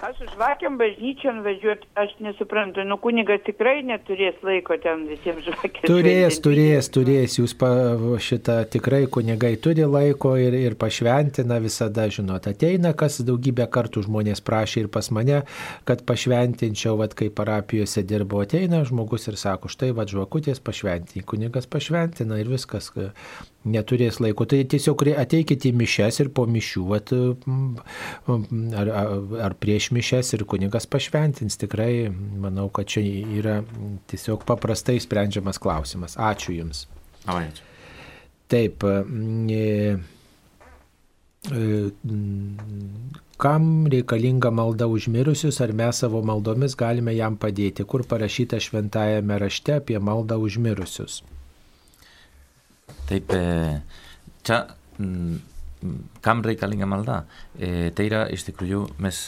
[0.00, 5.84] Aš už žvakiam bažnyčion važiuoti, aš nesuprantu, nu kunigas tikrai neturės laiko ten visiems žvakės.
[5.84, 7.68] Turės, turės, turės, jūs pa,
[8.16, 14.40] šitą tikrai kunigai turi laiko ir, ir pašventina visada, žinot, ateina, kas daugybę kartų žmonės
[14.40, 15.42] prašė ir pas mane,
[15.84, 21.68] kad pašventinčiau, vad kai parapijose dirbo, ateina žmogus ir sako, štai vad žvakutės pašventinti, kunigas
[21.68, 22.88] pašventina ir viskas
[23.68, 24.46] neturės laiko.
[24.48, 27.12] Tai tiesiog ateikite į mišes ir po mišių, vat,
[28.82, 28.92] ar,
[29.48, 31.58] ar prieš mišes ir kunigas pašventins.
[31.60, 33.60] Tikrai manau, kad čia yra
[34.10, 36.16] tiesiog paprastai sprendžiamas klausimas.
[36.16, 36.86] Ačiū Jums.
[37.26, 37.66] Ačiū.
[38.50, 38.84] Taip.
[38.84, 39.96] E,
[41.50, 41.66] e,
[43.40, 49.78] kam reikalinga malda užmirusius, ar mes savo maldomis galime jam padėti, kur parašyta šventajame rašte
[49.78, 51.22] apie maldą užmirusius.
[53.10, 53.80] teipe, eh,
[54.46, 54.60] txa,
[54.98, 55.38] mm,
[56.24, 57.24] kamrei kalinga malda,
[57.58, 59.20] e, teira istikruju mes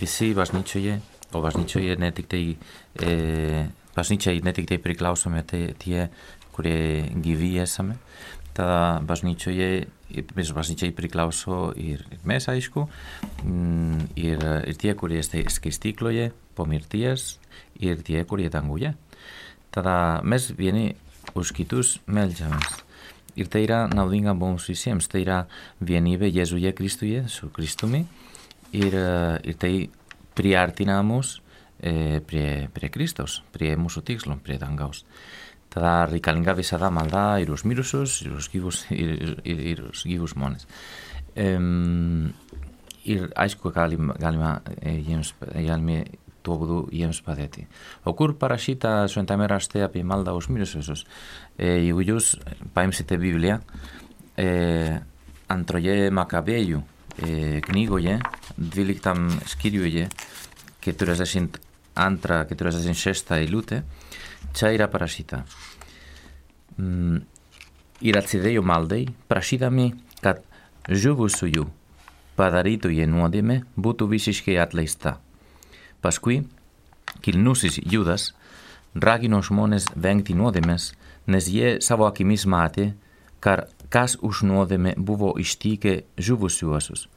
[0.00, 1.00] visi basnitxoie,
[1.34, 2.56] o basnitxoie netik tei,
[3.02, 6.08] eh, e, basnitxei netik tei priklausome te, tie,
[6.54, 6.76] kure
[7.22, 7.96] givi esame,
[8.50, 9.86] eta basnitxoie,
[10.36, 12.88] mes basnitxei priklauso ir, ir mes aizku,
[13.44, 17.38] mm, ir, ir tie kure este eskistikloie, pomirties,
[17.80, 18.94] ir tie kure etanguie.
[19.70, 20.90] Tada, mes bieni
[21.38, 22.89] uskituz meltsamaz.
[23.40, 25.44] Ir tai yra naudinga mums visiems, tai yra
[25.80, 28.02] vienybė Jėzuje Kristuje, su Kristumi,
[28.76, 28.96] ir,
[29.48, 29.72] ir tai
[30.36, 31.38] priartina mus
[31.80, 35.04] e, prie, prie Kristaus, prie mūsų tikslo, prie dangaus.
[35.70, 40.34] Tada reikalinga visada malda ir už mirusius, ir už gyvus, ir, ir, ir už gyvus
[40.34, 40.66] žmonės.
[41.32, 41.50] E,
[43.10, 44.58] ir aišku, galima, galima
[46.40, 47.66] e, jiems, galime tuo būdu jiems padėti.
[48.04, 51.04] O kur parašyta šventame rašte apie maldą už mirusiusius?
[51.58, 52.36] E, jeigu jūs
[52.74, 53.60] paimsite Bibliją,
[54.36, 55.00] e,
[55.48, 56.82] antroje Makabėjų
[57.18, 58.20] e, knygoje,
[58.58, 60.08] 12 skyriuje,
[60.80, 63.82] 42-46 eilutė,
[64.54, 65.44] čia yra parašyta.
[66.78, 67.16] Mm,
[68.00, 69.92] ir atsidėjo maldai, prašydami,
[70.22, 70.42] kad
[70.88, 71.66] žuvusiųjų
[72.36, 75.18] padarytoje nuodėmė būtų visiškai atleista.
[76.00, 76.42] Paskui,
[77.20, 78.30] kilnusis Judas
[78.94, 80.92] ragino žmonės vengti nuodėmės,
[81.30, 82.92] nes jie savo akimis matė,
[83.40, 87.08] kar, kas už nuodėmę buvo ištikę žuvusiuosius.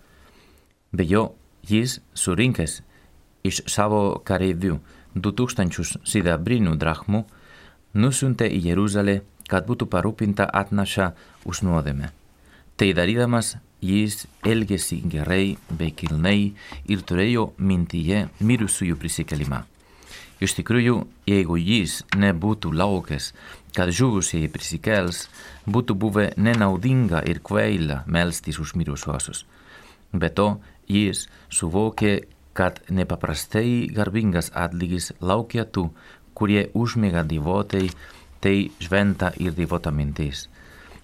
[0.94, 1.34] Be jo,
[1.68, 2.82] jis surinkęs
[3.44, 4.80] iš savo kareivių
[5.16, 7.24] 2000 sidabrinių drachmų,
[7.94, 11.14] nusiuntė į Jeruzalę, kad būtų parūpinta atnaša
[11.46, 12.10] už nuodėmę.
[12.78, 16.54] Tai darydamas jis elgėsi gerai bei kilnai
[16.88, 19.64] ir turėjo mintyje mirusiųjų prisikelimą.
[20.44, 20.96] Iš tikrųjų,
[21.30, 23.32] jeigu jis nebūtų laukęs,
[23.76, 25.28] kad žuvusieji prisikels,
[25.66, 29.46] būtų buvę nenaudinga ir kvaila melstis už mirusiuosius.
[30.14, 30.58] Be to,
[30.88, 35.88] jis suvokė, kad nepaprastai garbingas atlygis laukia tų,
[36.38, 37.88] kurie užmėga divotai,
[38.44, 40.50] tai šventa ir divota mintis.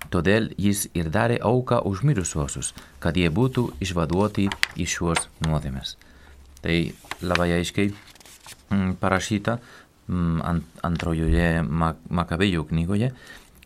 [0.09, 2.73] Todėl jis ir darė auką už mirusiuosius,
[3.03, 4.47] kad jie būtų išvaduoti
[4.81, 5.97] iš šios nuodėmės.
[6.63, 6.77] Tai
[7.21, 13.11] labai aiškiai mm, parašyta mm, ant, antrojoje Mak Makabėjų knygoje,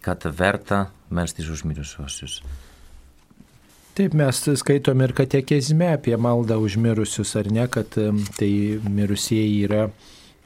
[0.03, 2.41] kad verta melstis už mirusiuosius.
[3.93, 8.49] Taip mes skaitome ir katekizme apie maldą už mirusius, ar ne, kad em, tai
[8.89, 9.83] mirusieji yra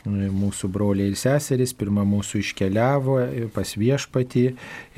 [0.07, 3.19] mūsų broliai ir seserys, pirmą mūsų iškeliavo
[3.55, 4.45] pas viešpatį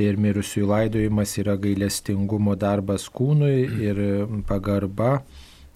[0.06, 3.56] ir mirusiųjų laidojimas yra gailestingumo darbas kūnui
[3.90, 4.04] ir
[4.50, 5.20] pagarba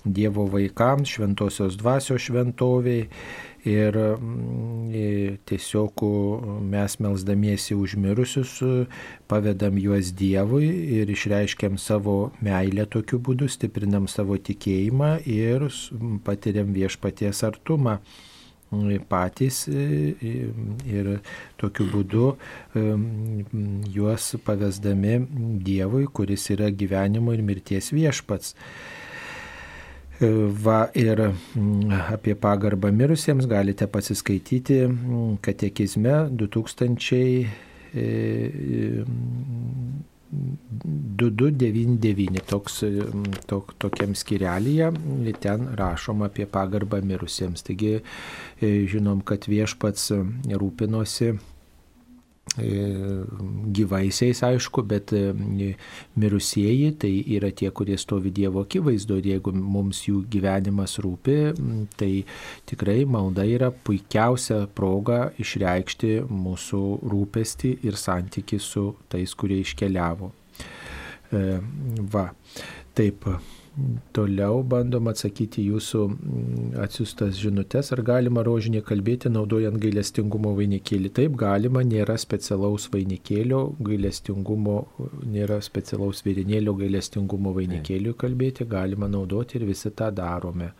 [0.03, 3.07] Dievo vaikams, šventosios dvasios šventoviai.
[3.63, 6.01] Ir mm, tiesiog
[6.67, 8.57] mes melsdamiesi už mirusius
[9.31, 15.69] pavedam juos Dievui ir išreiškiam savo meilę tokiu būdu, stiprinam savo tikėjimą ir
[16.27, 18.01] patiriam viešpaties artumą
[19.09, 21.11] patys ir
[21.61, 22.31] tokiu būdu
[23.93, 25.19] juos pavesdami
[25.63, 28.53] Dievui, kuris yra gyvenimo ir mirties viešpats.
[28.53, 28.93] E,
[30.21, 37.47] Va ir mm, apie pagarbą mirusiems galite pasiskaityti mm, katekizme 2000.
[40.33, 42.81] E, mm, 2299 toks,
[43.47, 44.91] tok, tokiam skirelyje,
[45.39, 47.63] ten rašoma apie pagarbą mirusiems.
[47.63, 48.03] Taigi e,
[48.89, 50.11] žinom, kad viešpats
[50.51, 51.33] rūpinosi
[52.57, 55.33] gyvaisiais, aišku, bet e,
[56.19, 61.37] mirusieji tai yra tie, kurie stovi Dievo akivaizdo ir jeigu mums jų gyvenimas rūpi,
[61.97, 62.11] tai
[62.69, 70.31] tikrai malda yra puikiausia proga išreikšti mūsų rūpestį ir santyki su tais, kurie iškeliavo.
[71.33, 71.43] E,
[72.13, 72.27] Va,
[72.93, 73.25] taip.
[74.13, 81.09] Toliau bandom atsakyti jūsų mm, atsiustas žinutės, ar galima rožinį kalbėti naudojant gailestingumo vainikėlį.
[81.17, 84.77] Taip, galima, nėra specialaus vainikėlio, gailestingumo,
[85.25, 90.73] nėra specialaus virinėlio gailestingumo vainikėlių kalbėti, galima naudoti ir visi tą darome.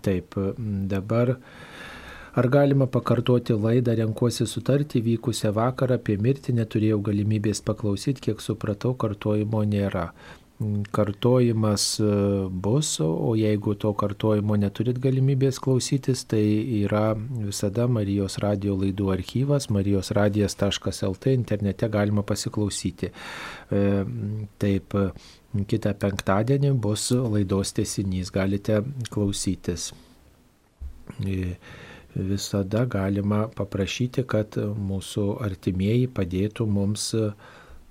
[0.00, 0.40] Taip,
[0.88, 1.36] dabar
[2.32, 8.94] Ar galima pakartoti laidą Renkuosi sutartį vykusią vakarą apie mirtį, neturėjau galimybės paklausyti, kiek supratau,
[8.96, 10.06] kartojimo nėra.
[10.90, 12.04] Kartojimas e,
[12.50, 16.42] bus, o jeigu to kartojimo neturit galimybės klausytis, tai
[16.82, 23.12] yra visada Marijos radio laidų archyvas, marijosradijas.lt, internete galima pasiklausyti.
[23.12, 23.84] E,
[24.62, 24.96] Taip,
[25.68, 29.90] kitą penktadienį bus laidos tesinys, galite klausytis.
[31.24, 31.56] E,
[32.14, 37.12] visada galima paprašyti, kad mūsų artimieji padėtų mums,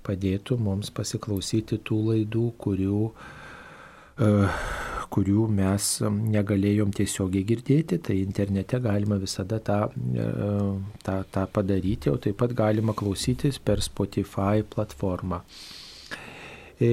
[0.06, 3.00] padėtų mums pasiklausyti tų laidų, kurių,
[4.18, 4.30] e,
[5.12, 10.28] kurių mes negalėjom tiesiogiai girdėti, tai internete galima visada tą, e,
[11.06, 15.42] tą, tą padaryti, o taip pat galima klausytis per Spotify platformą.
[16.80, 16.92] E,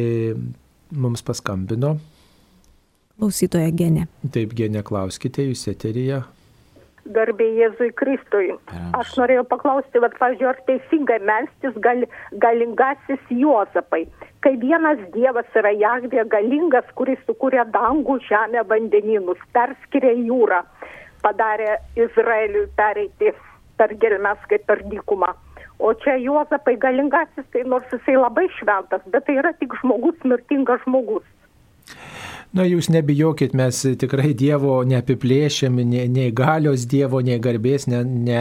[0.90, 2.00] Mums paskambino,
[3.20, 4.08] Klausytoja genė.
[4.34, 6.24] taip genė klauskite, jūs eterija.
[7.16, 8.54] Garbė Jėzui Kristui.
[8.98, 12.06] Aš norėjau paklausti, bet, pavyzdžiui, ar teisingai melstis gal,
[12.44, 14.04] galingasis Juozapai.
[14.46, 20.62] Kai vienas Dievas yra Jahvė galingas, kuris sukūrė dangų, žemę, vandenynus, perskiria jūrą,
[21.26, 23.34] padarė Izraeliui pereiti
[23.80, 25.34] per gelmes kaip per dykumą.
[25.80, 30.84] O čia Juozapai galingasis, tai nors jisai labai šventas, bet tai yra tik žmogus, mirtingas
[30.84, 31.24] žmogus.
[32.50, 38.40] Na, jūs nebijokit, mes tikrai Dievo neapiplėšėme, nei, nei galios Dievo, nei garbės ne, ne,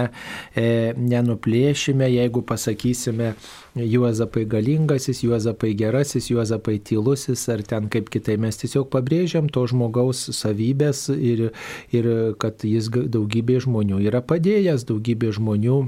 [0.56, 3.34] e, nenuplėšime, jeigu pasakysime
[3.76, 8.38] Juozapai galingasis, Juozapai gerasis, Juozapai tylusis, ar ten kaip kitai.
[8.40, 11.50] Mes tiesiog pabrėžiam to žmogaus savybės ir,
[11.92, 15.82] ir kad jis daugybė žmonių yra padėjęs, daugybė žmonių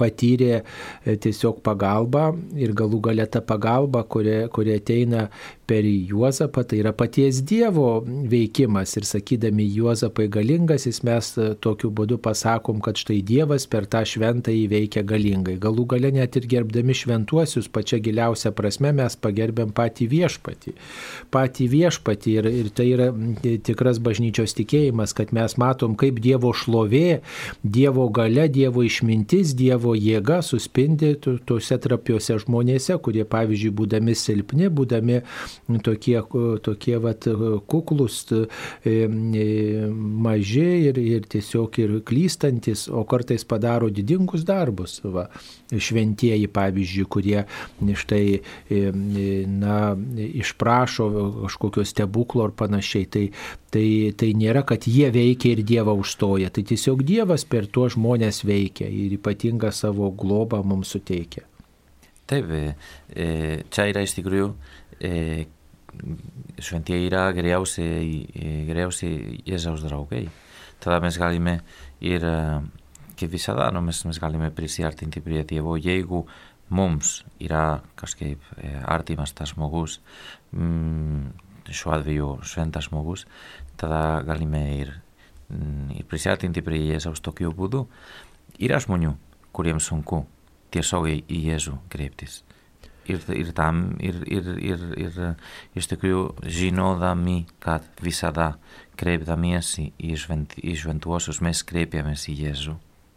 [0.00, 2.30] patyrė e, tiesiog pagalbą
[2.60, 5.28] ir galų galia ta pagalba, kuri, kuri ateina
[5.70, 11.28] per Juozapą, tai yra paties Dievo veikimas ir sakydami Juozapai galingasis mes
[11.62, 15.54] tokiu būdu pasakom, kad štai Dievas per tą šventą įveikia galingai.
[15.62, 20.74] Galų galia net ir gerbdami šventuosius pačia giliausia prasme mes pagerbėm patį viešpatį.
[21.30, 23.08] Patį viešpatį ir, ir tai yra
[23.68, 27.20] tikras bažnyčios tikėjimas, kad mes matom, kaip Dievo šlovė,
[27.62, 34.66] Dievo gale, Dievo išmintis, Dievo jėga suspindi tu- tuose trapiuose žmonėse, kurie pavyzdžiui būdami silpni,
[34.68, 35.20] būdami
[35.84, 36.20] tokie,
[36.62, 37.26] tokie vat,
[37.70, 38.44] kuklus, e,
[38.90, 45.00] e, maži ir, ir tiesiog ir klystantis, o kartais padaro didingus darbus.
[45.04, 45.28] Va.
[45.70, 47.44] Šventieji, pavyzdžiui, kurie
[47.94, 48.40] štai, e,
[48.74, 51.08] e, na, išprašo
[51.44, 53.06] kažkokio stebuklo ar panašiai.
[53.10, 53.26] Tai,
[53.70, 53.86] tai,
[54.18, 56.50] tai nėra, kad jie veikia ir Dievą užstoja.
[56.50, 61.46] Tai tiesiog Dievas per tuos žmonės veikia ir ypatingą savo globą mums suteikia.
[62.30, 62.46] Taip,
[63.74, 64.79] čia yra iš tikrųjų e,
[66.60, 70.26] šventieji yra geriausiai, e, geriausiai Jėzaus draugai.
[70.80, 71.60] Tada mes galime
[72.00, 72.60] ir, e,
[73.18, 76.24] kaip visada, nu, mes, mes galime prisiartinti prie Dievo, jeigu
[76.70, 80.00] mums yra kažkaip e, artimas tas žmogus,
[80.52, 81.30] mm,
[81.70, 83.26] šiuo atveju šventas žmogus,
[83.78, 84.94] tada galime ir,
[85.50, 87.86] mm, ir prisiartinti prie Jėzaus tokiu būdu.
[88.60, 89.14] Yra žmonių,
[89.52, 90.24] kuriems sunku
[90.70, 92.42] tiesiogiai į Jėzų kreiptis.
[93.10, 95.20] Ir, ir tam, ir, ir, ir, ir
[95.78, 98.52] iš tikrųjų žinodami, kad visada
[99.00, 102.76] kreipdamiesi į, švent, į šventuosius mes kreipiamės į Jėzų.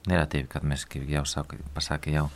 [0.10, 2.28] Nėra taip, kad mes, kaip jau sakė, pasakė jau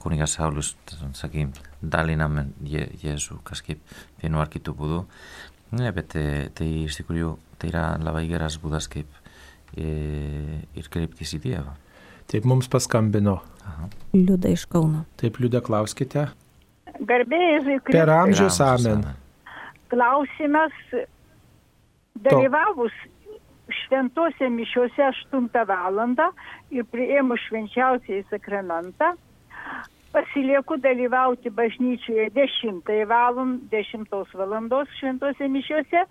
[0.00, 0.74] kunigas Saulis,
[1.18, 1.52] sakykim,
[1.82, 3.82] daliname Je, Jėzų kažkaip
[4.22, 5.04] vienu ar kitu būdu.
[5.76, 6.16] Ne, bet
[6.58, 9.10] tai iš tikrųjų tai yra labai geras būdas, kaip
[9.76, 11.76] e, ir kreiptis į Dievą.
[12.30, 13.40] Taip mums paskambino.
[13.66, 13.90] Aha.
[14.14, 15.04] Liuda iš Kauno.
[15.20, 16.28] Taip, Liuda, klauskite.
[17.00, 19.06] Garbėjai Per amžius amen.
[19.90, 20.74] Klausimas
[22.20, 22.92] dalyvavus
[23.70, 26.30] šventose mišiuose 8 valandą
[26.74, 29.14] ir priėmus švenčiausiai sakramentą,
[30.14, 36.04] pasilieku dalyvauti bažnyčioje 10 valandą, 10 valandos šventose mišiuose,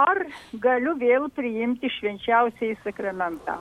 [0.00, 0.22] ar
[0.62, 3.58] galiu vėl priimti švenčiausiai sakramentą.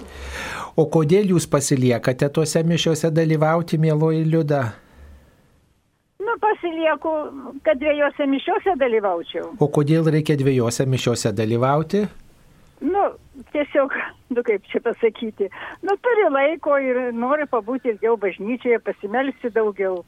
[0.77, 4.63] O kodėl jūs pasiliekate tuose mišiuose dalyvauti, mėloji Liuda?
[6.29, 7.11] Nu, pasilieku,
[7.65, 9.47] kad dviejose mišiuose dalyvaučiau.
[9.57, 12.03] O kodėl reikia dviejose mišiuose dalyvauti?
[12.85, 13.05] Nu,
[13.55, 13.95] tiesiog,
[14.35, 15.49] nu kaip čia pasakyti,
[15.81, 20.03] nu turi laiko ir nori pabūti ilgiau bažnyčioje, pasimelsti daugiau.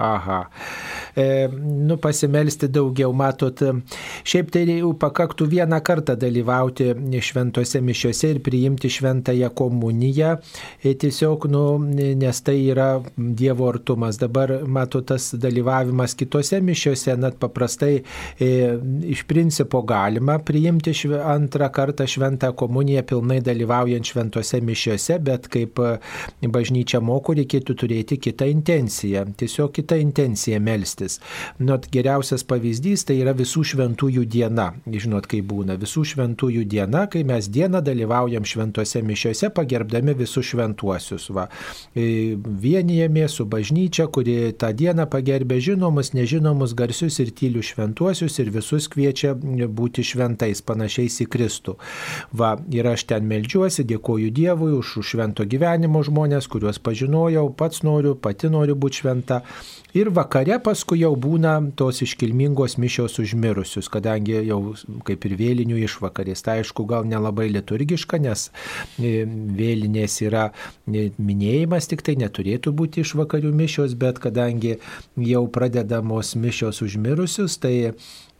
[0.00, 0.46] Aha.
[1.16, 3.62] E, nu, pasimelsti daugiau, matot,
[4.26, 6.90] šiaip tai jau pakaktų vieną kartą dalyvauti
[7.24, 10.36] šventose mišiuose ir priimti šventąją komuniją,
[10.84, 11.64] e, tiesiog, nu,
[12.20, 14.18] nes tai yra Dievo artumas.
[14.20, 18.50] Dabar, matot, tas dalyvavimas kitose mišiuose, net paprastai e,
[19.10, 25.80] iš principo galima priimti šve, antrą kartą šventą komuniją pilnai dalyvaujant šventose mišiuose, bet kaip
[25.84, 25.92] e,
[26.50, 29.26] bažnyčia moko, reikėtų turėti kitą intenciją.
[29.40, 30.60] Tiesiog kitą intenciją
[31.00, 31.20] melstis.
[31.58, 34.72] Not geriausias pavyzdys tai yra visų šventųjų diena.
[34.86, 41.30] Žinot, kaip būna visų šventųjų diena, kai mes dieną dalyvaujam šventose mišiuose, pagerbdami visus šventuosius.
[41.30, 41.48] Va.
[41.94, 48.50] E, Vienijame su bažnyčia, kuri tą dieną pagerbė žinomus, nežinomus, garsius ir tylius šventuosius ir
[48.50, 51.76] visus kviečia būti šventais, panašiais į Kristų.
[52.36, 58.14] Va, ir aš ten melžiuosi, dėkoju Dievui už švento gyvenimo žmonės, kuriuos pažinojau, pats noriu,
[58.14, 59.42] pati noriu būti šventa.
[59.96, 64.60] Ir vakare paskui jau būna tos iškilmingos mišios užmirusius, kadangi jau
[65.06, 66.44] kaip ir vėlinių išvakarės.
[66.46, 68.48] Tai aišku, gal nelabai liturgiška, nes
[68.98, 74.76] e, vėlinės yra e, minėjimas, tik tai neturėtų būti išvakarių mišios, bet kadangi
[75.18, 77.74] jau pradedamos mišios užmirusius, tai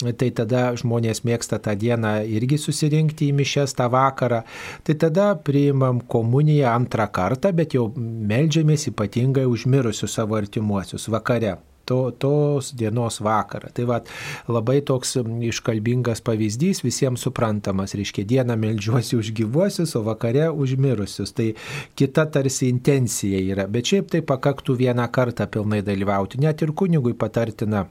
[0.01, 4.43] Tai tada žmonės mėgsta tą dieną irgi susirinkti į mišes tą vakarą.
[4.87, 11.59] Tai tada priimam komuniją antrą kartą, bet jau melžiamės ypatingai užmirusius savo artimuosius vakare
[11.91, 13.73] to, tos dienos vakarą.
[13.75, 13.99] Tai va,
[14.49, 15.17] labai toks
[15.51, 21.35] iškalbingas pavyzdys, visiems suprantamas, reiškia dieną melžiuosi už gyvuosius, o vakare už mirusius.
[21.35, 21.51] Tai
[21.99, 27.17] kita tarsi intencija yra, bet šiaip tai pakaktų vieną kartą pilnai dalyvauti, net ir kunigui
[27.19, 27.89] patartina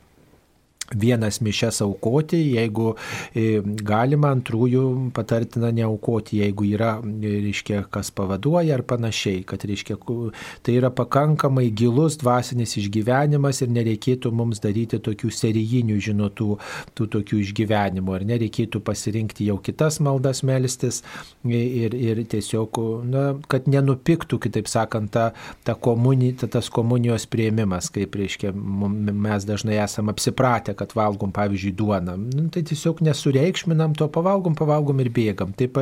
[0.95, 2.93] vienas mišes aukoti, jeigu
[3.35, 4.83] e, galima antrųjų
[5.15, 9.99] patartina neaukoti, jeigu yra, e, reiškia, kas pavaduoja ar panašiai, kad, reiškia,
[10.65, 16.57] tai yra pakankamai gilus dvasinis išgyvenimas ir nereikėtų mums daryti tokių serijinių, žinot, tų,
[16.97, 21.01] tų tokių išgyvenimų, ar nereikėtų pasirinkti jau kitas maldas melstis
[21.45, 25.29] ir, ir tiesiog, na, kad nenupiktų, kitaip sakant, ta,
[25.67, 31.75] ta komuni, ta, tas komunijos prieimimas, kaip, reiškia, mes dažnai esame apsipratę, kad valgom, pavyzdžiui,
[31.75, 32.15] duoną.
[32.17, 35.53] Nu, tai tiesiog nesureikšminam to, pavalgom, pavalgom ir bėgam.
[35.59, 35.77] Taip,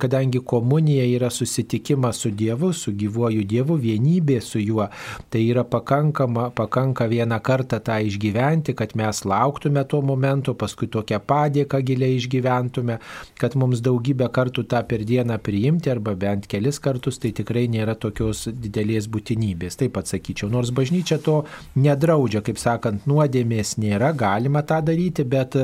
[0.00, 4.88] kadangi komunija yra susitikimas su Dievu, su gyvuoju Dievu, vienybė su juo,
[5.32, 11.20] tai yra pakankama, pakanka vieną kartą tą išgyventi, kad mes lauktume to momento, paskui tokią
[11.28, 12.98] padėką giliai išgyventume,
[13.40, 17.96] kad mums daugybę kartų tą per dieną priimti arba bent kelis kartus, tai tikrai nėra
[17.98, 19.78] tokios didelės būtinybės.
[19.82, 20.50] Taip atsakyčiau.
[20.52, 21.42] Nors bažnyčia to
[21.78, 25.58] nedraudžia, kaip sakant, nuodėmės nėra, galima tą daryti, bet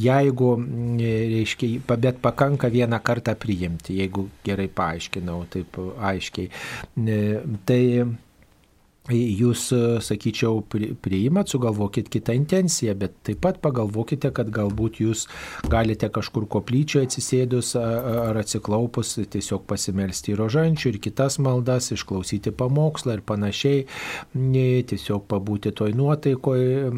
[0.00, 0.96] jeigu, mm,
[1.34, 5.78] reiškia, bet pakanka vieną kartą priimti, jeigu gerai paaiškinau, taip
[6.10, 6.50] aiškiai.
[7.66, 7.82] Tai
[9.10, 9.66] jūs,
[10.04, 15.26] sakyčiau, pri- priimat, sugalvokit kitą intenciją, bet taip pat pagalvokite, kad galbūt jūs
[15.70, 23.24] galite kažkur koplyčioje atsisėdus ar atsiklaupus tiesiog pasimelsti rožančių ir kitas maldas, išklausyti pamokslą ir
[23.26, 23.84] panašiai,
[24.90, 26.90] tiesiog pabūti toj nuotaikoje,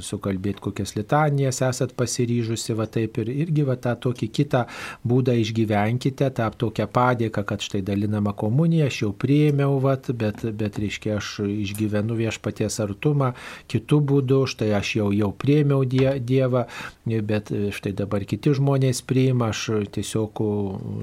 [0.00, 4.64] sukalbėti kokias litanijas esat pasiryžusi, va taip ir irgi va tą tokį kitą
[5.06, 10.80] būdą išgyvenkite, tą tokią padėką, kad štai dalinama komunija, aš jau priėmiau, vat, bet, bet
[10.82, 13.32] reiškia, aš išgyvenu viešpaties artumą
[13.70, 16.64] kitų būdų, štai aš jau, jau priėmiau die, Dievą,
[17.06, 20.42] bet štai dabar kiti žmonės priima, aš tiesiog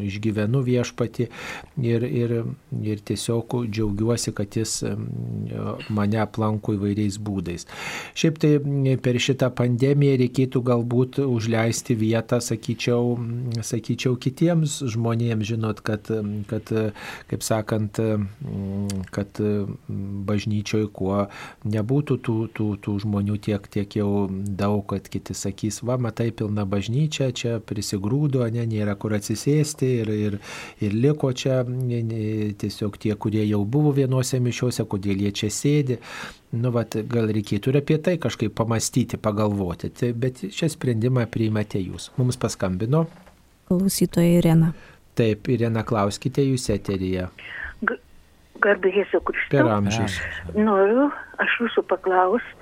[0.03, 1.27] išgyvenu viešpatį
[1.83, 2.35] ir, ir,
[2.83, 4.81] ir tiesiog džiaugiuosi, kad jis
[5.93, 7.67] mane aplanko įvairiais būdais.
[8.17, 8.53] Šiaip tai
[9.03, 13.15] per šitą pandemiją reikėtų galbūt užleisti vietą, sakyčiau,
[13.63, 16.09] sakyčiau kitiems žmonėms, žinot, kad,
[16.49, 16.73] kad
[17.31, 17.99] kaip sakant,
[19.13, 19.43] kad
[20.33, 21.27] bažnyčioje kuo
[21.63, 26.65] nebūtų tų, tų, tų žmonių tiek, tiek jau daug, kad kiti sakys, va, matai, pilna
[26.69, 30.37] bažnyčia, čia prisigrūdo, ne, nėra kur atsisėsti ir, ir,
[30.83, 35.99] ir liko čia tiesiog tie, kurie jau buvo vienose mišiuose, kodėl jie čia sėdi.
[36.53, 41.81] Nu, vat, gal reikėtų ir apie tai kažkaip pamastyti, pagalvoti, tai, bet šią sprendimą priimate
[41.81, 42.11] jūs.
[42.19, 43.07] Mums paskambino.
[43.69, 44.73] Klausytoja Irena.
[45.17, 47.29] Taip, Irena, klauskite jūs eteryje.
[48.63, 49.59] Garbė Jėzų Kristau.
[49.59, 50.17] Per amžius.
[50.55, 51.09] Noriu
[51.43, 52.59] aš jūsų paklausti.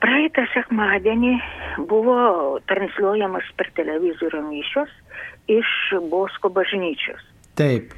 [0.00, 1.34] Praeitą sekmadienį
[1.90, 2.16] buvo
[2.70, 4.92] transliuojamas per televizorių mišios
[5.52, 5.72] iš
[6.08, 7.20] Bosko bažnyčios.
[7.60, 7.92] Taip.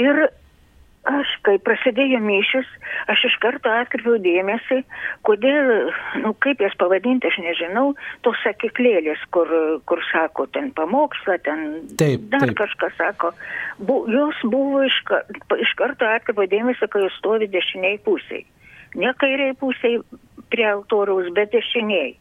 [0.00, 0.24] Ir
[1.08, 2.68] aš, kai prasidėjo mišius,
[3.12, 4.80] aš iš karto atkreipiau dėmesį,
[5.26, 5.90] kodėl,
[6.22, 7.86] nu kaip jas pavadinti, aš nežinau,
[8.26, 9.50] tos sakiklėlės, kur,
[9.88, 11.64] kur sako, ten pamokslą, ten
[12.00, 12.56] Taip, dar taip.
[12.62, 13.34] kažkas sako,
[13.78, 14.98] bu, jos buvo iš,
[15.60, 18.44] iš karto atkreipiau dėmesį, kai jos stovi dešiniai pusiai.
[18.94, 20.00] Ne kairiai pusiai
[20.52, 22.14] prie altoriaus, bet dešiniai.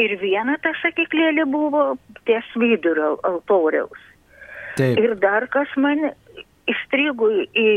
[0.00, 1.94] Ir viena ta sakiklėlė buvo
[2.26, 4.00] ties vidurio altoriaus.
[4.74, 4.98] Taip.
[4.98, 6.08] Ir dar kas man
[6.70, 7.68] įstrigo į,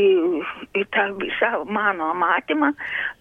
[0.78, 2.72] į tą visą mano matymą,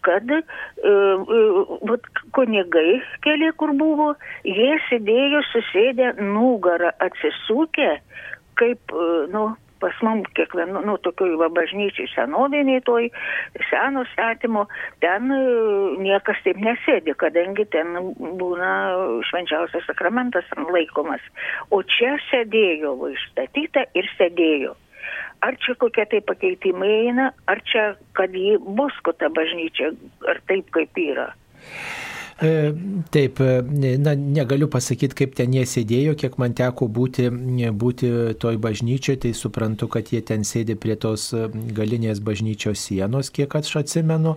[0.08, 2.00] kad e, e,
[2.36, 4.14] kunigai keli, kur buvo,
[4.48, 7.98] jie sėdėjo susėdę nugarą atsisukę,
[8.60, 9.50] kaip, e, nu,
[9.80, 13.10] pas mum kiekvienu, nu, tokioj va bažnyčiai senoviniai toj,
[13.70, 14.66] seno statymo,
[15.04, 15.42] ten e,
[16.02, 17.94] niekas taip nesėdi, kadangi ten
[18.40, 18.72] būna
[19.30, 21.22] švenčiausias sakramentas laikomas.
[21.70, 24.74] O čia sėdėjo, va, išstatyta ir sėdėjo.
[25.46, 27.86] Ar čia kokie tai pakeitimai eina, ar čia,
[28.18, 29.92] kad jį busko ta bažnyčia,
[30.28, 31.30] ar taip kaip yra.
[32.42, 32.74] E,
[33.10, 37.30] Taip, e, na, negaliu pasakyti, kaip ten jie sėdėjo, kiek man teko būti,
[37.74, 38.10] būti
[38.42, 41.48] toj bažnyčioje, tai suprantu, kad jie ten sėdi prie tos e,
[41.78, 44.36] galinės bažnyčios sienos, kiek aš atsimenu,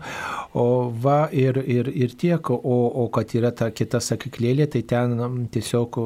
[0.57, 0.67] o
[1.03, 6.01] va ir, ir, ir tiek, o, o kad yra ta kita sakiklėlė, tai ten tiesiog,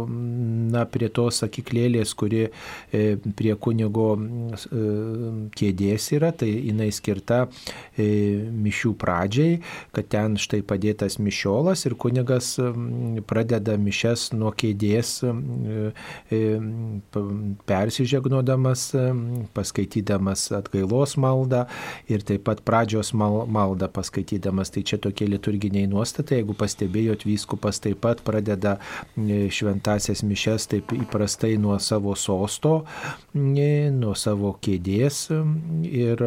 [0.75, 3.05] na, prie tos sakiklėlės, kuri e,
[3.39, 4.83] prie kunigo e,
[5.55, 7.45] kėdės yra, tai jinai skirta
[7.95, 8.09] e,
[8.67, 9.61] mišių pradžiai,
[9.95, 12.55] kad ten štai padėtas mišiolas ir kunigas
[13.29, 16.41] pradeda mišes nuo kėdės, e,
[17.69, 18.87] persižegnodamas,
[19.57, 21.65] paskaitydamas atgailos maldą
[22.11, 24.73] ir taip pat pradžios mal- maldą paskaitydamas.
[24.75, 28.79] Tai čia tokie liturginiai nuostatai, jeigu pastebėjot, vyskupas taip pat pradeda
[29.17, 32.85] mm, šventasias mišes taip įprastai nuo savo sosto,
[33.35, 35.29] mm, nuo savo kėdės
[35.89, 36.27] ir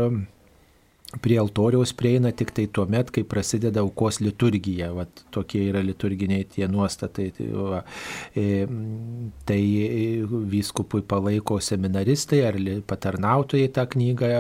[1.21, 4.89] prie altoriaus prieina tik tai tuo met, kai prasideda aukos liturgija.
[4.95, 7.29] Vat tokie yra liturginiai tie nuostatai.
[7.38, 7.79] Tai, va,
[8.35, 8.65] e,
[9.47, 9.61] tai
[10.51, 12.59] vyskupui palaiko seminaristai ar
[12.89, 14.31] patarnautojai tą knygą,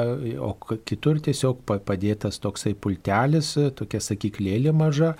[0.43, 0.51] o
[0.87, 5.13] kitur tiesiog pa- padėtas toksai pultelis, tokia sakyklėlė maža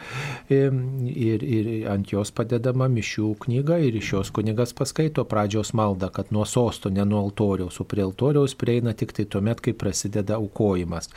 [0.52, 0.68] e,
[1.16, 6.36] ir, ir ant jos padedama mišių knyga ir iš jos kunigas paskaito pradžios maldą, kad
[6.36, 10.36] nuo sosto, ne nuo altoriaus, o prie altoriaus prieina tik tai tuo met, kai prasideda
[10.42, 11.08] aukojimas.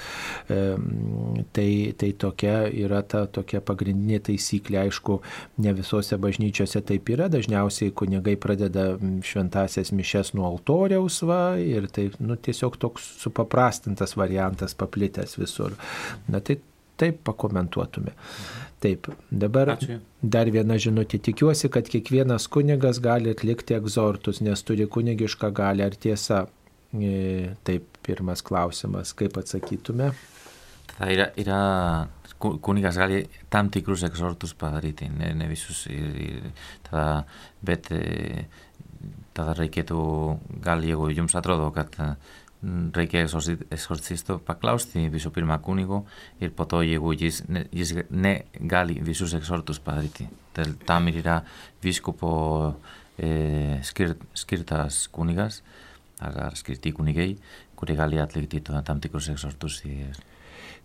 [0.51, 1.71] Tai,
[2.01, 4.81] tai tokia yra ta tokia pagrindinė taisyklė.
[4.85, 5.21] Aišku,
[5.65, 7.29] ne visose bažnyčiose taip yra.
[7.33, 8.93] Dažniausiai kunigai pradeda
[9.27, 15.77] šventasias mišes nuo altoriaus va, ir tai nu, tiesiog toks supaprastintas variantas paplitęs visur.
[16.31, 16.61] Na tai
[17.01, 18.13] taip pakomentuotume.
[18.81, 19.99] Taip, dabar Ačiū.
[20.23, 21.21] dar viena žinutė.
[21.21, 25.91] Tikiuosi, kad kiekvienas kunigas gali atlikti egzortus, nes turi kunigišką galę.
[25.91, 26.47] Ar tiesa?
[26.97, 29.13] E, Taip, pirmas klausimas.
[29.17, 30.11] Kaip atsakytume?
[30.91, 31.61] Tada yra, yra
[32.39, 33.23] ku- kunigas gali
[33.53, 35.87] tam tikrus exhortus padaryti, ne, ne visus.
[35.93, 36.51] Ir, ir,
[36.89, 37.25] tada,
[37.63, 38.47] bet e,
[39.37, 39.99] tada reikėtų,
[40.65, 42.11] gal jeigu jums atrodo, kad e,
[42.97, 46.03] reikia exorci- exorcisto paklausti visų pirma kunigo
[46.45, 50.29] ir po to jeigu jis, ne, jis negali visus exhortus padaryti.
[50.57, 51.39] Tel- Tam ir yra
[51.85, 52.33] viskupo
[53.17, 55.63] e, skirt, skirtas kunigas,
[56.21, 57.31] ar, ar skirti kunigai,
[57.81, 59.81] kurie gali atlikti to- tam tikrus exhortus.
[59.89, 60.21] Ir,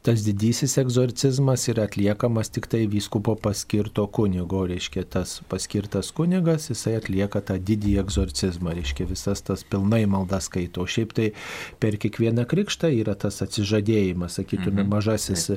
[0.06, 6.94] Tas didysis egzorcizmas yra atliekamas tik tai vyskupo paskirto kunigo, reiškia tas paskirtas kunigas, jisai
[7.00, 10.84] atlieka tą didįjį egzorcizmą, reiškia visas tas pilnai maldas skaito.
[10.84, 11.32] O šiaip tai
[11.82, 14.94] per kiekvieną krikštą yra tas atsižadėjimas, sakytume, Mhm.
[14.94, 15.48] mažasis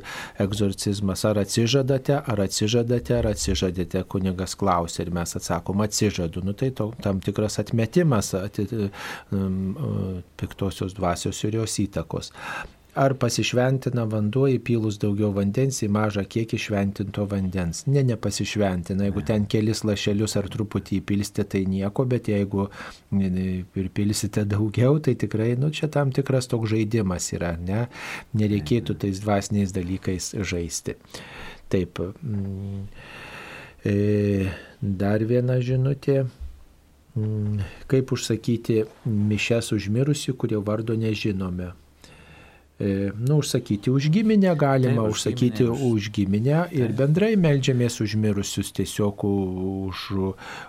[0.41, 1.27] egzorcizmas.
[1.29, 6.45] Ar atsižadate, ar atsižadate, ar atsižadate, kunigas klausia ir mes atsakom atsižadu.
[6.45, 8.66] Nu tai to, tam tikras atmetimas ati,
[9.31, 12.33] um, uh, piktosios dvasios ir jos įtakos.
[12.98, 17.85] Ar pasišventina vanduo įpylus daugiau vandens į mažą kiekį šventinto vandens?
[17.86, 19.06] Ne, nepasišventina.
[19.06, 22.66] Jeigu ten kelis lašelius ar truputį įpilsite, tai nieko, bet jeigu
[23.15, 23.47] ne,
[23.77, 27.86] pripilsite daugiau, tai tikrai, nu, čia tam tikras toks žaidimas yra, ne?
[28.39, 30.97] Nereikėtų tais dvasiniais dalykais žaisti.
[31.69, 32.01] Taip.
[32.24, 32.86] mm,
[33.86, 34.51] E,
[34.82, 36.24] dar viena žinutė.
[37.19, 41.73] Mm, Kaip užsakyti mišes užmirusių, kurio vardo nežinome?
[42.81, 47.35] E, Nu, užsakyti už giminę galima, Taip, už užsakyti giminę, už- už giminę ir bendrai
[47.37, 49.99] melžiamės užmirusius tiesiog už,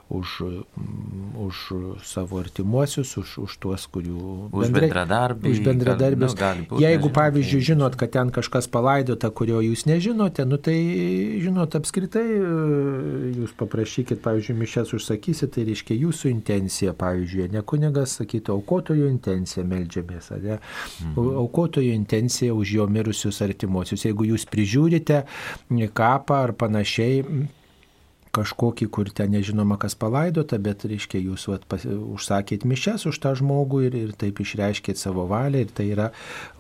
[0.10, 1.56] už, mm, už
[2.02, 6.34] savo artimuosius, už, už tuos, kurių Už bendradarbį, Už bendradarbius.
[6.34, 10.46] gal- nu, būt, Jeigu, nežinau, pavyzdžiui, tai- žinot, kad ten kažkas palaidota, kurio jūs nežinote,
[10.50, 10.80] nu tai,
[11.46, 18.18] žinot, apskritai e, jūs paprašykit, pavyzdžiui, mišes užsakysit, tai reiškia jūsų intencija, pavyzdžiui, ne kunigas
[18.18, 20.60] sakytų, aukotojo intencija melžiamės, ar ne?
[21.06, 21.38] Mhm.
[21.46, 24.08] Aukotojo intencija už jo mirusius artimuosius.
[24.08, 25.24] Jeigu jūs prižiūrite
[25.94, 27.24] kapą ar panašiai,
[28.36, 33.34] kažkokį, kur ten nežinoma, kas palaidota, bet, reiškia, jūs vat, pas, užsakėt mišes už tą
[33.40, 36.10] žmogų ir, ir taip išreiškėt savo valią ir tai yra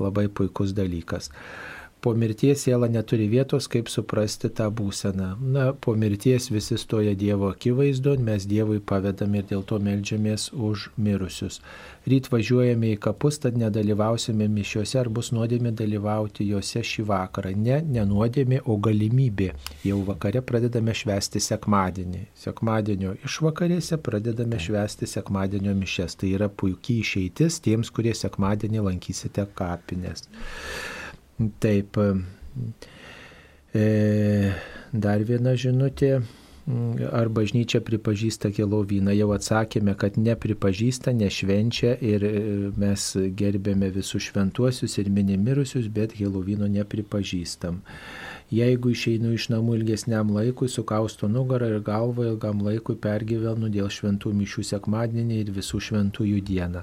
[0.01, 1.29] labai puikus dalykas.
[2.01, 5.33] Po mirties siela neturi vietos, kaip suprasti tą būseną.
[5.55, 10.85] Na, po mirties visi stoja Dievo akivaizdu, mes Dievui pavedame ir dėl to melžiamės už
[10.95, 11.57] mirusius.
[12.07, 17.51] Ryt važiuojame į kapus, tad nedalyvausime mišiuose ar bus nuodėmė dalyvauti juose šį vakarą.
[17.65, 19.49] Ne, nenuodėmė, o galimybė.
[19.83, 22.21] Jau vakare pradedame švęsti sekmadienį.
[22.45, 26.15] Sekmadienio išvakarėse pradedame švęsti sekmadienio mišes.
[26.23, 30.29] Tai yra puikiai išeitis tiems, kurie sekmadienį lankysite kapinės.
[31.59, 31.97] Taip.
[33.73, 34.51] E,
[34.91, 36.19] dar viena žinutė.
[37.09, 39.13] Ar bažnyčia pripažįsta Helovyną?
[39.17, 42.33] Jau atsakėme, kad nepripažįsta, nešvenčia ir e,
[42.77, 43.05] mes
[43.39, 47.81] gerbėme visus šventuosius ir minimirusius, bet Helovyno nepripažįstam.
[48.49, 54.31] Jeigu išeinu iš namų ilgesniam laikui, sukausto nugarą ir galvą ilgam laikui pergyvenu dėl šventų
[54.39, 56.81] mišių sekmadienį ir visų šventųjų dieną.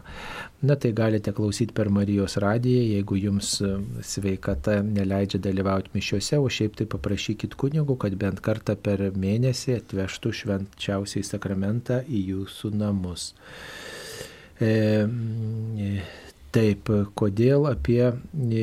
[0.66, 3.72] Na tai galite klausyti per Marijos radiją, jeigu jums e,
[4.06, 10.34] sveikata neleidžia dalyvauti mišiuose, o šiaip tai paprašykit kunigų, kad bent kartą per mėnesį atvežtų
[10.42, 13.32] švenčiausiai sakramentą į jūsų namus.
[14.62, 15.90] E, e,
[16.56, 16.88] Taip,
[17.20, 18.62] kodėl apie e,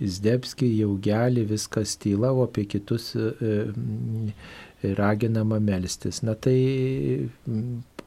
[0.00, 6.22] Zdebskį jaugelį viskas tyla, o apie kitus e, e, raginama melstis.
[6.24, 7.28] Na tai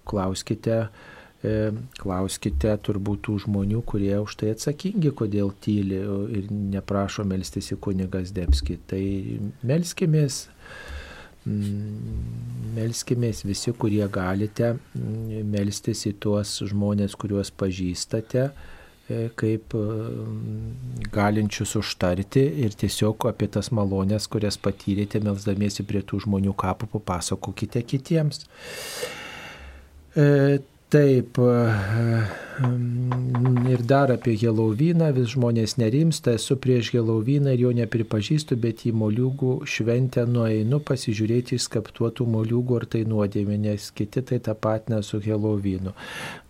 [0.09, 0.79] klauskite,
[1.45, 1.53] e,
[2.01, 6.01] klauskite turbūt tų žmonių, kurie už tai atsakingi, kodėl tyli
[6.39, 8.79] ir neprašo melstis į kunigas Zdebskį.
[8.89, 9.05] Tai
[9.61, 10.47] melskimės.
[12.73, 18.47] Melskimės visi, kurie galite melstis į tuos žmonės, kuriuos pažįstate,
[19.40, 19.84] kaip e,
[21.14, 27.84] galinčius užtarti ir tiesiog apie tas malonės, kurias patyrėte, melsdamiesi prie tų žmonių kapų, papasakokite
[27.88, 28.45] kitiems.
[30.93, 31.39] Taip,
[33.69, 38.93] ir dar apie Helovyną, vis žmonės nerimsta, esu prieš Helovyną ir jo nepripažįstu, bet į
[39.01, 45.95] moliūgų šventę nueinu pasižiūrėti išskaptuotų moliūgų, ar tai nuodėmė, nes kiti tai tapatina su Helovynu.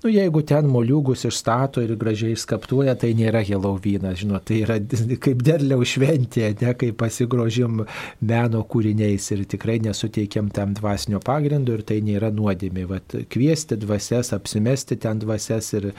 [0.03, 4.79] Nu, jeigu ten moliūgus išstato ir gražiai išskaptuoja, tai nėra Helovynas, žinot, tai yra
[5.23, 7.85] kaip derliau šventė, ne kaip pasigrožim
[8.19, 12.85] meno kūriniais ir tikrai nesuteikiam tam dvasinio pagrindo ir tai nėra nuodėmė.
[12.91, 15.93] Vat, kviesti dvasias apsimesti ten dvasias ir e,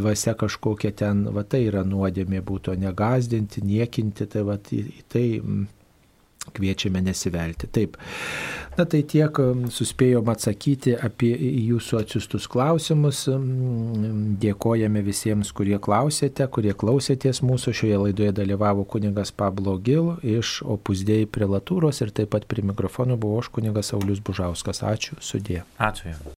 [0.00, 5.24] dvasia kažkokia ten, va tai yra nuodėmė būtų, negazdinti, niekinti, tai va tai
[6.52, 7.66] kviečiame nesivelti.
[7.66, 7.96] Taip.
[8.74, 9.38] Na tai tiek
[9.70, 13.24] suspėjom atsakyti apie jūsų atsiustus klausimus.
[14.42, 17.76] Dėkojame visiems, kurie klausėte, kurie klausėtės mūsų.
[17.80, 23.40] Šioje laidoje dalyvavo kuningas Pablo Gil iš opusdėjai prelatūros ir taip pat prie mikrofono buvo
[23.44, 24.82] aš kuningas Saulis Bužauskas.
[24.84, 25.62] Ačiū, sudė.
[25.78, 26.16] Ačiū.